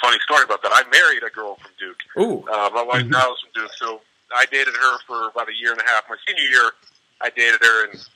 Funny 0.01 0.17
story 0.23 0.43
about 0.45 0.61
that? 0.61 0.71
I 0.71 0.83
married 0.89 1.21
a 1.21 1.29
girl 1.29 1.57
from 1.57 1.71
Duke. 1.77 1.97
Ooh, 2.17 2.49
Uh, 2.49 2.69
my 2.73 2.81
wife 2.81 3.05
now 3.05 3.33
is 3.33 3.39
from 3.41 3.61
Duke, 3.61 3.71
so 3.77 3.99
I 4.33 4.45
dated 4.45 4.73
her 4.73 4.97
for 5.05 5.27
about 5.27 5.49
a 5.49 5.53
year 5.53 5.73
and 5.73 5.81
a 5.81 5.83
half. 5.83 6.03
My 6.09 6.15
senior 6.25 6.43
year, 6.49 6.71
I 7.21 7.29
dated 7.29 7.59
her, 7.61 7.89
and 7.89 8.07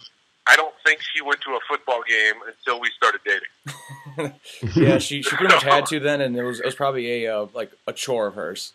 I 0.47 0.55
don't 0.55 0.73
think 0.85 1.01
she 1.01 1.21
went 1.21 1.41
to 1.41 1.49
a 1.49 1.59
football 1.67 1.99
game 2.07 2.35
until 2.47 2.79
we 2.79 2.89
started 2.95 3.19
dating. 3.25 4.33
yeah, 4.81 4.99
she, 4.99 5.21
she 5.21 5.35
pretty 5.35 5.53
much 5.53 5.63
had 5.63 5.85
to 5.87 5.99
then, 5.99 6.21
and 6.21 6.33
it 6.37 6.43
was 6.43 6.61
it 6.61 6.65
was 6.65 6.75
probably 6.75 7.25
a 7.25 7.35
uh, 7.41 7.47
like 7.53 7.73
a 7.87 7.91
chore 7.91 8.27
of 8.27 8.35
hers. 8.35 8.71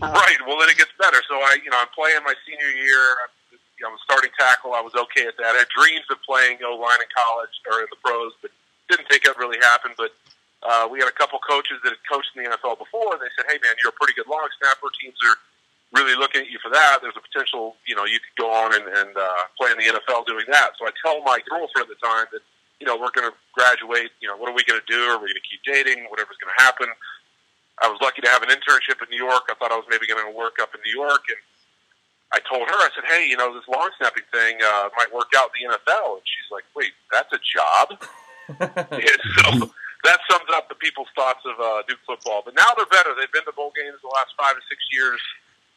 Right. 0.00 0.38
Well, 0.46 0.60
then 0.60 0.68
it 0.68 0.76
gets 0.78 0.92
better. 1.00 1.18
So 1.28 1.34
I, 1.34 1.58
you 1.64 1.70
know, 1.70 1.78
I'm 1.80 1.88
playing 1.92 2.20
my 2.24 2.34
senior 2.46 2.70
year. 2.70 3.10
I'm, 3.24 3.30
know, 3.84 3.92
I'm 3.92 4.00
starting 4.04 4.32
tackle. 4.38 4.72
I 4.72 4.80
was 4.80 4.94
okay 4.94 5.28
at 5.28 5.36
that. 5.36 5.52
I 5.52 5.64
had 5.64 5.70
dreams 5.72 6.08
of 6.08 6.16
playing 6.24 6.64
O 6.64 6.80
line 6.80 7.00
in 7.00 7.10
college 7.12 7.52
or 7.68 7.84
in 7.84 7.88
the 7.92 8.00
pros, 8.00 8.32
but 8.40 8.50
didn't 8.88 9.08
think 9.08 9.28
it 9.28 9.36
really 9.36 9.58
happened. 9.60 9.94
But 10.00 10.16
uh, 10.64 10.88
we 10.88 10.98
had 10.98 11.08
a 11.08 11.16
couple 11.16 11.38
coaches 11.44 11.78
that 11.84 11.92
had 11.92 12.02
coached 12.08 12.32
in 12.34 12.44
the 12.44 12.48
NFL 12.48 12.80
before, 12.80 13.14
and 13.14 13.20
they 13.20 13.32
said, 13.36 13.44
"Hey, 13.50 13.60
man, 13.60 13.76
you're 13.82 13.92
a 13.92 13.98
pretty 13.98 14.16
good 14.16 14.26
long 14.26 14.48
snapper. 14.56 14.88
Teams 14.96 15.18
are 15.28 15.36
really 15.92 16.16
looking 16.16 16.42
at 16.42 16.48
you 16.48 16.58
for 16.64 16.72
that. 16.72 17.04
There's 17.04 17.16
a 17.16 17.22
potential, 17.22 17.76
you 17.86 17.94
know, 17.94 18.04
you 18.04 18.18
could 18.18 18.36
go 18.40 18.50
on 18.50 18.74
and, 18.74 18.84
and 18.88 19.12
uh, 19.14 19.46
play 19.60 19.70
in 19.70 19.78
the 19.78 19.88
NFL 19.92 20.24
doing 20.24 20.48
that." 20.48 20.74
So 20.80 20.88
I 20.88 20.92
tell 21.04 21.20
my 21.22 21.38
girlfriend 21.44 21.86
at 21.86 21.92
the 21.92 22.00
time 22.00 22.26
that, 22.32 22.40
you 22.80 22.86
know, 22.88 22.96
we're 22.96 23.12
going 23.12 23.28
to 23.28 23.36
graduate. 23.52 24.10
You 24.24 24.32
know, 24.32 24.36
what 24.40 24.48
are 24.48 24.56
we 24.56 24.64
going 24.64 24.80
to 24.80 24.88
do? 24.88 25.00
Are 25.12 25.20
we 25.20 25.28
going 25.28 25.40
to 25.40 25.48
keep 25.48 25.62
dating? 25.68 26.08
Whatever's 26.08 26.40
going 26.40 26.52
to 26.56 26.60
happen. 26.64 26.88
I 27.84 27.92
was 27.92 28.00
lucky 28.00 28.24
to 28.24 28.30
have 28.32 28.40
an 28.40 28.48
internship 28.48 29.04
in 29.04 29.12
New 29.12 29.20
York. 29.20 29.52
I 29.52 29.54
thought 29.60 29.68
I 29.68 29.76
was 29.76 29.84
maybe 29.92 30.08
going 30.08 30.24
to 30.24 30.32
work 30.32 30.56
up 30.64 30.72
in 30.72 30.80
New 30.80 30.96
York, 30.96 31.28
and 31.28 31.40
I 32.32 32.40
told 32.42 32.66
her, 32.68 32.74
I 32.74 32.90
said, 32.94 33.04
"Hey, 33.06 33.28
you 33.28 33.36
know, 33.36 33.54
this 33.54 33.66
long 33.68 33.90
snapping 33.98 34.26
thing 34.32 34.58
uh, 34.62 34.88
might 34.96 35.12
work 35.14 35.30
out 35.36 35.50
in 35.54 35.68
the 35.68 35.74
NFL." 35.74 36.18
And 36.18 36.26
she's 36.26 36.50
like, 36.50 36.64
"Wait, 36.74 36.92
that's 37.12 37.32
a 37.32 37.40
job?" 37.42 38.02
So 39.36 39.70
that 40.06 40.22
sums 40.30 40.46
up 40.54 40.70
the 40.70 40.78
people's 40.78 41.10
thoughts 41.18 41.42
of 41.42 41.58
uh, 41.58 41.82
Duke 41.90 41.98
football. 42.06 42.42
But 42.46 42.54
now 42.54 42.70
they're 42.78 42.86
better. 42.86 43.10
They've 43.18 43.30
been 43.34 43.44
to 43.50 43.52
bowl 43.52 43.74
games 43.74 43.98
the 44.00 44.14
last 44.14 44.38
five 44.38 44.54
or 44.54 44.62
six 44.70 44.78
years, 44.94 45.18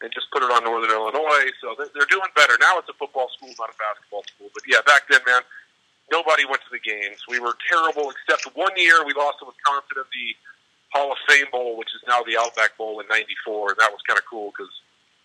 and 0.01 0.13
just 0.13 0.29
put 0.29 0.45
it 0.45 0.53
on 0.53 0.63
Northern 0.63 0.93
Illinois. 0.93 1.49
So 1.59 1.73
they're, 1.73 2.05
doing 2.05 2.29
better. 2.37 2.53
Now 2.61 2.77
it's 2.77 2.87
a 2.89 2.97
football 2.97 3.33
school, 3.33 3.49
not 3.57 3.73
a 3.73 3.77
basketball 3.81 4.23
school. 4.29 4.53
But 4.53 4.63
yeah, 4.69 4.85
back 4.85 5.09
then, 5.09 5.25
man, 5.25 5.41
nobody 6.13 6.45
went 6.45 6.61
to 6.61 6.71
the 6.71 6.81
games. 6.81 7.25
We 7.25 7.41
were 7.41 7.57
terrible, 7.65 8.13
except 8.13 8.45
one 8.53 8.73
year 8.77 9.01
we 9.01 9.17
lost 9.17 9.41
to 9.41 9.49
Wisconsin 9.49 9.97
in 9.97 10.07
the 10.13 10.27
Hall 10.93 11.09
of 11.09 11.19
Fame 11.25 11.49
Bowl, 11.49 11.77
which 11.77 11.89
is 11.97 12.01
now 12.05 12.21
the 12.21 12.37
Outback 12.37 12.77
Bowl 12.77 13.01
in 13.01 13.09
'94, 13.09 13.73
and 13.73 13.77
that 13.81 13.89
was 13.89 14.01
kind 14.05 14.17
of 14.17 14.25
cool 14.29 14.53
because 14.53 14.71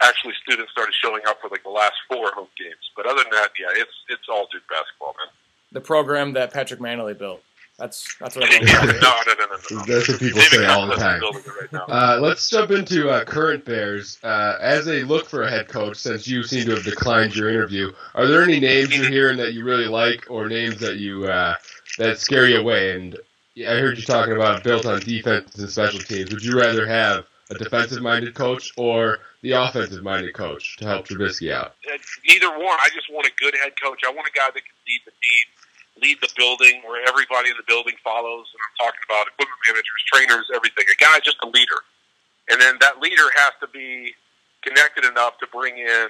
actually 0.05 0.35
students 0.43 0.71
started 0.73 0.95
showing 0.95 1.23
up 1.27 1.41
for 1.41 1.49
like 1.49 1.63
the 1.63 1.71
last 1.71 1.95
four 2.09 2.31
home 2.33 2.49
games. 2.59 2.91
But 2.97 3.07
other 3.07 3.23
than 3.23 3.33
that, 3.33 3.51
yeah, 3.59 3.67
it's 3.73 3.93
it's 4.09 4.29
all 4.29 4.47
Duke 4.53 4.63
basketball, 4.69 5.15
man. 5.19 5.29
the 5.73 5.81
program 5.81 6.33
that 6.35 6.53
Patrick 6.53 6.81
Mannelly 6.81 7.17
built. 7.19 7.43
That's 7.79 8.15
that's 8.21 8.37
what 8.37 8.45
I'm 8.51 8.51
going 8.51 8.67
no, 8.67 8.93
to 8.93 9.01
no, 9.01 9.15
no, 9.27 9.35
no, 9.35 9.79
no. 9.79 9.85
That's 9.87 10.09
what 10.09 10.21
people 10.21 10.41
say 10.43 10.65
all 10.67 10.87
the 10.87 10.95
time. 10.95 11.21
right. 11.73 11.83
Uh, 11.89 12.19
let's 12.21 12.49
jump 12.49 12.71
into 12.71 13.11
uh, 13.11 13.25
current 13.25 13.65
Bears. 13.65 14.19
Uh, 14.23 14.57
as 14.61 14.85
they 14.85 15.03
look 15.03 15.27
for 15.29 15.43
a 15.43 15.51
head 15.51 15.67
coach, 15.67 15.97
since 15.97 16.29
you 16.29 16.45
seem 16.45 16.67
to 16.67 16.77
have 16.77 16.85
declined 16.85 17.35
your 17.35 17.51
interview, 17.51 17.93
are 18.15 18.29
there 18.29 18.43
any 18.43 18.61
names 18.61 18.97
you're 18.97 19.11
hearing 19.11 19.37
that 19.39 19.55
you 19.55 19.65
really 19.65 19.87
like, 19.89 20.31
or 20.31 20.49
names 20.49 20.79
that 20.79 20.99
you 20.99 21.27
uh, 21.27 21.57
that 21.99 22.19
scare 22.19 22.47
you 22.49 22.61
away? 22.61 22.93
And 22.93 23.19
yeah, 23.57 23.73
I 23.73 23.79
heard 23.81 23.99
you 23.99 24.05
talking 24.05 24.37
about 24.37 24.63
built 24.63 24.87
on 24.87 25.01
defense 25.01 25.57
and 25.57 25.69
special 25.69 25.99
teams. 25.99 26.31
Would 26.33 26.45
you 26.45 26.57
rather 26.57 26.87
have 26.87 27.27
a 27.51 27.55
defensive-minded 27.55 28.35
coach 28.35 28.73
or 28.77 29.19
the 29.43 29.53
offensive-minded 29.53 30.35
coach 30.35 30.77
to 30.79 30.87
help 30.87 31.07
Trubisky 31.07 31.53
out? 31.53 31.75
Neither 32.29 32.51
one. 32.51 32.79
I 32.81 32.89
just 32.95 33.13
want 33.13 33.27
a 33.27 33.33
good 33.39 33.55
head 33.61 33.73
coach. 33.81 34.01
I 34.07 34.11
want 34.11 34.27
a 34.29 34.33
guy 34.33 34.49
that 34.49 34.63
can 34.65 34.79
lead 34.89 35.03
the 35.05 35.13
team, 35.13 35.45
lead 36.01 36.17
the 36.21 36.33
building, 36.37 36.81
where 36.87 37.05
everybody 37.07 37.51
in 37.51 37.57
the 37.57 37.69
building 37.69 37.95
follows. 38.03 38.49
And 38.49 38.61
I'm 38.65 38.77
talking 38.89 39.05
about 39.05 39.29
equipment 39.29 39.61
managers, 39.69 40.01
trainers, 40.09 40.47
everything. 40.55 40.85
A 40.89 40.97
guy 40.97 41.21
just 41.21 41.39
a 41.43 41.49
leader, 41.49 41.85
and 42.49 42.61
then 42.61 42.77
that 42.81 43.01
leader 43.01 43.29
has 43.37 43.53
to 43.61 43.69
be 43.69 44.15
connected 44.65 45.05
enough 45.05 45.37
to 45.39 45.47
bring 45.53 45.77
in 45.77 46.09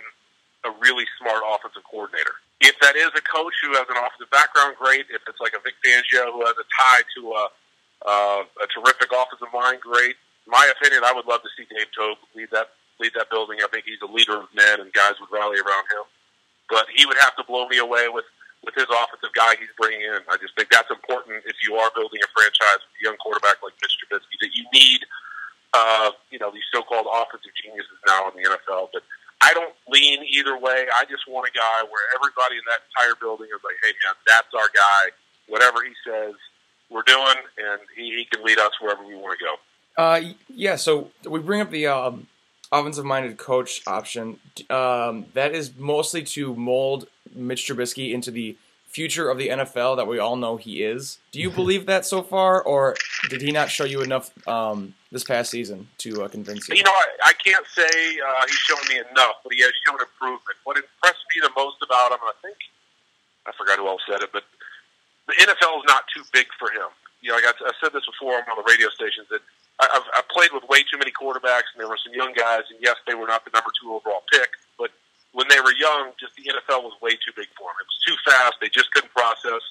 a 0.64 0.70
really 0.80 1.04
smart 1.20 1.42
offensive 1.42 1.82
coordinator. 1.84 2.38
If 2.60 2.78
that 2.80 2.96
is 2.96 3.10
a 3.12 3.20
coach 3.20 3.52
who 3.60 3.74
has 3.74 3.84
an 3.90 3.98
offensive 3.98 4.30
background, 4.30 4.76
great. 4.78 5.10
If 5.10 5.20
it's 5.28 5.40
like 5.42 5.52
a 5.52 5.60
Vic 5.60 5.74
Fangio 5.84 6.32
who 6.32 6.46
has 6.46 6.54
a 6.56 6.66
tie 6.70 7.02
to 7.18 7.20
a, 7.34 7.44
uh, 8.06 8.42
a 8.62 8.66
terrific 8.72 9.10
offensive 9.12 9.52
mind, 9.52 9.82
great. 9.82 10.16
My 10.46 10.70
opinion, 10.76 11.02
I 11.04 11.12
would 11.12 11.26
love 11.26 11.42
to 11.42 11.50
see 11.56 11.64
Dave 11.72 11.88
Toub 11.96 12.18
lead 12.36 12.50
that 12.52 12.76
lead 13.00 13.12
that 13.16 13.30
building. 13.30 13.58
I 13.64 13.68
think 13.68 13.84
he's 13.84 14.00
a 14.02 14.10
leader 14.10 14.36
of 14.38 14.48
men, 14.54 14.80
and 14.80 14.92
guys 14.92 15.18
would 15.20 15.32
rally 15.32 15.58
around 15.58 15.86
him. 15.90 16.04
But 16.68 16.86
he 16.94 17.06
would 17.06 17.16
have 17.18 17.34
to 17.36 17.44
blow 17.44 17.66
me 17.68 17.78
away 17.78 18.08
with 18.08 18.24
with 18.64 18.74
his 18.74 18.88
offensive 18.88 19.32
guy 19.36 19.56
he's 19.60 19.72
bringing 19.76 20.00
in. 20.00 20.24
I 20.28 20.40
just 20.40 20.56
think 20.56 20.72
that's 20.72 20.88
important 20.88 21.44
if 21.44 21.56
you 21.60 21.76
are 21.76 21.92
building 21.92 22.20
a 22.24 22.28
franchise 22.32 22.80
with 22.80 22.96
a 22.96 23.02
young 23.04 23.16
quarterback 23.20 23.60
like 23.60 23.76
Mitch 23.80 23.96
Trubisky. 24.00 24.36
That 24.40 24.52
you 24.56 24.64
need, 24.72 25.00
uh, 25.76 26.16
you 26.32 26.40
know, 26.40 26.48
these 26.48 26.64
so-called 26.72 27.04
offensive 27.08 27.52
geniuses 27.60 27.96
now 28.08 28.28
in 28.32 28.36
the 28.40 28.44
NFL. 28.48 28.88
But 28.92 29.04
I 29.44 29.52
don't 29.52 29.76
lean 29.88 30.24
either 30.24 30.56
way. 30.56 30.88
I 30.96 31.04
just 31.04 31.28
want 31.28 31.44
a 31.48 31.52
guy 31.52 31.84
where 31.88 32.04
everybody 32.16 32.56
in 32.56 32.64
that 32.72 32.88
entire 32.88 33.16
building 33.20 33.48
is 33.52 33.60
like, 33.60 33.76
"Hey, 33.84 33.92
man, 34.04 34.16
that's 34.24 34.52
our 34.56 34.68
guy. 34.72 35.12
Whatever 35.48 35.84
he 35.84 35.92
says, 36.00 36.32
we're 36.88 37.04
doing, 37.04 37.36
and 37.60 37.80
he, 37.96 38.16
he 38.16 38.24
can 38.24 38.40
lead 38.44 38.56
us 38.58 38.72
wherever 38.80 39.04
we 39.04 39.16
want 39.16 39.36
to 39.38 39.44
go." 39.44 39.56
Uh, 39.96 40.20
yeah. 40.48 40.76
So 40.76 41.10
we 41.28 41.40
bring 41.40 41.60
up 41.60 41.70
the 41.70 41.86
um, 41.86 42.26
offensive 42.72 43.04
minded 43.04 43.36
coach 43.36 43.82
option. 43.86 44.40
Um, 44.70 45.26
that 45.34 45.54
is 45.54 45.76
mostly 45.76 46.22
to 46.22 46.54
mold 46.54 47.08
Mitch 47.34 47.68
Trubisky 47.68 48.12
into 48.12 48.30
the 48.30 48.56
future 48.94 49.28
of 49.28 49.38
the 49.38 49.48
NFL 49.48 49.96
that 49.96 50.06
we 50.06 50.20
all 50.20 50.36
know 50.36 50.56
he 50.56 50.82
is. 50.82 51.18
Do 51.32 51.40
you 51.40 51.50
believe 51.60 51.86
that 51.86 52.06
so 52.06 52.22
far, 52.22 52.62
or 52.62 52.94
did 53.28 53.42
he 53.42 53.50
not 53.50 53.70
show 53.70 53.84
you 53.84 54.02
enough 54.02 54.30
um, 54.46 54.94
this 55.10 55.24
past 55.24 55.50
season 55.50 55.88
to 55.98 56.22
uh, 56.22 56.28
convince 56.28 56.68
you? 56.68 56.76
You 56.76 56.84
know, 56.84 56.92
I, 56.94 57.30
I 57.30 57.32
can't 57.44 57.66
say 57.66 57.82
uh, 57.84 58.46
he's 58.46 58.56
shown 58.56 58.80
me 58.88 59.02
enough, 59.10 59.42
but 59.42 59.52
he 59.52 59.60
has 59.62 59.72
shown 59.86 59.98
improvement. 60.00 60.56
What 60.62 60.76
impressed 60.76 61.24
me 61.34 61.42
the 61.42 61.50
most 61.56 61.82
about 61.82 62.12
him, 62.12 62.22
I 62.22 62.32
think, 62.42 62.56
I 63.46 63.52
forgot 63.58 63.78
who 63.78 63.88
else 63.88 64.02
said 64.08 64.22
it, 64.22 64.30
but 64.32 64.44
the 65.26 65.34
NFL 65.34 65.78
is 65.78 65.84
not 65.88 66.04
too 66.14 66.22
big 66.32 66.46
for 66.58 66.70
him. 66.70 66.88
You 67.20 67.32
know, 67.32 67.38
I, 67.38 67.52
I 67.66 67.72
said 67.82 67.92
this 67.92 68.04
before 68.06 68.36
on 68.36 68.56
the 68.56 68.64
radio 68.68 68.88
stations 68.90 69.26
that 69.30 69.40
I, 69.40 69.63
I've, 69.80 70.06
I've 70.16 70.28
played 70.28 70.50
with 70.52 70.62
way 70.70 70.86
too 70.86 70.98
many 70.98 71.10
quarterbacks, 71.10 71.74
and 71.74 71.78
there 71.78 71.88
were 71.88 71.98
some 71.98 72.14
young 72.14 72.32
guys, 72.32 72.62
and 72.70 72.78
yes, 72.80 72.96
they 73.06 73.14
were 73.14 73.26
not 73.26 73.44
the 73.44 73.50
number 73.50 73.70
two 73.74 73.92
overall 73.92 74.22
pick, 74.30 74.50
but 74.78 74.90
when 75.34 75.48
they 75.48 75.58
were 75.58 75.74
young, 75.74 76.14
just 76.18 76.34
the 76.38 76.46
NFL 76.46 76.86
was 76.86 76.94
way 77.02 77.18
too 77.18 77.34
big 77.34 77.50
for 77.58 77.66
them. 77.66 77.78
It 77.82 77.88
was 77.90 78.00
too 78.06 78.16
fast. 78.22 78.54
They 78.62 78.70
just 78.70 78.90
couldn't 78.94 79.10
process 79.10 79.62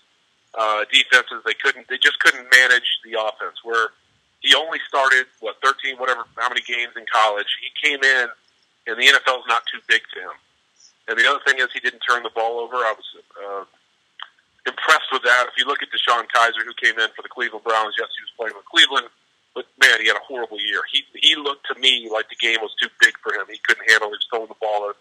uh, 0.53 0.83
defenses. 0.91 1.39
They 1.47 1.55
couldn't. 1.55 1.87
They 1.87 1.97
just 1.97 2.19
couldn't 2.19 2.45
manage 2.51 2.99
the 3.07 3.15
offense. 3.15 3.63
Where 3.63 3.95
he 4.43 4.53
only 4.53 4.79
started 4.87 5.25
what 5.39 5.57
thirteen, 5.63 5.95
whatever, 5.97 6.27
how 6.35 6.49
many 6.49 6.61
games 6.61 6.93
in 6.99 7.07
college. 7.07 7.47
He 7.63 7.71
came 7.79 8.03
in, 8.03 8.27
and 8.87 8.99
the 8.99 9.07
NFL's 9.07 9.47
not 9.47 9.63
too 9.71 9.79
big 9.87 10.03
to 10.13 10.19
him. 10.19 10.37
And 11.07 11.19
the 11.19 11.27
other 11.27 11.39
thing 11.47 11.59
is, 11.59 11.67
he 11.73 11.79
didn't 11.79 12.03
turn 12.03 12.23
the 12.23 12.31
ball 12.31 12.59
over. 12.59 12.75
I 12.75 12.93
was 12.95 13.07
uh, 13.39 13.63
impressed 14.67 15.11
with 15.11 15.23
that. 15.23 15.47
If 15.51 15.55
you 15.57 15.65
look 15.65 15.83
at 15.83 15.89
DeShone 15.91 16.27
Kizer, 16.31 16.63
who 16.63 16.75
came 16.75 16.99
in 16.99 17.09
for 17.15 17.23
the 17.23 17.31
Cleveland 17.31 17.63
Browns, 17.63 17.95
yes, 17.99 18.07
he 18.15 18.23
was 18.23 18.33
playing 18.39 18.55
with 18.55 18.67
Cleveland, 18.71 19.07
but 19.55 19.65
man, 19.79 20.01
he 20.01 20.07
had 20.07 20.17
a 20.17 20.25
horrible 20.25 20.59
year. 20.59 20.81
He 20.91 21.03
he 21.15 21.35
looked 21.35 21.67
to 21.67 21.79
me 21.79 22.09
like 22.11 22.29
the 22.29 22.39
game 22.41 22.57
was 22.61 22.73
too 22.81 22.89
big 22.99 23.13
for 23.21 23.33
him. 23.33 23.45
He 23.49 23.59
couldn't 23.67 23.89
handle 23.89 24.09
it. 24.09 24.17
He 24.17 24.21
was 24.21 24.27
throwing 24.29 24.47
the 24.47 24.59
ball 24.59 24.89
at 24.89 24.95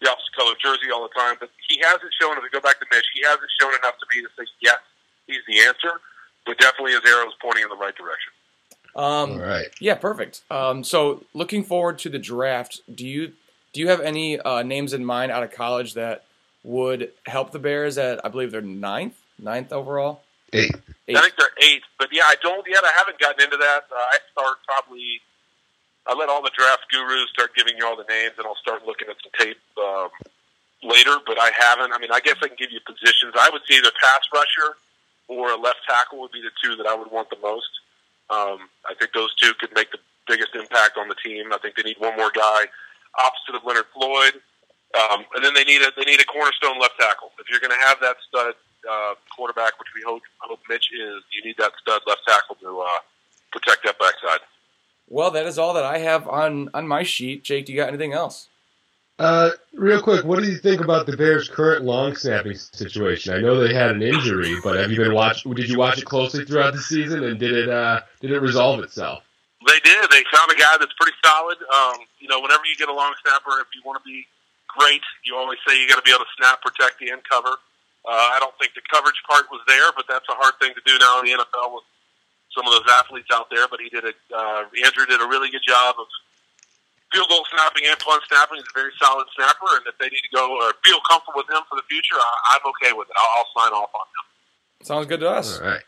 the 0.00 0.10
opposite 0.10 0.34
color 0.34 0.54
jersey 0.62 0.90
all 0.92 1.02
the 1.02 1.14
time. 1.14 1.36
But 1.38 1.50
he 1.68 1.78
hasn't 1.78 2.12
shown. 2.20 2.36
If 2.36 2.42
we 2.42 2.50
go 2.50 2.60
back 2.60 2.80
to 2.80 2.86
Mitch, 2.90 3.06
he 3.14 3.22
hasn't 3.22 3.50
shown 3.60 3.72
enough 3.76 3.96
to 4.00 4.06
me 4.14 4.22
to 4.22 4.28
say 4.36 4.48
yes, 4.60 4.80
he's 5.26 5.44
the 5.46 5.60
answer. 5.60 6.00
But 6.46 6.58
definitely, 6.58 6.92
his 6.92 7.04
arrow 7.06 7.28
is 7.28 7.34
pointing 7.40 7.64
in 7.64 7.68
the 7.68 7.76
right 7.76 7.94
direction. 7.94 8.32
Um, 8.94 9.32
All 9.32 9.38
right. 9.38 9.68
Yeah, 9.80 9.94
perfect. 9.94 10.42
Um, 10.50 10.84
so 10.84 11.24
looking 11.34 11.64
forward 11.64 11.98
to 12.00 12.08
the 12.08 12.18
draft, 12.18 12.80
do 12.92 13.06
you 13.06 13.32
do 13.72 13.80
you 13.80 13.88
have 13.88 14.00
any 14.00 14.38
uh, 14.40 14.62
names 14.62 14.92
in 14.92 15.04
mind 15.04 15.32
out 15.32 15.42
of 15.42 15.50
college 15.52 15.94
that 15.94 16.24
would 16.62 17.12
help 17.26 17.52
the 17.52 17.58
Bears 17.58 17.98
at 17.98 18.24
I 18.24 18.28
believe 18.28 18.50
they're 18.50 18.60
ninth, 18.60 19.18
ninth 19.38 19.72
overall? 19.72 20.22
Eight. 20.52 20.74
Eight. 21.08 21.16
I 21.16 21.20
think 21.22 21.34
they're 21.36 21.56
eighth, 21.62 21.88
but 21.98 22.08
yeah, 22.12 22.24
I 22.28 22.36
don't 22.42 22.66
yet. 22.68 22.84
I 22.84 22.92
haven't 22.96 23.18
gotten 23.18 23.42
into 23.42 23.56
that. 23.56 23.84
Uh, 23.90 23.96
I 23.96 24.18
start 24.32 24.58
probably. 24.66 25.20
I 26.06 26.14
let 26.14 26.28
all 26.28 26.42
the 26.42 26.50
draft 26.56 26.86
gurus 26.90 27.30
start 27.30 27.54
giving 27.54 27.78
you 27.78 27.86
all 27.86 27.96
the 27.96 28.06
names, 28.08 28.34
and 28.36 28.46
I'll 28.46 28.58
start 28.58 28.84
looking 28.86 29.08
at 29.08 29.16
some 29.22 29.32
tape 29.38 29.58
um, 29.78 30.10
later. 30.82 31.18
But 31.26 31.38
I 31.40 31.50
haven't. 31.56 31.92
I 31.92 31.98
mean, 31.98 32.10
I 32.12 32.20
guess 32.20 32.36
I 32.42 32.48
can 32.48 32.56
give 32.58 32.70
you 32.70 32.80
positions. 32.84 33.34
I 33.38 33.50
would 33.50 33.62
say 33.68 33.78
either 33.78 33.90
pass 34.02 34.22
rusher 34.32 34.76
or 35.28 35.52
a 35.52 35.56
left 35.56 35.80
tackle 35.88 36.20
would 36.20 36.32
be 36.32 36.42
the 36.42 36.52
two 36.62 36.76
that 36.76 36.86
I 36.86 36.94
would 36.94 37.10
want 37.10 37.30
the 37.30 37.38
most. 37.40 37.70
Um, 38.30 38.68
I 38.84 38.94
think 38.98 39.12
those 39.12 39.34
two 39.36 39.52
could 39.58 39.74
make 39.74 39.90
the 39.92 39.98
biggest 40.26 40.54
impact 40.54 40.98
on 40.98 41.08
the 41.08 41.16
team. 41.24 41.52
I 41.52 41.58
think 41.58 41.76
they 41.76 41.82
need 41.82 41.98
one 41.98 42.16
more 42.16 42.30
guy 42.34 42.66
opposite 43.18 43.54
of 43.54 43.64
Leonard 43.64 43.86
Floyd, 43.92 44.40
um, 44.96 45.24
and 45.34 45.44
then 45.44 45.54
they 45.54 45.64
need 45.64 45.82
a 45.82 45.92
they 45.96 46.04
need 46.04 46.20
a 46.20 46.24
cornerstone 46.24 46.78
left 46.80 46.98
tackle. 46.98 47.32
If 47.38 47.48
you're 47.50 47.60
going 47.60 47.76
to 47.78 47.86
have 47.86 47.98
that 48.00 48.16
stud 48.28 48.54
uh, 48.90 49.14
quarterback, 49.34 49.78
which 49.78 49.88
we 49.94 50.02
hope 50.02 50.22
hope 50.40 50.60
Mitch 50.68 50.90
is, 50.92 51.22
you 51.32 51.44
need 51.44 51.56
that 51.58 51.72
stud 51.80 52.02
left 52.06 52.22
tackle 52.26 52.56
to 52.56 52.80
uh, 52.80 52.88
protect 53.52 53.84
that 53.84 53.98
backside. 53.98 54.40
Well, 55.08 55.30
that 55.32 55.46
is 55.46 55.58
all 55.58 55.74
that 55.74 55.84
I 55.84 55.98
have 55.98 56.28
on 56.28 56.70
on 56.74 56.86
my 56.88 57.02
sheet. 57.02 57.44
Jake, 57.44 57.66
do 57.66 57.72
you 57.72 57.78
got 57.78 57.88
anything 57.88 58.12
else? 58.12 58.48
Uh, 59.18 59.50
real 59.74 60.00
quick, 60.00 60.24
what 60.24 60.40
do 60.40 60.50
you 60.50 60.56
think 60.56 60.80
about 60.80 61.06
the 61.06 61.16
Bears' 61.16 61.48
current 61.48 61.84
long 61.84 62.16
snapping 62.16 62.56
situation? 62.56 63.34
I 63.34 63.38
know 63.38 63.60
they 63.60 63.74
had 63.74 63.90
an 63.90 64.02
injury, 64.02 64.56
but 64.64 64.76
have 64.76 64.90
you 64.90 64.96
been 64.96 65.14
watch? 65.14 65.44
Did 65.44 65.68
you 65.68 65.78
watch 65.78 65.98
it 65.98 66.06
closely 66.06 66.44
throughout 66.44 66.72
the 66.72 66.80
season, 66.80 67.22
and 67.22 67.38
did 67.38 67.52
it 67.52 67.68
uh, 67.68 68.00
did 68.20 68.30
it 68.32 68.40
resolve 68.40 68.80
itself? 68.80 69.22
They 69.66 69.78
did. 69.84 70.10
They 70.10 70.24
found 70.34 70.50
a 70.50 70.58
guy 70.58 70.74
that's 70.80 70.94
pretty 70.98 71.16
solid. 71.24 71.58
Um, 71.72 72.02
you 72.18 72.26
know, 72.26 72.40
whenever 72.40 72.64
you 72.66 72.74
get 72.76 72.88
a 72.88 72.92
long 72.92 73.14
snapper, 73.22 73.60
if 73.60 73.68
you 73.76 73.82
want 73.84 74.02
to 74.02 74.04
be 74.04 74.26
great, 74.66 75.02
you 75.24 75.36
always 75.36 75.58
say 75.68 75.80
you 75.80 75.88
got 75.88 75.96
to 75.96 76.02
be 76.02 76.10
able 76.10 76.24
to 76.24 76.32
snap, 76.36 76.62
protect, 76.62 77.00
and 77.02 77.22
cover. 77.22 77.56
Uh, 78.02 78.34
I 78.34 78.38
don't 78.42 78.54
think 78.58 78.74
the 78.74 78.82
coverage 78.90 79.18
part 79.28 79.46
was 79.50 79.62
there, 79.66 79.90
but 79.94 80.06
that's 80.08 80.26
a 80.28 80.34
hard 80.34 80.58
thing 80.58 80.74
to 80.74 80.82
do 80.84 80.98
now 80.98 81.20
in 81.22 81.30
the 81.30 81.32
NFL 81.38 81.74
with 81.74 81.86
some 82.50 82.66
of 82.66 82.74
those 82.74 82.88
athletes 82.90 83.30
out 83.32 83.46
there. 83.50 83.68
But 83.70 83.80
he 83.80 83.88
did 83.88 84.04
a 84.04 84.14
uh, 84.34 84.64
Andrew 84.84 85.06
did 85.06 85.22
a 85.22 85.28
really 85.30 85.50
good 85.50 85.62
job 85.66 85.94
of 85.98 86.06
field 87.14 87.28
goal 87.28 87.46
snapping 87.52 87.86
and 87.86 87.98
punt 88.00 88.22
snapping. 88.26 88.58
He's 88.58 88.66
a 88.66 88.74
very 88.74 88.92
solid 88.98 89.26
snapper, 89.36 89.78
and 89.78 89.86
if 89.86 89.96
they 89.98 90.10
need 90.10 90.24
to 90.26 90.34
go 90.34 90.50
or 90.50 90.74
feel 90.82 90.98
comfortable 91.08 91.46
with 91.46 91.50
him 91.50 91.62
for 91.70 91.76
the 91.76 91.86
future, 91.86 92.18
I, 92.18 92.58
I'm 92.58 92.64
okay 92.74 92.92
with 92.96 93.06
it. 93.06 93.14
I'll, 93.14 93.30
I'll 93.38 93.50
sign 93.54 93.72
off 93.76 93.92
on 93.94 94.06
him. 94.10 94.24
Sounds 94.86 95.06
good 95.06 95.20
to 95.20 95.30
us. 95.30 95.60
All 95.60 95.66
right. 95.66 95.82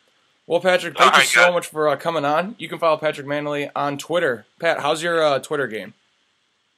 Well, 0.47 0.61
Patrick, 0.61 0.97
thank 0.97 1.13
All 1.13 1.19
you 1.19 1.23
right, 1.23 1.29
so 1.29 1.41
guys. 1.41 1.53
much 1.55 1.67
for 1.69 1.89
uh, 1.89 1.97
coming 1.97 2.25
on. 2.25 2.55
You 2.59 2.69
can 2.69 2.79
follow 2.79 2.99
Patrick 2.99 3.27
Mannelly 3.27 3.71
on 3.75 3.97
Twitter. 3.97 4.45
Pat, 4.61 4.81
how's 4.81 5.03
your 5.03 5.23
uh, 5.25 5.39
Twitter 5.39 5.67
game? 5.67 5.95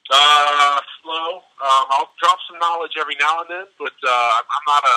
Uh, 0.09 0.81
slow. 1.03 1.37
Um, 1.37 1.85
I'll 1.91 2.11
drop 2.23 2.39
some 2.49 2.59
knowledge 2.61 2.93
every 2.99 3.17
now 3.19 3.41
and 3.41 3.51
then, 3.51 3.65
but 3.79 3.93
uh, 4.07 4.31
I'm 4.39 4.45
I'm 4.45 4.67
not 4.69 4.85
a. 4.85 4.97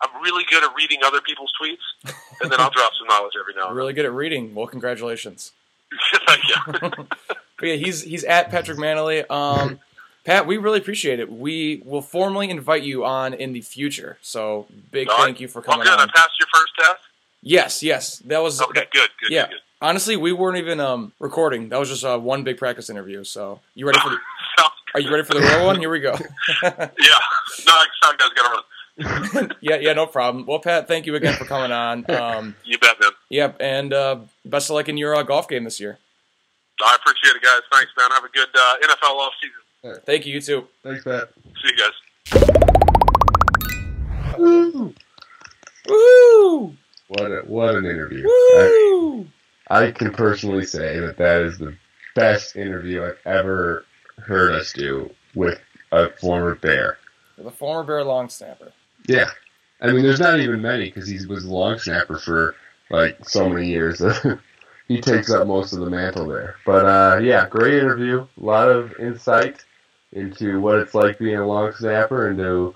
I'm 0.00 0.22
really 0.22 0.44
good 0.50 0.62
at 0.64 0.70
reading 0.76 0.98
other 1.04 1.20
people's 1.20 1.52
tweets, 1.60 2.12
and 2.40 2.50
then 2.50 2.60
I'll 2.60 2.70
drop 2.70 2.92
some 2.98 3.08
knowledge 3.08 3.32
every 3.38 3.54
now 3.54 3.62
and 3.62 3.70
then. 3.70 3.76
Really 3.76 3.92
good 3.92 4.04
at 4.04 4.12
reading. 4.12 4.54
Well, 4.54 4.66
congratulations. 4.66 5.52
Thank 6.26 6.42
you. 6.48 7.06
But 7.60 7.66
yeah, 7.70 7.74
he's 7.74 8.02
he's 8.02 8.22
at 8.22 8.50
Patrick 8.52 8.78
Mannelly. 8.78 9.28
Um, 9.28 9.80
Pat, 10.24 10.46
we 10.46 10.58
really 10.58 10.78
appreciate 10.78 11.18
it. 11.18 11.28
We 11.28 11.82
will 11.84 12.02
formally 12.02 12.50
invite 12.50 12.84
you 12.84 13.04
on 13.04 13.34
in 13.34 13.52
the 13.52 13.62
future. 13.62 14.16
So 14.22 14.66
big 14.92 15.08
All 15.08 15.16
right. 15.16 15.24
thank 15.24 15.40
you 15.40 15.48
for 15.48 15.60
coming 15.60 15.82
good. 15.84 15.98
I 15.98 16.02
on. 16.02 16.08
passed 16.08 16.38
your 16.38 16.46
first 16.54 16.72
test. 16.78 17.00
Yes, 17.42 17.82
yes, 17.82 18.18
that 18.26 18.38
was 18.44 18.60
Okay, 18.62 18.84
good, 18.92 19.08
good, 19.20 19.30
yeah. 19.32 19.42
good, 19.46 19.50
good. 19.50 19.60
Honestly, 19.82 20.14
we 20.16 20.30
weren't 20.30 20.58
even 20.58 20.78
um, 20.78 21.12
recording. 21.18 21.68
That 21.70 21.80
was 21.80 21.88
just 21.88 22.04
uh, 22.04 22.16
one 22.16 22.44
big 22.44 22.58
practice 22.58 22.90
interview. 22.90 23.24
So 23.24 23.58
you 23.74 23.86
ready 23.86 23.98
for 23.98 24.10
the? 24.10 24.18
Are 24.94 25.00
you 25.00 25.10
ready 25.10 25.24
for 25.24 25.34
the 25.34 25.40
real 25.40 25.66
one? 25.66 25.80
Here 25.80 25.90
we 25.90 25.98
go. 25.98 26.16
Yeah. 26.62 26.78
No, 27.66 27.74
sorry, 28.02 28.16
guys, 28.18 28.28
gotta 28.36 28.50
run. 28.50 28.62
yeah, 29.60 29.76
yeah, 29.76 29.92
no 29.92 30.06
problem. 30.06 30.44
Well, 30.46 30.58
Pat, 30.58 30.88
thank 30.88 31.06
you 31.06 31.14
again 31.14 31.34
for 31.34 31.44
coming 31.44 31.70
on. 31.72 32.04
Um, 32.10 32.56
You 32.64 32.78
bet, 32.78 33.00
man. 33.00 33.10
yep, 33.30 33.56
and 33.60 33.92
uh, 33.92 34.20
best 34.44 34.70
of 34.70 34.74
luck 34.74 34.88
in 34.88 34.96
your 34.96 35.14
uh, 35.14 35.22
golf 35.22 35.48
game 35.48 35.64
this 35.64 35.78
year. 35.80 35.98
I 36.84 36.96
appreciate 37.00 37.36
it, 37.36 37.42
guys. 37.42 37.60
Thanks, 37.72 37.92
man. 37.96 38.10
Have 38.10 38.24
a 38.24 38.28
good 38.28 38.48
uh, 38.54 38.76
NFL 38.82 39.18
off 39.18 39.32
season. 39.40 40.02
Thank 40.06 40.26
you. 40.26 40.34
You 40.34 40.40
too. 40.40 40.66
Thanks, 40.82 41.04
Pat. 41.04 41.30
See 41.62 41.70
you 41.70 41.76
guys. 41.76 41.92
Woo! 44.38 44.94
Woo! 45.88 46.76
What 47.08 47.26
a, 47.32 47.42
what 47.46 47.74
an 47.74 47.84
interview. 47.86 48.24
I, 48.28 48.90
Woo! 48.92 49.26
I 49.70 49.90
can 49.90 50.12
personally 50.12 50.64
say 50.64 50.98
that 51.00 51.16
that 51.18 51.42
is 51.42 51.58
the 51.58 51.74
best 52.14 52.56
interview 52.56 53.04
I've 53.04 53.18
ever 53.24 53.84
heard 54.18 54.52
us 54.52 54.72
do 54.72 55.10
with 55.34 55.58
a 55.92 56.10
former 56.20 56.54
Bear. 56.56 56.98
The 57.36 57.50
former 57.50 57.84
Bear 57.84 58.04
long 58.04 58.28
snapper. 58.28 58.72
Yeah. 59.08 59.30
I 59.80 59.90
mean, 59.90 60.02
there's 60.02 60.20
not 60.20 60.38
even 60.38 60.62
many 60.62 60.84
because 60.84 61.08
he 61.08 61.24
was 61.26 61.44
a 61.44 61.52
long 61.52 61.78
snapper 61.78 62.18
for 62.18 62.54
like 62.90 63.28
so 63.28 63.48
many 63.48 63.68
years. 63.68 64.02
he 64.88 65.00
takes 65.00 65.30
up 65.30 65.46
most 65.46 65.72
of 65.72 65.80
the 65.80 65.90
mantle 65.90 66.28
there. 66.28 66.56
But 66.64 66.84
uh, 66.84 67.18
yeah, 67.22 67.48
great 67.48 67.74
interview. 67.74 68.26
A 68.40 68.44
lot 68.44 68.70
of 68.70 68.92
insight 68.98 69.64
into 70.12 70.60
what 70.60 70.78
it's 70.78 70.94
like 70.94 71.18
being 71.18 71.36
a 71.36 71.46
long 71.46 71.72
snapper 71.72 72.28
and 72.28 72.38
to, 72.38 72.74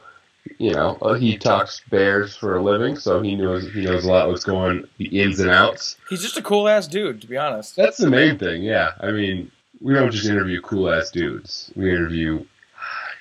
you 0.58 0.72
know, 0.72 0.98
uh, 1.02 1.14
he 1.14 1.38
talks 1.38 1.80
bears 1.90 2.36
for 2.36 2.56
a 2.56 2.62
living, 2.62 2.96
so 2.96 3.20
he 3.22 3.34
knows 3.34 3.70
he 3.72 3.84
knows 3.84 4.04
a 4.04 4.08
lot 4.08 4.28
what's 4.28 4.44
going 4.44 4.86
the 4.98 5.20
ins 5.20 5.40
and 5.40 5.50
outs. 5.50 5.96
He's 6.08 6.22
just 6.22 6.36
a 6.36 6.42
cool 6.42 6.68
ass 6.68 6.86
dude, 6.86 7.20
to 7.20 7.26
be 7.26 7.36
honest. 7.36 7.76
That's 7.76 7.96
the 7.96 8.10
main 8.10 8.38
thing. 8.38 8.62
Yeah, 8.62 8.92
I 9.00 9.10
mean, 9.10 9.50
we 9.80 9.94
don't 9.94 10.10
just 10.10 10.26
interview 10.26 10.60
cool 10.60 10.92
ass 10.92 11.10
dudes. 11.10 11.72
We 11.74 11.90
interview 11.90 12.44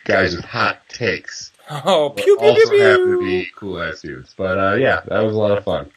guys 0.05 0.35
with 0.35 0.45
hot 0.45 0.87
takes. 0.89 1.50
Oh, 1.85 2.09
pew 2.09 2.37
pew 2.37 2.47
also 2.47 2.69
pew 2.69 2.79
happen 2.81 3.11
to 3.11 3.19
be 3.19 3.47
cool 3.55 3.81
ass 3.81 4.01
dudes. 4.01 4.33
But 4.35 4.57
uh, 4.57 4.73
yeah, 4.75 5.01
that 5.07 5.19
was 5.21 5.35
a 5.35 5.37
lot 5.37 5.57
of 5.57 5.63
fun. 5.63 5.89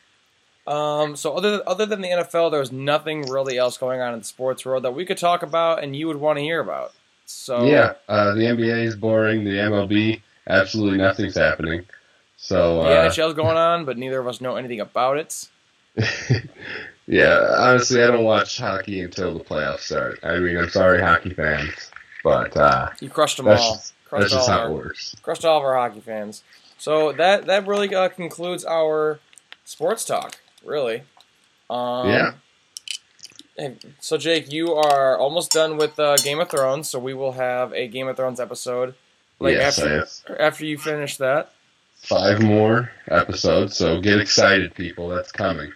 Um, 0.67 1.17
so 1.17 1.35
other 1.37 1.63
other 1.67 1.85
than 1.85 2.01
the 2.01 2.09
NFL, 2.09 2.51
there 2.51 2.61
was 2.61 2.73
nothing 2.73 3.29
really 3.31 3.59
else 3.59 3.77
going 3.77 4.01
on 4.01 4.13
in 4.15 4.21
the 4.21 4.25
sports 4.25 4.65
world 4.65 4.85
that 4.85 4.95
we 4.95 5.05
could 5.05 5.19
talk 5.19 5.43
about 5.43 5.83
and 5.83 5.95
you 5.95 6.07
would 6.07 6.17
want 6.17 6.39
to 6.39 6.43
hear 6.43 6.61
about. 6.61 6.93
So 7.27 7.65
Yeah, 7.65 7.95
uh, 8.09 8.35
the 8.35 8.43
NBA 8.43 8.85
is 8.85 8.97
boring. 8.97 9.45
The 9.45 9.51
MLB, 9.51 10.21
absolutely 10.47 10.99
nothing's 10.99 11.37
happening. 11.37 11.85
So 12.37 12.83
the 12.83 12.89
uh, 12.91 13.09
NHL's 13.09 13.35
going 13.35 13.57
on, 13.57 13.85
but 13.85 13.99
neither 13.99 14.21
of 14.21 14.27
us 14.27 14.41
know 14.41 14.57
anything 14.57 14.81
about 14.81 15.19
it. 15.19 15.49
yeah, 17.07 17.55
honestly, 17.59 18.03
I 18.03 18.09
don't 18.09 18.25
watch 18.25 18.59
hockey 18.59 19.01
until 19.01 19.37
the 19.37 19.45
playoffs 19.45 19.81
start. 19.81 20.19
I 20.23 20.39
mean, 20.39 20.57
I'm 20.57 20.69
sorry, 20.69 21.01
hockey 21.01 21.31
fans, 21.31 21.91
but 22.23 22.57
uh, 22.57 22.91
You 23.01 23.09
crushed 23.09 23.37
them 23.37 23.49
all. 23.49 23.55
just, 23.57 23.95
Crushed 24.19 24.33
that's 24.33 24.35
just 24.35 24.49
all 24.51 24.57
how 24.59 24.63
our- 24.65 24.71
it 24.71 24.75
works. 24.75 25.17
crushed 25.23 25.45
all 25.45 25.59
of 25.59 25.65
our 25.65 25.75
hockey 25.77 26.01
fans. 26.01 26.43
So 26.79 27.13
that 27.13 27.47
that 27.47 27.67
really 27.67 27.95
uh, 27.95 28.09
concludes 28.09 28.65
our 28.65 29.21
sports 29.65 30.05
talk. 30.05 30.39
Really. 30.65 31.03
Um, 31.71 32.09
Yeah. 32.09 32.33
Hey, 33.57 33.77
So 34.01 34.17
Jake, 34.19 34.51
you 34.53 34.75
are 34.75 35.17
almost 35.17 35.53
done 35.53 35.77
with 35.77 35.99
uh, 35.99 36.17
Game 36.17 36.41
of 36.41 36.49
Thrones, 36.51 36.91
so 36.91 36.99
we 36.99 37.15
will 37.15 37.33
have 37.33 37.73
a 37.73 37.87
Game 37.87 38.09
of 38.09 38.17
Thrones 38.17 38.41
episode. 38.41 38.95
Like 39.39 39.55
yes, 39.55 39.79
after 39.79 40.41
after 40.41 40.65
you 40.65 40.77
finish 40.79 41.17
that. 41.19 41.53
five 41.97 42.43
more 42.43 42.91
episodes, 43.09 43.77
so 43.77 44.01
get 44.01 44.21
excited, 44.21 44.75
people. 44.75 45.09
That's 45.09 45.31
coming. 45.33 45.73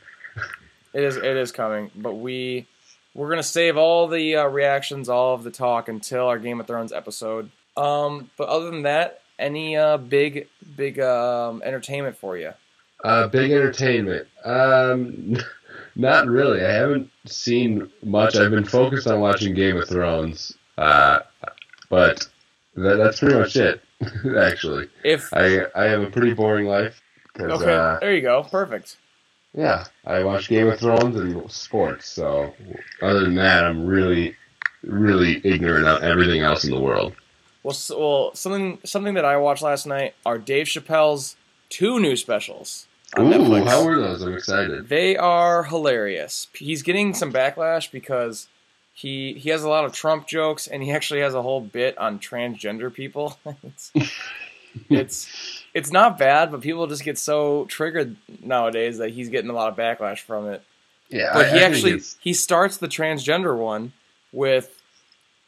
It 0.95 1.03
is 1.05 1.16
it 1.16 1.24
is 1.36 1.53
coming, 1.53 1.91
but 1.95 2.14
we 2.14 2.66
we're 3.14 3.28
gonna 3.30 3.43
save 3.43 3.76
all 3.76 4.09
the 4.09 4.36
uh, 4.36 4.47
reactions, 4.47 5.09
all 5.09 5.34
of 5.34 5.43
the 5.45 5.51
talk 5.51 5.89
until 5.89 6.26
our 6.26 6.39
Game 6.39 6.61
of 6.61 6.66
Thrones 6.66 6.93
episode. 6.93 7.51
Um, 7.79 8.31
but 8.37 8.49
other 8.49 8.70
than 8.70 8.83
that, 8.83 9.20
any 9.39 9.76
uh, 9.76 9.97
big 9.99 10.49
big 10.76 10.99
um, 11.01 11.62
entertainment 11.64 12.16
for 12.16 12.37
you? 12.37 12.53
Uh, 13.05 13.29
big 13.29 13.51
entertainment. 13.53 14.26
Um, 14.45 15.37
not 15.97 16.26
really. 16.26 16.64
I 16.64 16.72
haven't 16.72 17.11
seen 17.26 17.91
much. 18.03 18.37
I've 18.37 18.51
been 18.51 18.64
focused 18.64 19.07
on 19.07 19.20
watching 19.20 19.55
Game 19.55 19.76
of 19.76 19.89
Thrones, 19.89 20.53
uh, 20.76 21.20
but 21.89 22.26
that, 22.74 22.97
that's 22.97 23.20
pretty 23.20 23.37
much 23.39 23.57
it. 23.57 23.81
Actually, 24.39 24.89
If 25.05 25.33
I 25.33 25.66
I 25.74 25.85
have 25.85 26.03
a 26.03 26.11
pretty 26.11 26.33
boring 26.35 26.66
life. 26.66 27.01
okay, 27.39 27.74
uh, 27.74 27.99
there 28.01 28.14
you 28.14 28.22
go, 28.22 28.45
perfect. 28.45 28.97
yeah, 29.55 29.85
I 30.07 30.22
watch 30.24 30.49
Game 30.49 30.68
of 30.68 30.79
Thrones 30.79 31.16
and 31.16 31.51
sports. 31.51 32.09
So 32.09 32.55
other 33.03 33.20
than 33.20 33.35
that, 33.37 33.64
I'm 33.64 33.87
really, 33.87 34.37
really 34.83 35.41
ignorant 35.45 35.87
of 35.87 36.03
everything 36.03 36.43
else 36.43 36.64
in 36.64 36.70
the 36.70 36.81
world. 36.81 37.14
Well, 37.69 37.75
s 37.75 37.91
well, 37.95 38.35
something 38.35 38.79
something 38.85 39.12
that 39.12 39.27
I 39.27 39.37
watched 39.37 39.61
last 39.62 39.85
night 39.87 40.14
are 40.25 40.39
Dave 40.39 40.69
Chappelle's 40.69 41.37
two 41.69 42.01
new 42.01 42.16
specials 42.16 42.87
Ooh, 43.19 43.23
Netflix. 43.25 43.66
how 43.69 43.85
were 43.85 43.97
those? 44.01 44.23
I'm 44.23 44.33
excited. 44.35 44.89
They 44.89 45.19
are 45.19 45.64
hilarious. 45.64 46.47
He's 46.55 46.81
getting 46.83 47.12
some 47.12 47.31
backlash 47.31 47.91
because 47.91 48.49
he 48.95 49.35
he 49.35 49.51
has 49.51 49.64
a 49.64 49.69
lot 49.69 49.85
of 49.85 49.93
Trump 49.93 50.27
jokes 50.27 50.66
and 50.66 50.83
he 50.83 50.91
actually 50.93 51.21
has 51.21 51.35
a 51.35 51.43
whole 51.43 51.61
bit 51.61 51.99
on 51.99 52.19
transgender 52.19 52.91
people. 52.91 53.39
it's, 53.62 53.93
it's 54.89 55.62
it's 55.75 55.93
not 55.93 56.16
bad, 56.16 56.51
but 56.51 56.62
people 56.62 56.87
just 56.87 57.05
get 57.05 57.19
so 57.19 57.66
triggered 57.66 58.16
nowadays 58.43 58.97
that 58.97 59.11
he's 59.11 59.29
getting 59.29 59.51
a 59.51 59.55
lot 59.55 59.69
of 59.71 59.77
backlash 59.77 60.21
from 60.21 60.49
it. 60.49 60.62
Yeah, 61.11 61.33
But 61.35 61.47
I- 61.47 61.51
he 61.51 61.59
I 61.59 61.62
actually 61.64 62.01
he 62.21 62.33
starts 62.33 62.79
the 62.79 62.89
transgender 62.89 63.55
one 63.59 63.93
with 64.33 64.81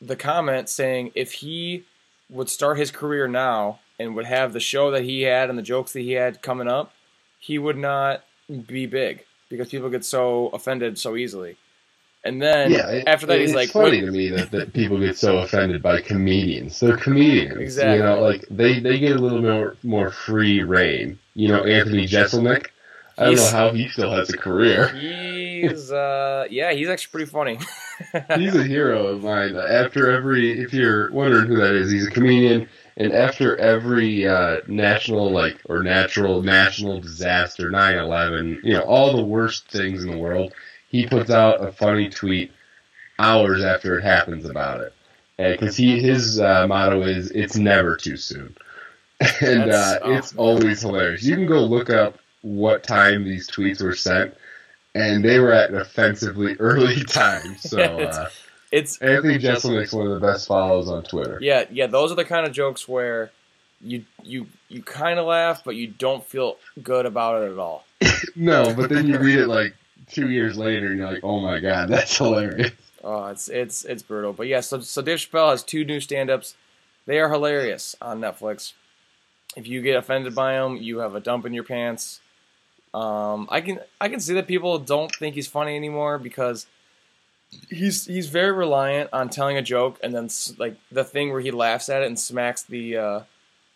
the 0.03 0.17
comment 0.17 0.69
saying 0.69 1.13
if 1.15 1.33
he 1.33 1.85
would 2.31 2.49
start 2.49 2.79
his 2.79 2.91
career 2.91 3.27
now 3.29 3.81
and 3.99 4.15
would 4.15 4.27
have 4.27 4.53
the 4.53 4.61
show 4.61 4.91
that 4.93 5.03
he 5.03 5.23
had 5.23 5.51
and 5.51 5.59
the 5.59 5.63
jokes 5.63 5.93
that 5.93 6.01
he 6.01 6.13
had 6.13 6.43
coming 6.43 6.69
up, 6.69 6.93
he 7.39 7.59
would 7.59 7.77
not 7.77 8.25
be 8.67 8.87
big 8.87 9.25
because 9.49 9.69
people 9.69 9.91
get 9.91 10.05
so 10.05 10.49
offended 10.49 10.99
so 10.99 11.17
easily. 11.17 11.57
And 12.23 12.41
then 12.41 12.71
yeah, 12.71 12.89
it- 12.91 13.09
after 13.09 13.27
that, 13.27 13.41
he's 13.41 13.51
it's 13.51 13.57
like, 13.57 13.71
funny 13.71 14.01
"Wait, 14.01 14.07
to 14.07 14.13
me 14.13 14.29
that, 14.29 14.51
that 14.51 14.73
people 14.75 14.99
get 14.99 15.17
so 15.17 15.39
offended 15.39 15.83
by 15.83 16.01
comedians. 16.03 16.79
They're 16.79 16.97
comedians, 16.97 17.59
Exactly. 17.59 17.97
You 17.97 18.03
know, 18.03 18.21
like 18.21 18.45
they, 18.51 18.79
they 18.79 18.99
get 18.99 19.17
a 19.17 19.19
little 19.19 19.41
more 19.41 19.77
more 19.83 20.11
free 20.11 20.63
reign. 20.63 21.19
You 21.35 21.49
know, 21.49 21.65
Anthony 21.65 22.07
Jeselnik. 22.07 22.67
I 23.21 23.25
don't 23.27 23.37
know 23.37 23.51
how 23.51 23.71
he 23.73 23.89
still 23.89 24.13
has 24.13 24.31
a 24.31 24.37
career. 24.37 24.89
he's 24.89 25.93
uh, 25.93 26.47
yeah, 26.51 26.73
he's 26.73 26.89
actually 26.89 27.11
pretty 27.11 27.31
funny." 27.31 27.59
He's 28.37 28.55
a 28.55 28.65
hero 28.65 29.09
of 29.09 29.23
mine. 29.23 29.55
After 29.57 30.11
every, 30.11 30.59
if 30.59 30.73
you're 30.73 31.13
wondering 31.13 31.47
who 31.47 31.57
that 31.57 31.75
is, 31.75 31.91
he's 31.91 32.07
a 32.07 32.11
comedian. 32.11 32.67
And 32.97 33.13
after 33.13 33.57
every 33.59 34.27
uh, 34.27 34.59
national, 34.67 35.31
like, 35.31 35.61
or 35.69 35.83
natural, 35.83 36.43
national 36.43 37.01
disaster, 37.01 37.71
9 37.71 37.99
11, 37.99 38.61
you 38.65 38.73
know, 38.73 38.83
all 38.83 39.15
the 39.15 39.25
worst 39.25 39.69
things 39.69 40.03
in 40.03 40.11
the 40.11 40.19
world, 40.19 40.53
he 40.89 41.07
puts 41.07 41.31
out 41.31 41.63
a 41.63 41.73
funny 41.73 42.09
tweet 42.09 42.53
hours 43.19 43.63
after 43.63 43.99
it 43.99 44.03
happens 44.03 44.45
about 44.45 44.81
it. 44.81 44.95
Because 45.37 45.77
he 45.77 46.01
his 46.01 46.41
uh, 46.41 46.67
motto 46.67 47.03
is, 47.03 47.31
it's 47.31 47.57
never 47.57 47.97
too 47.97 48.17
soon. 48.17 48.57
And 49.43 49.71
uh, 49.71 49.99
it's 50.05 50.35
always 50.37 50.81
hilarious. 50.81 51.23
You 51.23 51.35
can 51.35 51.47
go 51.47 51.61
look 51.61 51.91
up 51.91 52.20
what 52.43 52.83
time 52.83 53.25
these 53.25 53.51
tweets 53.51 53.83
were 53.83 53.95
sent, 53.95 54.35
and 54.95 55.25
they 55.25 55.39
were 55.39 55.53
at 55.53 55.71
an 55.71 55.77
offensively 55.77 56.57
early 56.59 57.03
time. 57.05 57.57
So. 57.59 57.79
Uh, 58.11 58.29
it's 58.73 58.99
Anthony 58.99 59.37
Jeselnik's 59.37 59.93
one 59.93 60.07
of 60.07 60.21
the 60.21 60.25
best 60.25 60.47
follows 60.47 60.89
on 60.89 61.03
Twitter. 61.03 61.41
yeah, 61.43 61.65
yeah. 61.73 61.89
Those 61.89 62.13
are 62.13 62.15
the 62.15 62.25
kind 62.25 62.47
of 62.47 62.53
jokes 62.53 62.87
where 62.87 63.33
you 63.81 64.05
you 64.23 64.47
you 64.69 64.81
kind 64.81 65.19
of 65.19 65.27
laugh, 65.27 65.63
but 65.65 65.75
you 65.75 65.89
don't 65.89 66.25
feel 66.25 66.57
good 66.81 67.05
about 67.05 67.43
it 67.43 67.51
at 67.51 67.59
all. 67.59 67.85
No, 68.37 68.73
but 68.73 68.89
then 68.91 69.09
you 69.09 69.19
read 69.19 69.41
it 69.41 69.49
like 69.49 69.75
two 70.07 70.31
years 70.31 70.57
later, 70.57 70.87
and 70.87 70.99
you're 70.99 71.11
like, 71.11 71.25
"Oh 71.25 71.41
my 71.41 71.59
god, 71.59 71.89
that's 71.89 72.17
hilarious." 72.17 72.71
Oh, 73.03 73.27
it's 73.27 73.49
it's 73.49 73.85
it's 73.85 74.03
brutal. 74.05 74.33
But 74.33 74.47
yeah, 74.47 74.61
so 74.61 74.79
so 74.81 75.03
Dave 75.03 75.19
Chappelle 75.19 75.51
has 75.51 75.65
two 75.65 75.85
new 75.85 75.99
stand-ups. 75.99 76.55
They 77.07 77.19
are 77.19 77.29
hilarious 77.29 77.97
on 78.01 78.21
Netflix. 78.21 78.75
If 79.57 79.67
you 79.67 79.83
get 79.83 79.97
offended 79.97 80.35
by 80.35 80.53
them, 80.55 80.77
you 80.77 80.99
have 80.99 81.17
a 81.17 81.21
dump 81.21 81.45
in 81.45 81.55
your 81.55 81.65
pants. 81.65 82.21
Um, 82.93 83.47
I 83.51 83.61
can 83.61 83.81
I 84.01 84.09
can 84.09 84.21
see 84.21 84.35
that 84.35 84.49
people 84.49 84.79
don't 84.79 85.15
think 85.15 85.35
he's 85.35 85.47
funny 85.47 85.77
anymore 85.77 86.19
because 86.19 86.67
he's 87.69 88.07
he's 88.07 88.29
very 88.29 88.53
reliant 88.53 89.11
on 89.13 89.29
telling 89.29 89.57
a 89.57 89.63
joke 89.63 89.99
and 90.03 90.15
then 90.15 90.29
like 90.59 90.77
the 90.91 91.05
thing 91.05 91.31
where 91.31 91.41
he 91.41 91.51
laughs 91.51 91.89
at 91.89 92.03
it 92.03 92.07
and 92.07 92.19
smacks 92.19 92.63
the 92.63 92.97
uh, 92.97 93.21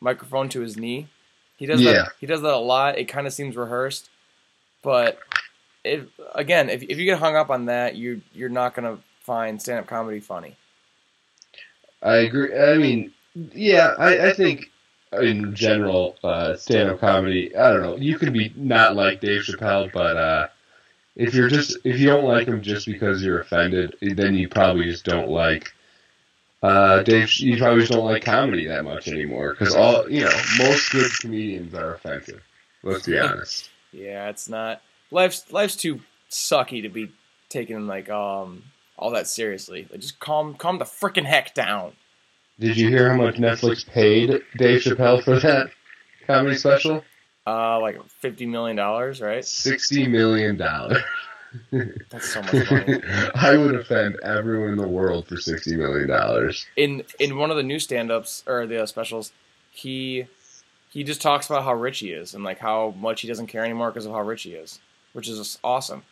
microphone 0.01 0.49
to 0.51 0.61
his 0.61 0.77
knee. 0.77 1.09
He 1.57 1.67
does 1.67 1.81
Yeah. 1.81 1.93
that. 1.93 2.13
He 2.21 2.27
does 2.27 2.43
that 2.43 2.55
a 2.55 2.59
lot. 2.59 2.99
It 2.99 3.05
kind 3.05 3.27
of 3.27 3.33
seems 3.33 3.57
rehearsed, 3.57 4.11
but 4.83 5.19
it 5.85 6.09
again, 6.35 6.69
if 6.69 6.83
if 6.83 6.99
you 6.99 7.05
get 7.05 7.19
hung 7.21 7.37
up 7.37 7.51
on 7.51 7.67
that, 7.67 7.95
you 7.95 8.21
you're 8.33 8.49
not 8.49 8.75
gonna 8.75 8.99
find 9.21 9.61
stand 9.63 9.79
up 9.79 9.87
comedy 9.87 10.21
funny. 10.21 10.57
I 12.03 12.17
agree. 12.17 12.55
I 12.57 12.77
mean, 12.77 13.13
yeah, 13.55 13.95
I, 13.99 14.29
I 14.29 14.33
think 14.35 14.71
in 15.21 15.55
general, 15.55 16.17
uh, 16.25 16.57
stand-up 16.57 17.01
comedy. 17.01 17.55
I 17.57 17.73
don't 17.73 17.83
know. 17.83 17.97
You 17.97 18.19
can 18.19 18.33
be 18.33 18.53
not 18.57 18.97
like 18.97 19.21
Dave 19.21 19.43
Chappelle, 19.43 19.93
but 19.93 20.17
uh, 20.17 20.49
if 21.17 21.35
you're 21.35 21.49
just 21.49 21.79
if 21.85 21.99
you 21.99 22.07
don't 22.07 22.25
like 22.25 22.49
him 22.49 22.63
just 22.63 22.87
because 22.87 23.23
you're 23.23 23.41
offended, 23.41 23.97
then 24.01 24.35
you 24.35 24.49
probably 24.49 24.85
just 24.85 25.05
don't 25.05 25.29
like. 25.29 25.73
Uh, 26.63 27.03
Dave, 27.03 27.31
you 27.41 27.59
probably 27.59 27.81
just 27.81 27.93
don't 27.93 28.07
like 28.07 28.25
comedy 28.25 28.67
that 28.69 28.85
much 28.85 29.07
anymore 29.07 29.51
because 29.51 29.75
all 29.75 30.09
you 30.11 30.25
know, 30.25 30.33
most 30.59 30.91
good 30.93 31.11
comedians 31.21 31.75
are 31.75 31.95
offensive. 31.95 32.43
Let's 32.83 33.07
be 33.07 33.19
honest. 33.19 33.71
Yeah, 33.93 34.29
it's 34.29 34.49
not 34.49 34.83
life's 35.11 35.51
life's 35.53 35.77
too 35.77 36.01
sucky 36.31 36.83
to 36.83 36.89
be 36.89 37.13
taken 37.49 37.87
like 37.87 38.11
um 38.11 38.65
all 38.99 39.11
that 39.11 39.27
seriously. 39.27 39.87
Like, 39.91 40.01
just 40.01 40.21
calm 40.21 40.55
calm 40.55 40.79
the 40.79 40.85
freaking 40.85 41.27
heck 41.27 41.55
down. 41.55 41.93
Did 42.59 42.77
you 42.77 42.89
hear 42.89 43.11
how 43.11 43.17
much 43.17 43.37
Netflix 43.37 43.87
paid 43.87 44.43
Dave 44.57 44.83
Chappelle 44.83 45.23
for 45.23 45.39
that 45.41 45.71
comedy 46.27 46.57
special? 46.57 47.05
Uh, 47.47 47.81
like 47.81 48.01
fifty 48.09 48.47
million 48.47 48.77
dollars, 48.77 49.21
right? 49.21 49.45
Sixty 49.45 50.07
million 50.07 50.57
dollars. 50.57 51.03
That's 52.11 52.29
so 52.33 52.43
much 52.43 52.71
money. 52.71 53.03
I 53.35 53.57
would 53.57 53.75
offend 53.75 54.17
everyone 54.23 54.71
in 54.71 54.77
the 54.77 54.89
world 54.89 55.27
for 55.27 55.37
sixty 55.37 55.77
million 55.77 56.09
dollars. 56.09 56.67
In 56.77 57.05
in 57.19 57.37
one 57.37 57.51
of 57.51 57.57
the 57.57 57.63
new 57.63 57.79
stand-ups 57.79 58.45
or 58.47 58.67
the 58.67 58.83
uh, 58.83 58.87
specials, 58.87 59.33
he 59.71 60.27
he 60.91 61.03
just 61.03 61.21
talks 61.21 61.47
about 61.47 61.65
how 61.65 61.75
rich 61.75 61.99
he 61.99 62.11
is 62.11 62.35
and 62.35 62.45
like 62.45 62.61
how 62.61 62.95
much 62.99 63.21
he 63.21 63.29
doesn't 63.29 63.49
care 63.49 63.65
anymore 63.65 63.91
because 63.91 64.07
of 64.07 64.13
how 64.13 64.23
rich 64.23 64.45
he 64.45 64.53
is, 64.53 64.79
which 65.13 65.29
is 65.29 65.59
awesome. 65.65 66.05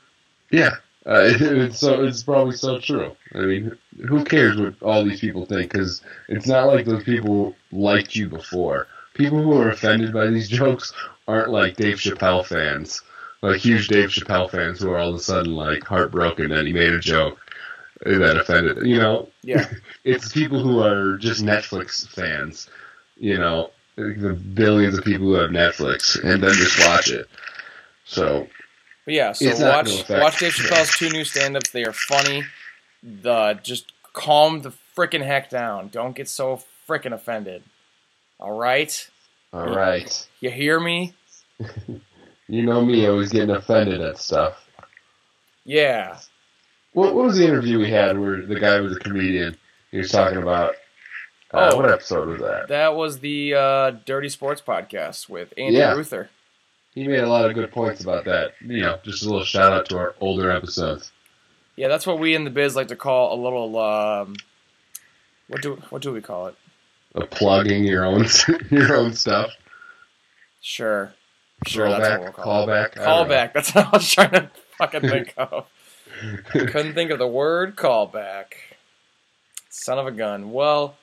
Yeah, 0.51 0.77
uh, 1.07 1.23
it's 1.27 1.79
so 1.79 2.05
it's 2.05 2.23
probably 2.23 2.57
so 2.57 2.79
true. 2.79 3.17
I 3.35 3.41
mean, 3.41 3.77
who 4.09 4.25
cares 4.25 4.59
what 4.59 4.81
all 4.83 5.05
these 5.05 5.21
people 5.21 5.47
think? 5.47 5.73
Because 5.73 6.03
it's 6.29 6.47
not 6.47 6.67
like 6.67 6.87
those 6.87 7.05
people 7.05 7.57
liked 7.73 8.15
you 8.15 8.29
before. 8.29 8.87
People 9.15 9.43
who 9.43 9.59
are 9.61 9.71
offended 9.71 10.13
by 10.13 10.29
these 10.29 10.49
jokes 10.61 10.93
aren't 11.27 11.51
like 11.51 11.77
Dave 11.77 11.97
Chappelle 11.97 12.47
fans, 12.47 13.03
like 13.43 13.61
huge 13.61 13.89
Dave 13.89 14.11
Chappelle 14.11 14.51
fans 14.51 14.81
who 14.81 14.91
are 14.91 14.99
all 14.99 15.11
of 15.11 15.17
a 15.17 15.21
sudden 15.21 15.55
like 15.55 15.85
heartbroken 15.85 16.51
that 16.51 16.67
he 16.67 16.73
made 16.73 16.93
a 16.93 17.01
joke 17.01 17.39
that 18.05 18.37
offended. 18.37 18.87
You 18.87 18.99
know, 18.99 19.29
Yeah, 19.43 19.67
it's 20.05 20.33
people 20.33 20.63
who 20.63 20.81
are 20.83 21.17
just 21.19 21.43
Netflix 21.43 22.09
fans, 22.09 22.69
you 23.17 23.39
know, 23.39 23.71
the 23.97 24.39
billions 24.55 24.97
of 24.97 25.05
people 25.05 25.27
who 25.27 25.35
have 25.35 25.51
Netflix 25.51 26.23
and 26.23 26.43
then 26.43 26.53
just 26.53 26.79
watch 26.79 27.11
it. 27.11 27.29
So 28.05 28.47
but 29.05 29.15
yeah. 29.15 29.33
So 29.33 29.47
watch 29.69 30.09
watch 30.09 30.39
Dave 30.39 30.53
Chappelle's 30.53 30.97
two 30.97 31.11
new 31.11 31.25
stand-ups. 31.25 31.71
They 31.71 31.85
are 31.85 31.93
funny. 31.93 32.45
The 33.03 33.59
just 33.63 33.93
calm 34.13 34.63
the 34.63 34.73
freaking 34.97 35.25
heck 35.25 35.51
down. 35.51 35.89
Don't 35.89 36.15
get 36.15 36.29
so 36.29 36.63
freaking 36.89 37.13
offended. 37.13 37.63
All 38.39 38.53
right, 38.59 39.09
all 39.53 39.75
right, 39.75 40.27
you 40.41 40.51
hear 40.51 40.81
me? 40.81 41.15
you 42.49 42.63
know 42.63 42.85
me, 42.85 43.07
always 43.07 43.31
getting 43.31 43.55
offended 43.55 44.01
at 44.01 44.19
stuff. 44.19 44.59
Yeah. 45.65 46.19
What, 46.93 47.15
what 47.15 47.25
was 47.27 47.39
the 47.39 47.45
interview 47.47 47.79
we 47.79 47.91
had 47.91 48.19
where 48.19 48.43
the 48.45 48.59
guy 48.59 48.81
was 48.81 48.97
a 48.97 49.01
comedian? 49.01 49.57
He 49.91 49.99
was 49.99 50.11
talking 50.11 50.39
about. 50.39 50.75
Uh, 51.55 51.71
Oh. 51.73 51.77
what 51.77 51.91
episode 51.91 52.29
was 52.29 52.41
that? 52.41 52.69
That 52.69 52.95
was 52.97 53.21
the 53.21 53.55
uh, 53.55 53.91
Dirty 54.07 54.31
Sports 54.31 54.63
podcast 54.67 55.29
with 55.29 55.53
Andy 55.59 55.77
Yeah. 55.77 55.93
Ruther. 55.95 56.31
He 56.95 57.09
made 57.09 57.21
a 57.21 57.29
lot 57.29 57.49
of 57.49 57.55
good 57.55 57.71
points 57.71 58.03
about 58.03 58.27
that. 58.27 58.53
You 58.61 58.83
know, 58.83 58.99
just 59.03 59.23
a 59.23 59.27
little 59.27 59.45
shout 59.45 59.73
out 59.73 59.89
to 59.89 59.99
our 59.99 60.15
older 60.21 60.51
episodes. 60.51 61.11
Yeah, 61.77 61.89
that's 61.89 62.07
what 62.07 62.19
we 62.19 62.35
in 62.35 62.45
the 62.45 62.51
biz 62.51 62.77
like 62.77 62.89
to 62.89 62.97
call 62.97 63.35
a 63.35 63.39
little. 63.43 63.79
Um, 63.79 64.37
what 65.49 65.63
do 65.63 65.77
what 65.91 66.03
do 66.03 66.13
we 66.13 66.21
call 66.21 66.49
it? 66.49 66.55
A 67.15 67.27
plugging 67.27 67.85
your 67.85 68.05
own 68.05 68.27
your 68.71 68.97
own 68.97 69.15
stuff. 69.15 69.53
Sure, 70.61 71.13
sure. 71.67 71.89
that's 71.89 72.09
what 72.09 72.21
we'll 72.21 72.33
call 72.33 72.69
it. 72.69 72.69
callback. 72.69 72.99
I. 72.99 73.05
Callback. 73.07 73.53
That's 73.55 73.75
what 73.75 73.87
I 73.87 73.91
was 73.91 74.11
trying 74.11 74.31
to 74.31 74.51
fucking 74.79 75.01
think 75.01 75.35
of. 75.39 75.67
Couldn't 76.51 76.95
think 76.95 77.11
of 77.11 77.19
the 77.19 77.27
word 77.27 77.75
callback. 77.75 78.45
Son 79.71 79.99
of 79.99 80.07
a 80.07 80.11
gun. 80.13 80.53
Well, 80.53 80.97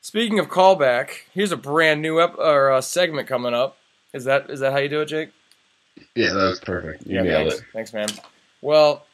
speaking 0.00 0.38
of 0.38 0.48
callback, 0.48 1.10
here's 1.32 1.52
a 1.52 1.56
brand 1.58 2.00
new 2.00 2.20
ep- 2.20 2.38
or 2.38 2.72
uh, 2.72 2.80
segment 2.80 3.28
coming 3.28 3.52
up. 3.52 3.76
Is 4.14 4.24
that 4.24 4.48
is 4.48 4.60
that 4.60 4.72
how 4.72 4.78
you 4.78 4.88
do 4.88 5.00
it, 5.00 5.06
Jake? 5.06 5.30
Yeah, 6.14 6.32
that 6.32 6.44
was 6.44 6.60
perfect. 6.60 7.06
You 7.06 7.22
nailed 7.22 7.50
thanks. 7.50 7.54
it. 7.58 7.64
Thanks, 7.72 7.92
man. 7.92 8.08
Well, 8.62 9.04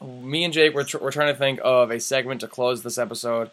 me 0.00 0.44
and 0.44 0.54
Jake, 0.54 0.74
we're, 0.74 0.84
tr- 0.84 0.98
we're 0.98 1.12
trying 1.12 1.32
to 1.32 1.38
think 1.38 1.60
of 1.62 1.90
a 1.90 2.00
segment 2.00 2.40
to 2.40 2.48
close 2.48 2.82
this 2.82 2.98
episode. 2.98 3.50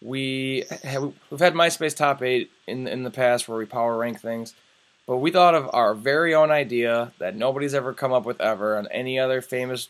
We 0.00 0.64
have, 0.82 1.12
we've 1.30 1.40
had 1.40 1.54
MySpace 1.54 1.94
top 1.94 2.22
eight 2.22 2.50
in 2.66 2.88
in 2.88 3.02
the 3.04 3.10
past 3.10 3.46
where 3.46 3.56
we 3.58 3.66
power 3.66 3.96
rank 3.96 4.20
things, 4.20 4.54
but 5.06 5.18
we 5.18 5.30
thought 5.30 5.54
of 5.54 5.70
our 5.72 5.94
very 5.94 6.34
own 6.34 6.50
idea 6.50 7.12
that 7.18 7.36
nobody's 7.36 7.74
ever 7.74 7.92
come 7.92 8.12
up 8.12 8.24
with 8.24 8.40
ever 8.40 8.76
on 8.76 8.88
any 8.90 9.18
other 9.18 9.40
famous 9.40 9.88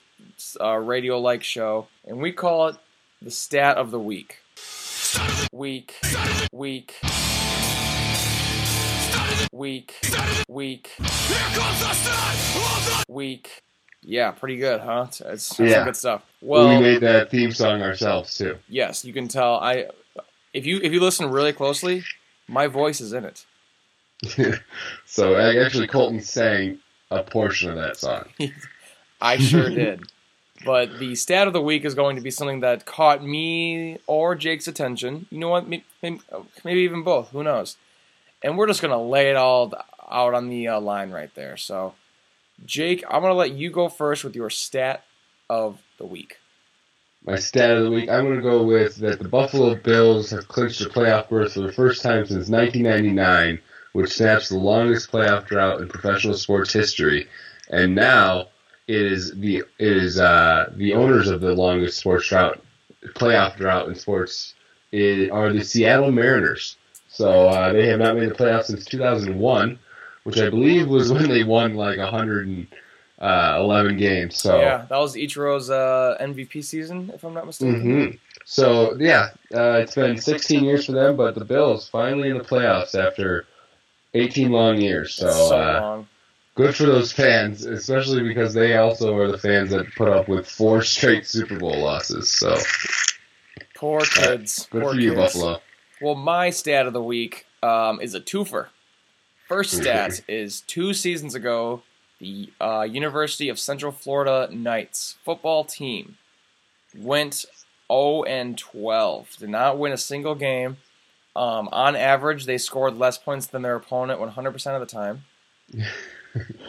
uh, 0.60 0.76
radio 0.76 1.18
like 1.18 1.42
show, 1.42 1.86
and 2.06 2.18
we 2.18 2.30
call 2.32 2.68
it 2.68 2.76
the 3.22 3.30
stat 3.30 3.78
of 3.78 3.90
the 3.90 4.00
week. 4.00 4.40
Week, 5.52 5.98
week, 6.52 6.98
week, 9.52 9.94
week, 10.48 10.90
week. 13.08 13.62
Yeah, 14.04 14.32
pretty 14.32 14.56
good, 14.56 14.80
huh? 14.80 15.06
It's, 15.08 15.20
it's 15.20 15.56
some 15.56 15.66
Yeah. 15.66 15.84
good 15.84 15.96
stuff. 15.96 16.22
Well, 16.40 16.66
Well, 16.68 16.78
we 16.78 16.82
made 16.82 17.00
that 17.02 17.30
theme 17.30 17.52
song 17.52 17.82
ourselves 17.82 18.36
too. 18.36 18.58
yes, 18.68 19.04
you 19.04 19.12
can 19.12 19.28
tell. 19.28 19.54
I 19.56 19.86
if 20.52 20.66
you 20.66 20.80
if 20.82 20.92
you 20.92 21.00
listen 21.00 21.30
really 21.30 21.52
closely, 21.52 22.02
my 22.48 22.66
voice 22.66 23.00
is 23.00 23.12
in 23.12 23.24
it. 23.24 23.44
so 25.06 25.34
I- 25.34 25.56
actually, 25.64 25.86
Colton 25.86 26.20
sang 26.20 26.78
a 27.10 27.22
portion 27.22 27.70
of 27.70 27.76
that 27.76 27.96
song. 27.96 28.24
I 29.20 29.36
sure 29.36 29.68
did. 29.82 30.02
But 30.64 30.98
the 31.00 31.14
stat 31.16 31.46
of 31.48 31.52
the 31.52 31.60
week 31.62 31.84
is 31.84 31.94
going 31.94 32.14
to 32.16 32.22
be 32.22 32.30
something 32.30 32.60
that 32.60 32.84
caught 32.86 33.24
me 33.24 33.98
or 34.06 34.34
Jake's 34.36 34.68
attention. 34.68 35.26
You 35.30 35.38
know 35.38 35.48
what? 35.48 35.66
Maybe, 35.68 35.84
maybe 36.64 36.80
even 36.80 37.02
both. 37.02 37.30
Who 37.30 37.42
knows? 37.42 37.76
And 38.44 38.58
we're 38.58 38.66
just 38.66 38.82
going 38.82 38.92
to 38.92 38.98
lay 38.98 39.30
it 39.30 39.36
all 39.36 39.72
out 40.10 40.34
on 40.34 40.48
the 40.48 40.68
uh, 40.68 40.80
line 40.80 41.10
right 41.10 41.34
there. 41.34 41.56
So, 41.56 41.94
Jake, 42.66 43.04
I'm 43.08 43.22
going 43.22 43.32
to 43.32 43.38
let 43.38 43.52
you 43.52 43.70
go 43.70 43.88
first 43.88 44.24
with 44.24 44.36
your 44.36 44.50
stat 44.50 45.04
of 45.48 45.80
the 45.98 46.06
week. 46.06 46.38
My 47.24 47.36
stat 47.36 47.76
of 47.76 47.84
the 47.84 47.90
week, 47.90 48.10
I'm 48.10 48.24
going 48.24 48.36
to 48.36 48.42
go 48.42 48.64
with 48.64 48.96
that 48.96 49.20
the 49.20 49.28
Buffalo 49.28 49.76
Bills 49.76 50.30
have 50.30 50.48
clinched 50.48 50.80
a 50.80 50.88
playoff 50.88 51.28
berth 51.28 51.54
for 51.54 51.60
the 51.60 51.72
first 51.72 52.02
time 52.02 52.26
since 52.26 52.48
1999, 52.48 53.60
which 53.92 54.12
snaps 54.12 54.48
the 54.48 54.56
longest 54.56 55.12
playoff 55.12 55.46
drought 55.46 55.80
in 55.80 55.88
professional 55.88 56.34
sports 56.34 56.72
history. 56.72 57.28
And 57.70 57.94
now 57.94 58.48
it 58.88 59.00
is 59.00 59.32
the 59.38 59.58
it 59.78 59.96
is 59.96 60.18
uh, 60.18 60.72
the 60.76 60.94
owners 60.94 61.28
of 61.28 61.40
the 61.40 61.54
longest 61.54 61.98
sports 61.98 62.28
drought 62.28 62.60
playoff 63.14 63.56
drought 63.56 63.88
in 63.88 63.94
sports 63.94 64.54
are 64.92 65.52
the 65.52 65.64
Seattle 65.64 66.10
Mariners. 66.10 66.76
So 67.12 67.48
uh, 67.48 67.72
they 67.74 67.86
have 67.88 67.98
not 67.98 68.16
made 68.16 68.30
the 68.30 68.34
playoffs 68.34 68.64
since 68.64 68.86
2001, 68.86 69.78
which 70.24 70.38
I 70.38 70.48
believe 70.48 70.88
was 70.88 71.12
when 71.12 71.28
they 71.28 71.44
won 71.44 71.74
like 71.74 71.98
111 71.98 73.96
games. 73.98 74.36
So 74.36 74.58
Yeah, 74.58 74.86
that 74.88 74.96
was 74.96 75.14
Ichiro's 75.14 75.68
uh, 75.68 76.16
MVP 76.20 76.64
season, 76.64 77.10
if 77.14 77.22
I'm 77.22 77.34
not 77.34 77.44
mistaken. 77.44 77.80
hmm 77.82 78.16
So 78.46 78.96
yeah, 78.98 79.28
uh, 79.54 79.80
it's 79.82 79.94
been 79.94 80.16
16 80.16 80.64
years 80.64 80.86
for 80.86 80.92
them, 80.92 81.16
but 81.16 81.34
the 81.34 81.44
Bills 81.44 81.86
finally 81.86 82.30
in 82.30 82.38
the 82.38 82.44
playoffs 82.44 82.94
after 82.94 83.44
18 84.14 84.50
long 84.50 84.78
years. 84.80 85.14
So, 85.14 85.30
so 85.30 85.54
uh, 85.54 85.80
long. 85.80 86.08
good 86.54 86.74
for 86.74 86.84
those 86.84 87.12
fans, 87.12 87.66
especially 87.66 88.26
because 88.26 88.54
they 88.54 88.76
also 88.78 89.14
are 89.18 89.30
the 89.30 89.36
fans 89.36 89.68
that 89.72 89.94
put 89.96 90.08
up 90.08 90.28
with 90.28 90.48
four 90.48 90.80
straight 90.80 91.26
Super 91.26 91.58
Bowl 91.58 91.78
losses. 91.78 92.30
So 92.30 92.56
Poor 93.74 94.00
kids. 94.00 94.66
good 94.70 94.82
Poor 94.82 94.94
for 94.94 94.98
you. 95.00 95.14
Buffalo. 95.14 95.60
Well, 96.02 96.14
my 96.14 96.50
stat 96.50 96.86
of 96.86 96.92
the 96.92 97.02
week 97.02 97.46
um, 97.62 98.00
is 98.00 98.14
a 98.14 98.20
twofer. 98.20 98.68
First 99.48 99.72
stat 99.76 100.20
is 100.28 100.62
two 100.62 100.94
seasons 100.94 101.34
ago, 101.34 101.82
the 102.18 102.50
uh, 102.60 102.82
University 102.82 103.48
of 103.48 103.58
Central 103.58 103.92
Florida 103.92 104.48
Knights 104.52 105.16
football 105.24 105.64
team 105.64 106.16
went 106.96 107.44
0 107.92 108.22
and 108.24 108.56
12. 108.56 109.36
Did 109.38 109.50
not 109.50 109.78
win 109.78 109.92
a 109.92 109.96
single 109.96 110.34
game. 110.34 110.78
Um, 111.34 111.68
on 111.72 111.96
average, 111.96 112.46
they 112.46 112.58
scored 112.58 112.96
less 112.98 113.18
points 113.18 113.46
than 113.46 113.62
their 113.62 113.76
opponent 113.76 114.20
100% 114.20 114.74
of 114.74 114.80
the 114.80 114.86
time. 114.86 115.24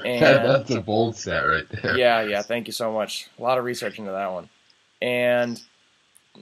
And 0.06 0.22
That's 0.22 0.72
a 0.72 0.82
bold 0.82 1.16
stat 1.16 1.44
right 1.48 1.64
there. 1.70 1.98
yeah, 1.98 2.22
yeah. 2.22 2.42
Thank 2.42 2.68
you 2.68 2.74
so 2.74 2.92
much. 2.92 3.30
A 3.40 3.42
lot 3.42 3.58
of 3.58 3.64
research 3.64 3.98
into 3.98 4.12
that 4.12 4.32
one. 4.34 4.50
And 5.02 5.62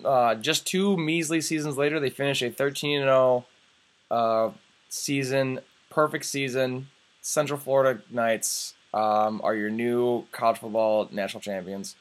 uh, 0.04 0.36
just 0.36 0.66
two 0.66 0.98
measly 0.98 1.42
seasons 1.42 1.78
later, 1.78 2.00
they 2.00 2.10
finish 2.10 2.42
a 2.42 2.50
13 2.50 3.02
0 3.02 3.46
uh, 4.10 4.52
season, 4.90 5.60
perfect 5.90 6.26
season. 6.26 6.88
Central 7.22 7.60
Florida 7.60 8.02
Knights 8.10 8.74
um, 8.94 9.42
are 9.44 9.56
your 9.56 9.70
new 9.70 10.26
college 10.32 10.58
football 10.58 11.08
national 11.12 11.42
champions. 11.42 11.96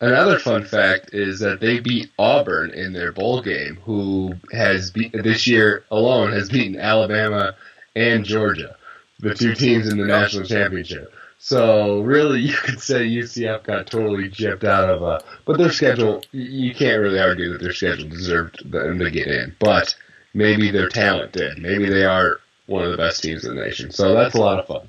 Another 0.00 0.38
fun 0.38 0.64
fact 0.64 1.14
is 1.14 1.38
that 1.40 1.60
they 1.60 1.78
beat 1.78 2.10
Auburn 2.18 2.70
in 2.70 2.92
their 2.92 3.12
bowl 3.12 3.40
game, 3.40 3.78
who 3.84 4.34
has 4.52 4.92
this 4.92 5.46
year 5.46 5.84
alone 5.90 6.32
has 6.32 6.50
beaten 6.50 6.78
Alabama 6.78 7.54
and 7.94 8.24
Georgia, 8.24 8.76
the 9.20 9.34
two 9.34 9.54
teams 9.54 9.88
in 9.88 9.96
the 9.96 10.04
national 10.04 10.44
championship. 10.44 11.14
So 11.44 12.00
really, 12.00 12.40
you 12.40 12.54
could 12.54 12.80
say 12.80 13.06
UCF 13.06 13.64
got 13.64 13.86
totally 13.86 14.30
gypped 14.30 14.64
out 14.64 14.88
of 14.88 15.02
a. 15.02 15.22
But 15.44 15.58
their 15.58 15.70
schedule, 15.70 16.22
you 16.32 16.74
can't 16.74 17.02
really 17.02 17.20
argue 17.20 17.52
that 17.52 17.60
their 17.60 17.74
schedule 17.74 18.08
deserved 18.08 18.70
them 18.72 18.98
to 18.98 19.10
get 19.10 19.26
in. 19.26 19.54
But 19.58 19.94
maybe 20.32 20.70
their 20.70 20.88
talent 20.88 21.32
did. 21.32 21.58
Maybe 21.58 21.90
they 21.90 22.06
are 22.06 22.40
one 22.64 22.82
of 22.82 22.92
the 22.92 22.96
best 22.96 23.22
teams 23.22 23.44
in 23.44 23.54
the 23.54 23.62
nation. 23.62 23.90
So 23.90 24.14
that's 24.14 24.34
a 24.34 24.40
lot 24.40 24.58
of 24.58 24.66
fun. 24.66 24.88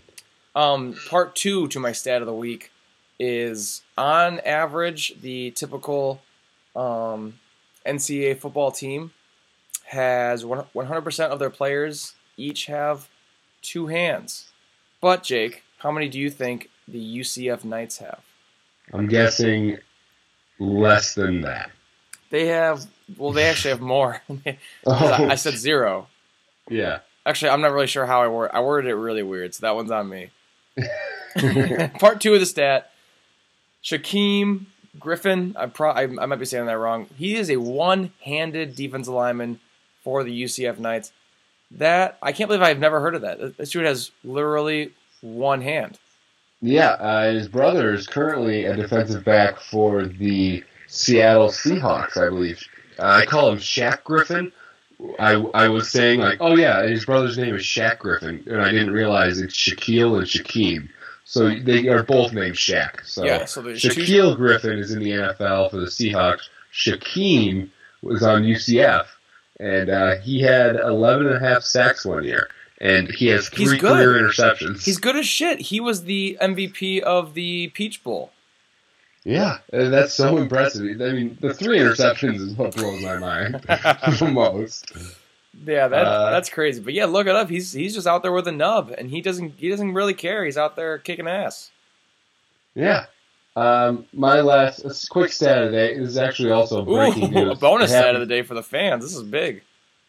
Um, 0.55 0.95
part 1.09 1.35
two 1.35 1.67
to 1.67 1.79
my 1.81 1.91
stat 1.91 2.21
of 2.21 2.25
the 2.25 2.33
week 2.33 2.71
is 3.19 3.81
on 3.97 4.39
average, 4.39 5.19
the 5.21 5.51
typical 5.51 6.21
um, 6.73 7.37
NCAA 7.85 8.39
football 8.39 8.71
team 8.71 9.11
has 9.87 10.45
100% 10.45 11.29
of 11.29 11.39
their 11.39 11.49
players 11.49 12.13
each 12.37 12.67
have 12.67 13.09
two 13.61 13.87
hands. 13.87 14.45
But, 15.01 15.21
Jake, 15.21 15.64
how 15.85 15.91
many 15.91 16.09
do 16.09 16.19
you 16.19 16.31
think 16.31 16.71
the 16.87 17.19
UCF 17.19 17.63
Knights 17.63 17.99
have? 17.99 18.19
I'm 18.91 19.05
guessing 19.05 19.77
less 20.57 21.13
than 21.13 21.41
that. 21.41 21.69
They 22.31 22.47
have, 22.47 22.87
well, 23.19 23.31
they 23.31 23.43
actually 23.43 23.69
have 23.69 23.81
more. 23.81 24.19
I, 24.87 25.27
I 25.29 25.35
said 25.35 25.59
zero. 25.59 26.07
yeah. 26.67 26.99
Actually, 27.23 27.51
I'm 27.51 27.61
not 27.61 27.71
really 27.71 27.85
sure 27.85 28.07
how 28.07 28.23
I 28.23 28.27
word. 28.27 28.49
I 28.51 28.61
worded 28.61 28.89
it 28.89 28.95
really 28.95 29.21
weird, 29.21 29.53
so 29.53 29.61
that 29.61 29.75
one's 29.75 29.91
on 29.91 30.09
me. 30.09 30.31
Part 31.99 32.19
two 32.19 32.33
of 32.33 32.39
the 32.39 32.45
stat: 32.47 32.91
Shaquem 33.83 34.65
Griffin. 34.99 35.55
I, 35.57 35.67
pro- 35.67 35.91
I 35.91 36.03
I 36.03 36.25
might 36.25 36.37
be 36.37 36.45
saying 36.45 36.65
that 36.65 36.77
wrong. 36.77 37.07
He 37.15 37.35
is 37.35 37.49
a 37.49 37.57
one-handed 37.57 38.75
defensive 38.75 39.13
lineman 39.13 39.59
for 40.03 40.23
the 40.23 40.43
UCF 40.43 40.77
Knights. 40.79 41.11
That 41.71 42.17
I 42.21 42.31
can't 42.31 42.47
believe 42.47 42.61
I've 42.61 42.79
never 42.79 42.99
heard 42.99 43.15
of 43.15 43.21
that. 43.21 43.57
This 43.57 43.71
dude 43.71 43.85
has 43.85 44.11
literally 44.23 44.93
one 45.25 45.61
hand. 45.61 45.97
Yeah, 46.61 46.91
uh, 46.91 47.31
his 47.33 47.47
brother 47.47 47.93
is 47.93 48.07
currently 48.07 48.65
a 48.65 48.75
defensive 48.75 49.23
back 49.25 49.59
for 49.59 50.05
the 50.05 50.63
Seattle 50.87 51.49
Seahawks, 51.49 52.17
I 52.17 52.29
believe. 52.29 52.63
Uh, 52.97 53.03
I 53.03 53.25
call 53.25 53.51
him 53.51 53.59
Shaq 53.59 54.03
Griffin. 54.03 54.51
I, 55.19 55.33
I 55.53 55.67
was 55.67 55.89
saying 55.91 56.21
like, 56.21 56.37
oh 56.39 56.55
yeah, 56.55 56.83
his 56.87 57.05
brother's 57.05 57.37
name 57.37 57.53
is 57.55 57.63
Shaq 57.63 57.99
Griffin, 57.99 58.43
and 58.47 58.61
I 58.61 58.71
didn't 58.71 58.91
realize 58.91 59.39
it's 59.41 59.55
Shaquill 59.55 60.17
and 60.17 60.25
Shaquem. 60.25 60.89
So 61.25 61.49
they 61.53 61.87
are 61.89 62.03
both 62.03 62.31
named 62.33 62.55
Shaq. 62.55 63.03
So 63.05 63.25
Yeah, 63.25 63.45
so 63.45 63.61
there's 63.61 63.81
two- 63.81 63.89
Shaquill 63.89 64.37
Griffin 64.37 64.79
is 64.79 64.91
in 64.91 64.99
the 64.99 65.11
NFL 65.11 65.71
for 65.71 65.77
the 65.77 65.87
Seahawks. 65.87 66.43
Shaquem 66.73 67.69
was 68.01 68.23
on 68.23 68.43
UCF, 68.43 69.05
and 69.59 69.89
uh, 69.89 70.15
he 70.17 70.41
had 70.41 70.75
11 70.77 71.27
and 71.27 71.35
a 71.35 71.39
half 71.39 71.63
sacks 71.63 72.05
one 72.05 72.23
year, 72.23 72.49
and 72.81 73.09
he 73.09 73.27
has 73.27 73.47
He's 73.49 73.69
three 73.69 73.77
good. 73.77 73.93
career 74.05 74.21
interceptions. 74.21 74.83
He's 74.85 74.97
good 74.97 75.15
as 75.15 75.27
shit. 75.27 75.59
He 75.59 75.79
was 75.79 76.03
the 76.03 76.37
MVP 76.41 76.99
of 77.01 77.33
the 77.33 77.69
Peach 77.69 78.03
Bowl. 78.03 78.31
Yeah, 79.23 79.57
and 79.73 79.91
that's 79.91 80.13
so 80.13 80.37
impressive. 80.37 80.83
I 81.01 81.11
mean, 81.11 81.37
the 81.41 81.53
three 81.53 81.79
interceptions 81.79 82.35
is 82.35 82.53
what 82.55 82.75
blows 82.75 83.01
my 83.01 83.17
mind 83.17 83.55
the 83.67 84.29
most. 84.31 84.91
Yeah, 85.65 85.87
that 85.87 86.05
Uh, 86.05 86.29
that's 86.31 86.49
crazy. 86.49 86.81
But 86.81 86.93
yeah, 86.93 87.05
look 87.05 87.25
it 87.27 87.35
up. 87.35 87.49
He's 87.49 87.71
he's 87.71 87.95
just 87.95 88.05
out 88.05 88.21
there 88.21 88.33
with 88.33 88.47
a 88.47 88.51
nub, 88.51 88.93
and 88.95 89.09
he 89.09 89.21
doesn't 89.21 89.53
he 89.57 89.69
doesn't 89.69 89.93
really 89.93 90.13
care. 90.13 90.45
He's 90.45 90.57
out 90.57 90.75
there 90.75 90.97
kicking 90.99 91.27
ass. 91.27 91.71
Yeah, 92.75 93.05
Um, 93.55 94.05
my 94.13 94.41
last 94.41 95.07
quick 95.09 95.31
stat 95.31 95.63
of 95.63 95.71
the 95.71 95.77
day 95.77 95.93
is 95.93 96.17
actually 96.17 96.51
also 96.51 96.83
breaking 96.83 97.29
Ooh, 97.35 97.45
news. 97.45 97.57
a 97.57 97.59
bonus 97.59 97.89
It 97.89 97.93
stat 97.93 98.13
of 98.15 98.19
the 98.19 98.27
day 98.27 98.41
for 98.41 98.53
the 98.53 98.61
fans. 98.61 99.01
This 99.03 99.15
is 99.15 99.23
big. 99.23 99.63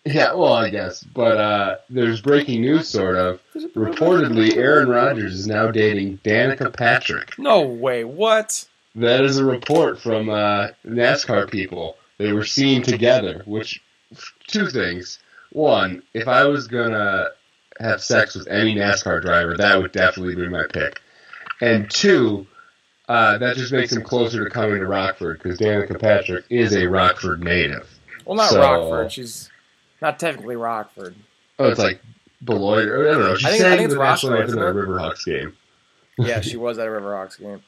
Yeah, 0.06 0.34
well, 0.34 0.52
I 0.52 0.70
guess, 0.70 1.02
but 1.02 1.36
uh, 1.36 1.76
there's 1.90 2.20
breaking 2.20 2.60
news, 2.60 2.88
sort 2.88 3.16
of. 3.16 3.40
Reportedly, 3.74 4.56
Aaron 4.56 4.88
Rodgers 4.88 5.34
is 5.34 5.46
now 5.48 5.70
dating 5.72 6.18
Danica 6.18 6.72
Patrick. 6.72 7.36
No 7.38 7.62
way. 7.62 8.04
What? 8.04 8.64
That 8.94 9.24
is 9.24 9.38
a 9.38 9.44
report 9.44 10.00
from 10.00 10.30
uh, 10.30 10.68
NASCAR 10.86 11.50
people. 11.50 11.96
They 12.18 12.32
were 12.32 12.44
seen 12.44 12.82
together, 12.82 13.42
which 13.46 13.82
two 14.46 14.68
things. 14.68 15.18
One, 15.50 16.02
if 16.14 16.28
I 16.28 16.44
was 16.44 16.68
gonna 16.68 17.30
have 17.80 18.00
sex 18.02 18.34
with 18.36 18.46
any 18.48 18.74
NASCAR 18.76 19.20
driver, 19.20 19.56
that 19.56 19.80
would 19.82 19.92
definitely 19.92 20.36
be 20.36 20.48
my 20.48 20.66
pick. 20.72 21.00
And 21.60 21.90
two, 21.90 22.46
uh, 23.08 23.38
that 23.38 23.56
just 23.56 23.72
makes 23.72 23.92
him 23.92 24.02
closer 24.02 24.44
to 24.44 24.50
coming 24.50 24.78
to 24.78 24.86
Rockford 24.86 25.42
because 25.42 25.58
Danica 25.58 25.98
Patrick 26.00 26.44
is 26.48 26.74
a 26.76 26.86
Rockford 26.86 27.42
native. 27.42 27.88
Well, 28.24 28.36
not 28.36 28.50
So- 28.50 28.60
Rockford. 28.60 29.12
She's 29.12 29.50
not 30.00 30.18
technically 30.18 30.56
Rockford. 30.56 31.14
Oh, 31.58 31.68
it's 31.68 31.78
like 31.78 32.00
Beloit, 32.44 32.86
or 32.88 33.08
I 33.08 33.12
don't 33.12 33.20
know. 33.22 33.36
She 33.36 33.46
I 33.46 33.50
think- 33.50 33.64
I 33.64 33.70
think 33.76 33.82
it's 33.86 33.94
the 33.94 34.00
national 34.00 34.32
Rockford, 34.32 34.50
anthem 34.58 34.62
at 34.62 34.68
a 34.68 34.86
Riverhawks 34.86 35.24
game. 35.24 35.56
Yeah, 36.18 36.40
she 36.40 36.56
was 36.58 36.78
at 36.78 36.86
a 36.86 36.90
Riverhawks 36.90 37.38
game. 37.38 37.62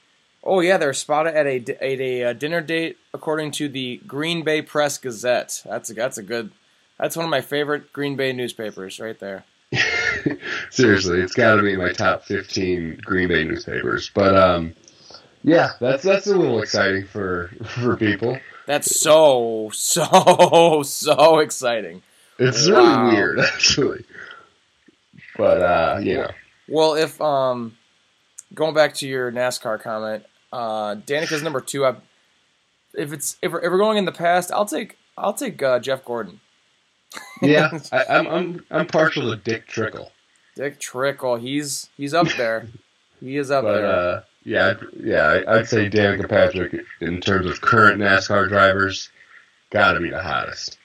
Oh 0.45 0.61
yeah, 0.61 0.77
they're 0.77 0.93
spotted 0.95 1.35
at 1.35 1.47
a 1.47 1.57
at 1.83 2.01
a 2.01 2.25
uh, 2.25 2.33
dinner 2.33 2.61
date, 2.61 2.97
according 3.13 3.51
to 3.53 3.69
the 3.69 4.01
Green 4.07 4.45
Bay 4.45 4.63
Press 4.63 4.97
Gazette. 4.99 5.63
That's 5.65 5.91
a, 5.91 5.95
that's 5.95 6.19
a 6.19 6.23
good. 6.23 6.53
That's 6.99 7.17
one 7.17 7.25
of 7.25 7.31
my 7.31 7.41
favorite 7.41 7.93
Green 7.93 8.17
Bay 8.17 8.33
newspapers, 8.33 8.99
right 9.01 9.19
there. 9.19 9.45
Seriously, 10.71 11.21
it's 11.21 11.35
got 11.35 11.57
to 11.57 11.63
be 11.63 11.73
in 11.73 11.79
my 11.79 11.93
top 11.93 12.25
15 12.25 13.01
Green 13.05 13.29
Bay 13.29 13.45
newspapers. 13.45 14.11
But 14.15 14.37
um, 14.37 14.75
yeah, 15.45 15.71
that's 15.81 16.03
that's 16.03 16.27
a 16.27 16.37
little 16.37 16.61
exciting 16.63 17.07
for 17.07 17.51
for 17.65 17.97
people. 17.97 18.39
That's 18.67 19.01
so 19.01 19.71
so 19.73 20.83
so 20.85 21.39
exciting. 21.39 22.03
It's 22.39 22.69
Wow. 22.69 23.03
really 23.05 23.15
weird, 23.17 23.41
actually. 23.55 24.05
But 25.37 25.63
uh, 25.63 26.01
you 26.03 26.15
know, 26.15 26.31
Well, 26.69 26.95
if 26.95 27.21
um, 27.21 27.77
going 28.55 28.75
back 28.75 28.95
to 28.95 29.09
your 29.09 29.31
NASCAR 29.33 29.81
comment, 29.81 30.25
uh, 30.53 30.97
Danica's 30.97 31.43
number 31.43 31.61
two. 31.61 31.85
I, 31.87 31.97
if 32.95 33.13
it's 33.13 33.37
if 33.43 33.53
we're, 33.53 33.61
if 33.61 33.71
we're 33.71 33.79
going 33.79 33.99
in 33.99 34.05
the 34.05 34.13
past, 34.13 34.51
I'll 34.51 34.65
take 34.67 34.97
I'll 35.17 35.35
take 35.35 35.63
uh, 35.63 35.79
Jeff 35.79 36.05
Gordon, 36.05 36.41
yeah, 37.43 37.71
I, 37.93 38.05
I'm 38.09 38.27
I'm 38.27 38.65
I'm 38.71 38.87
partial 38.87 39.31
to 39.31 39.37
Dick 39.37 39.67
Trickle, 39.67 40.11
Dick 40.57 40.81
Trickle. 40.81 41.37
He's 41.37 41.89
he's 41.97 42.15
up 42.15 42.29
there. 42.37 42.67
He 43.21 43.37
is 43.37 43.51
up 43.51 43.63
but 43.65 43.75
there. 43.81 43.87
uh, 43.87 44.21
yeah, 44.45 44.75
yeah, 44.99 45.43
I'd 45.47 45.69
say 45.69 45.91
Danica 45.91 46.29
Patrick 46.29 46.75
in 47.01 47.21
terms 47.21 47.47
of 47.47 47.61
current 47.61 48.01
NASCAR 48.01 48.49
drivers, 48.49 49.11
got 49.71 49.93
to 49.93 50.01
be 50.01 50.09
the 50.11 50.23
hottest. 50.23 50.79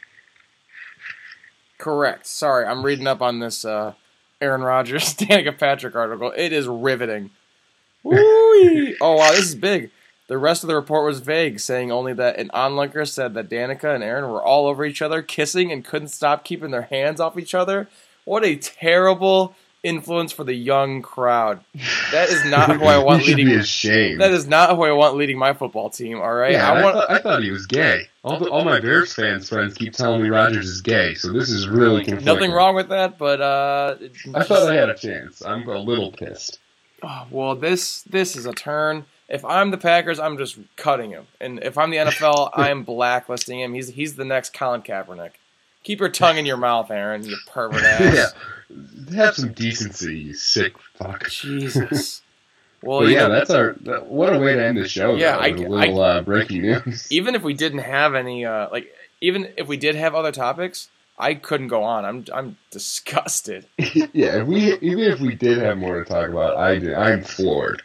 Correct. 1.77 2.25
Sorry, 2.25 2.65
I'm 2.65 2.85
reading 2.85 3.07
up 3.07 3.21
on 3.21 3.39
this 3.39 3.65
uh, 3.65 3.93
Aaron 4.39 4.61
Rodgers, 4.61 5.13
Danica 5.15 5.57
Patrick 5.57 5.95
article. 5.95 6.33
It 6.35 6.53
is 6.53 6.67
riveting. 6.67 7.31
Oh 9.01 9.15
wow, 9.17 9.31
this 9.31 9.47
is 9.49 9.55
big. 9.55 9.91
The 10.27 10.37
rest 10.37 10.63
of 10.63 10.67
the 10.67 10.75
report 10.75 11.05
was 11.05 11.19
vague, 11.19 11.59
saying 11.59 11.91
only 11.91 12.13
that 12.13 12.39
an 12.39 12.49
onlooker 12.53 13.05
said 13.05 13.33
that 13.33 13.49
Danica 13.49 13.93
and 13.93 14.03
Aaron 14.03 14.29
were 14.29 14.41
all 14.41 14.67
over 14.67 14.85
each 14.85 15.01
other, 15.01 15.21
kissing, 15.21 15.71
and 15.71 15.83
couldn't 15.83 16.07
stop 16.09 16.45
keeping 16.45 16.71
their 16.71 16.83
hands 16.83 17.19
off 17.19 17.37
each 17.37 17.53
other. 17.53 17.87
What 18.25 18.45
a 18.45 18.55
terrible 18.55 19.55
influence 19.83 20.31
for 20.31 20.43
the 20.43 20.53
young 20.53 21.01
crowd. 21.01 21.59
That 22.11 22.29
is 22.29 22.43
not 22.49 22.75
who 22.75 22.85
I 22.85 22.97
want 22.97 23.25
leading. 23.27 23.45
be 23.47 23.55
ashamed. 23.55 24.21
That 24.21 24.31
is 24.31 24.47
not 24.47 24.75
who 24.75 24.83
I 24.83 24.91
want 24.93 25.15
leading 25.15 25.37
my 25.37 25.53
football 25.53 25.89
team. 25.89 26.19
All 26.19 26.33
right, 26.33 26.53
Yeah, 26.53 26.71
I 26.71 26.79
I, 26.79 26.81
thought, 26.81 27.11
I 27.11 27.19
thought 27.19 27.43
he 27.43 27.51
was 27.51 27.67
gay. 27.67 28.07
All, 28.23 28.39
the, 28.39 28.49
all 28.49 28.63
my 28.63 28.79
Bears 28.79 29.13
fans 29.13 29.49
friends 29.49 29.73
keep 29.73 29.93
telling 29.93 30.23
me 30.23 30.29
Rodgers 30.29 30.67
is 30.67 30.81
gay, 30.81 31.13
so 31.13 31.33
this 31.33 31.49
is 31.49 31.67
really 31.67 32.05
conflicting. 32.05 32.25
Nothing 32.33 32.51
wrong 32.51 32.73
with 32.75 32.87
that, 32.89 33.17
but 33.17 33.41
uh, 33.41 33.95
it 33.99 34.13
I 34.33 34.43
thought 34.43 34.69
I 34.71 34.75
had 34.75 34.89
a 34.89 34.95
chance. 34.95 35.43
I'm 35.45 35.67
a 35.67 35.77
little 35.77 36.11
pissed. 36.11 36.59
Oh, 37.03 37.27
well, 37.29 37.55
this 37.55 38.01
this 38.03 38.35
is 38.37 38.45
a 38.45 38.53
turn. 38.53 39.05
If 39.27 39.43
I'm 39.43 39.71
the 39.71 39.77
Packers, 39.77 40.19
I'm 40.19 40.37
just 40.37 40.57
cutting 40.77 41.09
him, 41.09 41.27
and 41.41 41.61
if 41.63 41.77
I'm 41.77 41.89
the 41.89 41.97
NFL, 41.97 42.51
I'm 42.53 42.83
blacklisting 42.83 43.59
him. 43.59 43.73
He's 43.73 43.89
he's 43.89 44.15
the 44.15 44.23
next 44.25 44.53
Colin 44.53 44.81
Kaepernick. 44.81 45.31
Keep 45.83 45.99
your 45.99 46.09
tongue 46.09 46.37
in 46.37 46.45
your 46.45 46.57
mouth, 46.57 46.89
Aaron. 46.91 47.23
You 47.25 47.35
pervert 47.47 47.83
ass. 47.83 48.33
yeah, 49.09 49.15
have 49.17 49.35
some 49.35 49.51
decency, 49.53 50.17
you 50.17 50.33
sick 50.33 50.73
fuck. 50.95 51.29
Jesus. 51.29 52.21
Well, 52.85 52.99
But 52.99 53.11
yeah, 53.11 53.27
know, 53.27 53.35
that's 53.35 53.49
our. 53.49 53.75
That, 53.83 54.07
what 54.07 54.35
a 54.35 54.39
way 54.39 54.55
to 54.55 54.61
end 54.65 54.77
the 54.77 54.89
show. 54.89 55.15
Yeah, 55.15 55.37
though, 55.37 55.39
I- 55.39 55.51
with 55.51 55.61
a 55.61 55.69
little 55.69 56.01
uh, 56.01 56.19
breaking 56.21 56.63
news. 56.63 57.09
even 57.09 57.33
if 57.33 57.41
we 57.41 57.53
didn't 57.53 57.79
have 57.79 58.13
any, 58.13 58.43
uh, 58.43 58.67
like, 58.73 58.93
even 59.21 59.53
if 59.55 59.69
we 59.69 59.77
did 59.77 59.95
have 59.95 60.13
other 60.13 60.33
topics, 60.33 60.89
I 61.17 61.35
couldn't 61.35 61.69
go 61.69 61.81
on. 61.83 62.03
I'm 62.03 62.25
I'm 62.33 62.57
disgusted. 62.71 63.67
yeah, 63.77 64.41
if 64.41 64.47
we 64.47 64.73
even 64.79 64.99
if 65.05 65.21
we 65.21 65.33
did 65.33 65.59
have 65.59 65.77
more 65.77 66.03
to 66.03 66.09
talk 66.09 66.27
about, 66.29 66.57
I 66.57 66.77
did, 66.77 66.93
I'm 66.93 67.23
floored. 67.23 67.83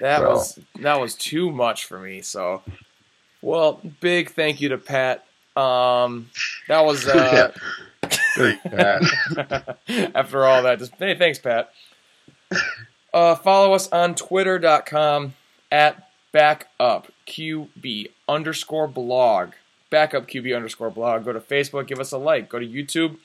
That 0.00 0.18
So- 0.18 0.28
was 0.30 0.58
that 0.80 1.00
was 1.00 1.14
too 1.14 1.52
much 1.52 1.84
for 1.84 2.00
me. 2.00 2.20
So, 2.20 2.62
well, 3.42 3.80
big 4.00 4.30
thank 4.30 4.60
you 4.60 4.70
to 4.70 4.76
Pat. 4.78 5.24
Um, 5.56 6.30
that 6.68 6.84
was 6.84 7.06
uh. 7.06 7.52
After 10.14 10.44
all 10.44 10.62
that, 10.62 10.78
just 10.78 10.94
hey, 10.98 11.14
thanks, 11.14 11.38
Pat. 11.38 11.72
Uh, 13.12 13.34
follow 13.34 13.74
us 13.74 13.90
on 13.92 14.14
twitter.com 14.14 15.34
at 15.70 16.08
backupqb 16.32 18.10
underscore 18.28 18.88
blog. 18.88 19.52
Backupqb 19.90 20.56
underscore 20.56 20.90
blog. 20.90 21.24
Go 21.24 21.32
to 21.32 21.40
Facebook, 21.40 21.86
give 21.86 22.00
us 22.00 22.12
a 22.12 22.18
like. 22.18 22.48
Go 22.48 22.58
to 22.58 22.66
YouTube 22.66 23.18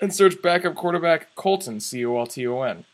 and 0.00 0.14
search 0.14 0.40
backup 0.42 0.74
quarterback 0.74 1.34
Colton, 1.34 1.80
C 1.80 2.04
O 2.04 2.18
L 2.18 2.26
T 2.26 2.46
O 2.46 2.62
N. 2.62 2.84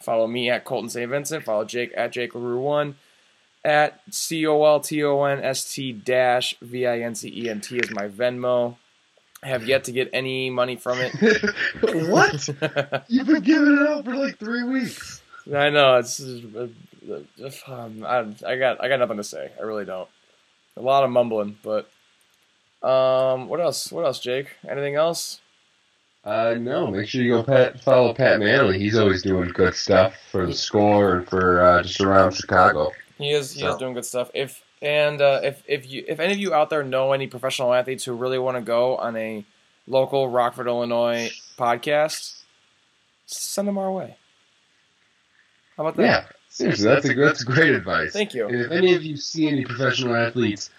Follow 0.00 0.26
me 0.26 0.48
at 0.48 0.64
Colton 0.64 0.88
St. 0.88 1.10
Vincent. 1.10 1.44
Follow 1.44 1.64
Jake 1.64 1.92
at 1.96 2.12
Jake 2.12 2.32
LaRue1 2.32 2.94
at 3.66 4.00
C 4.10 4.46
O 4.46 4.64
L 4.64 4.80
T 4.80 5.02
O 5.02 5.24
N 5.24 5.42
S 5.42 5.74
T 5.74 5.92
dash 5.92 6.54
V 6.62 6.86
I 6.86 7.00
N 7.00 7.14
C 7.14 7.28
E 7.36 7.50
N 7.50 7.60
T 7.60 7.76
is 7.76 7.90
my 7.90 8.08
Venmo. 8.08 8.76
I 9.42 9.48
have 9.48 9.66
yet 9.66 9.84
to 9.84 9.92
get 9.92 10.08
any 10.12 10.48
money 10.48 10.76
from 10.76 10.98
it. 11.00 11.12
what? 12.08 12.48
You've 13.08 13.26
been 13.26 13.42
giving 13.42 13.76
it 13.76 13.88
out 13.88 14.04
for 14.04 14.14
like 14.14 14.38
three 14.38 14.62
weeks. 14.62 15.20
I 15.54 15.70
know 15.70 15.96
it's. 15.96 16.20
uh, 16.20 16.68
uh, 17.10 17.50
um, 17.68 18.04
I, 18.04 18.26
I 18.46 18.56
got 18.56 18.82
I 18.82 18.88
got 18.88 19.00
nothing 19.00 19.18
to 19.18 19.24
say. 19.24 19.50
I 19.58 19.62
really 19.62 19.84
don't. 19.84 20.08
A 20.76 20.82
lot 20.82 21.04
of 21.04 21.10
mumbling, 21.10 21.58
but 21.62 21.90
um, 22.82 23.48
what 23.48 23.60
else? 23.60 23.90
What 23.90 24.04
else, 24.04 24.20
Jake? 24.20 24.48
Anything 24.68 24.94
else? 24.94 25.40
Uh, 26.24 26.54
no, 26.58 26.88
make 26.88 27.08
sure 27.08 27.22
you 27.22 27.36
go 27.36 27.42
Pat, 27.42 27.80
follow 27.80 28.12
Pat 28.12 28.40
Mannelly. 28.40 28.76
He's 28.78 28.96
always 28.96 29.22
doing 29.22 29.48
good 29.50 29.74
stuff 29.74 30.14
for 30.30 30.44
the 30.44 30.54
score 30.54 31.16
and 31.16 31.28
for 31.28 31.62
uh, 31.62 31.82
just 31.82 32.00
around 32.00 32.32
Chicago. 32.34 32.92
He 33.18 33.30
is 33.30 33.52
he 33.52 33.64
is 33.64 33.76
doing 33.76 33.94
good 33.94 34.04
stuff. 34.04 34.30
If 34.34 34.62
and 34.82 35.20
uh, 35.20 35.40
if 35.42 35.62
if 35.66 35.90
you 35.90 36.04
if 36.06 36.20
any 36.20 36.32
of 36.32 36.38
you 36.38 36.52
out 36.52 36.70
there 36.70 36.84
know 36.84 37.12
any 37.12 37.26
professional 37.26 37.72
athletes 37.72 38.04
who 38.04 38.12
really 38.12 38.38
want 38.38 38.56
to 38.56 38.60
go 38.60 38.96
on 38.96 39.16
a 39.16 39.44
local 39.86 40.28
Rockford, 40.28 40.66
Illinois 40.66 41.30
podcast, 41.56 42.42
send 43.26 43.68
them 43.68 43.78
our 43.78 43.90
way. 43.90 44.16
How 45.76 45.84
about 45.84 45.96
that? 45.96 46.02
Yeah, 46.02 46.24
seriously, 46.48 46.84
that's 46.84 47.08
a 47.08 47.14
that's 47.14 47.44
great 47.44 47.74
advice. 47.74 48.12
Thank 48.12 48.34
you. 48.34 48.48
And 48.48 48.60
if 48.60 48.70
any 48.70 48.94
of 48.94 49.02
you 49.02 49.16
see 49.16 49.48
any 49.48 49.64
professional 49.64 50.14
athletes, 50.14 50.70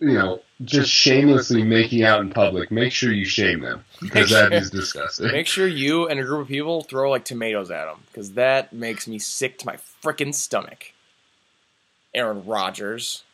you 0.00 0.12
know, 0.12 0.40
just 0.64 0.90
shamelessly 0.90 1.64
making 1.64 2.04
out 2.04 2.20
in 2.20 2.30
public, 2.30 2.70
make 2.70 2.92
sure 2.92 3.12
you 3.12 3.24
shame 3.24 3.60
them 3.60 3.84
because 4.00 4.30
that 4.30 4.52
is 4.52 4.70
disgusting. 4.70 5.32
Make 5.32 5.46
sure 5.46 5.66
you 5.66 6.08
and 6.08 6.20
a 6.20 6.24
group 6.24 6.42
of 6.42 6.48
people 6.48 6.82
throw 6.82 7.10
like 7.10 7.24
tomatoes 7.24 7.70
at 7.70 7.86
them 7.86 8.00
because 8.06 8.32
that 8.32 8.72
makes 8.72 9.06
me 9.06 9.18
sick 9.18 9.58
to 9.58 9.66
my 9.66 9.76
freaking 10.02 10.34
stomach. 10.34 10.92
Aaron 12.14 12.44
Rodgers. 12.44 13.24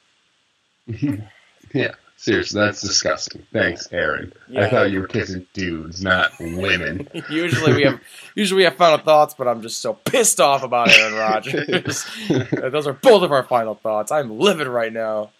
yeah, 0.86 1.92
seriously, 2.16 2.60
that's 2.60 2.80
disgusting. 2.82 3.46
Thanks, 3.52 3.88
Aaron. 3.92 4.32
Yeah. 4.48 4.66
I 4.66 4.70
thought 4.70 4.90
you 4.90 5.00
were 5.00 5.06
kissing 5.06 5.46
dudes, 5.52 6.02
not 6.02 6.32
women. 6.40 7.08
usually 7.30 7.74
we 7.74 7.82
have 7.84 8.00
usually 8.34 8.58
we 8.58 8.64
have 8.64 8.76
final 8.76 8.98
thoughts, 8.98 9.34
but 9.34 9.48
I'm 9.48 9.62
just 9.62 9.80
so 9.80 9.94
pissed 9.94 10.40
off 10.40 10.62
about 10.62 10.90
Aaron 10.90 11.14
Rodgers. 11.14 12.06
Those 12.50 12.86
are 12.86 12.92
both 12.92 13.22
of 13.22 13.32
our 13.32 13.44
final 13.44 13.74
thoughts. 13.74 14.12
I'm 14.12 14.38
livid 14.38 14.66
right 14.66 14.92
now. 14.92 15.30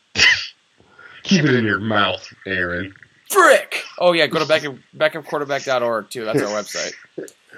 Keep 1.24 1.44
it 1.44 1.54
in 1.54 1.64
your 1.64 1.80
mouth, 1.80 2.32
Aaron. 2.46 2.94
Frick! 3.30 3.82
Oh 3.98 4.12
yeah, 4.12 4.26
go 4.26 4.38
to 4.38 4.46
backup, 4.46 4.76
backupquarterback.org 4.96 6.10
too. 6.10 6.24
That's 6.24 6.42
our 6.42 6.48
website. 6.48 6.92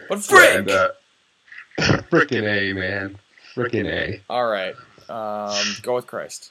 But 0.08 0.22
frick! 0.22 0.58
And, 0.58 0.70
uh, 0.70 0.88
frickin' 1.78 2.44
A, 2.44 2.72
man. 2.72 3.18
Frickin' 3.54 3.86
A. 3.86 4.22
All 4.30 4.46
right, 4.46 4.74
um, 5.08 5.76
go 5.82 5.94
with 5.94 6.06
Christ. 6.06 6.50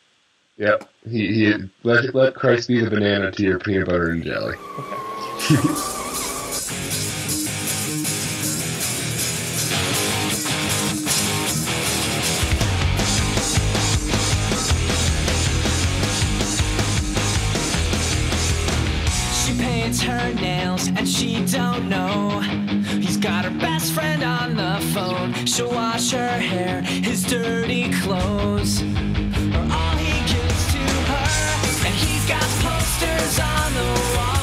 Yep. 0.58 0.90
He, 1.10 1.28
he 1.34 1.54
let 1.84 2.16
let 2.16 2.34
Christ 2.34 2.70
be 2.70 2.82
the 2.82 2.90
banana 2.90 3.32
to 3.32 3.44
your 3.44 3.60
peanut 3.60 3.88
butter 3.88 4.12
and 4.12 4.24
jelly. 4.24 4.56
She 19.44 19.54
paints 19.62 20.02
her 20.02 20.34
nails 20.36 20.88
and 20.88 21.08
she 21.08 21.46
don't 21.46 21.90
know 21.90 22.65
best 23.86 23.94
friend 23.94 24.24
on 24.24 24.56
the 24.56 24.80
phone. 24.94 25.46
She'll 25.46 25.70
wash 25.70 26.12
her 26.12 26.28
hair, 26.28 26.82
his 26.82 27.24
dirty 27.24 27.92
clothes 28.02 28.82
are 28.82 29.68
all 29.72 29.98
he 29.98 30.34
gives 30.34 30.74
to 30.74 30.80
her. 31.12 31.86
And 31.86 31.94
he's 31.94 32.26
got 32.28 32.42
posters 32.64 33.40
on 33.40 33.74
the 33.74 34.18
wall. 34.18 34.35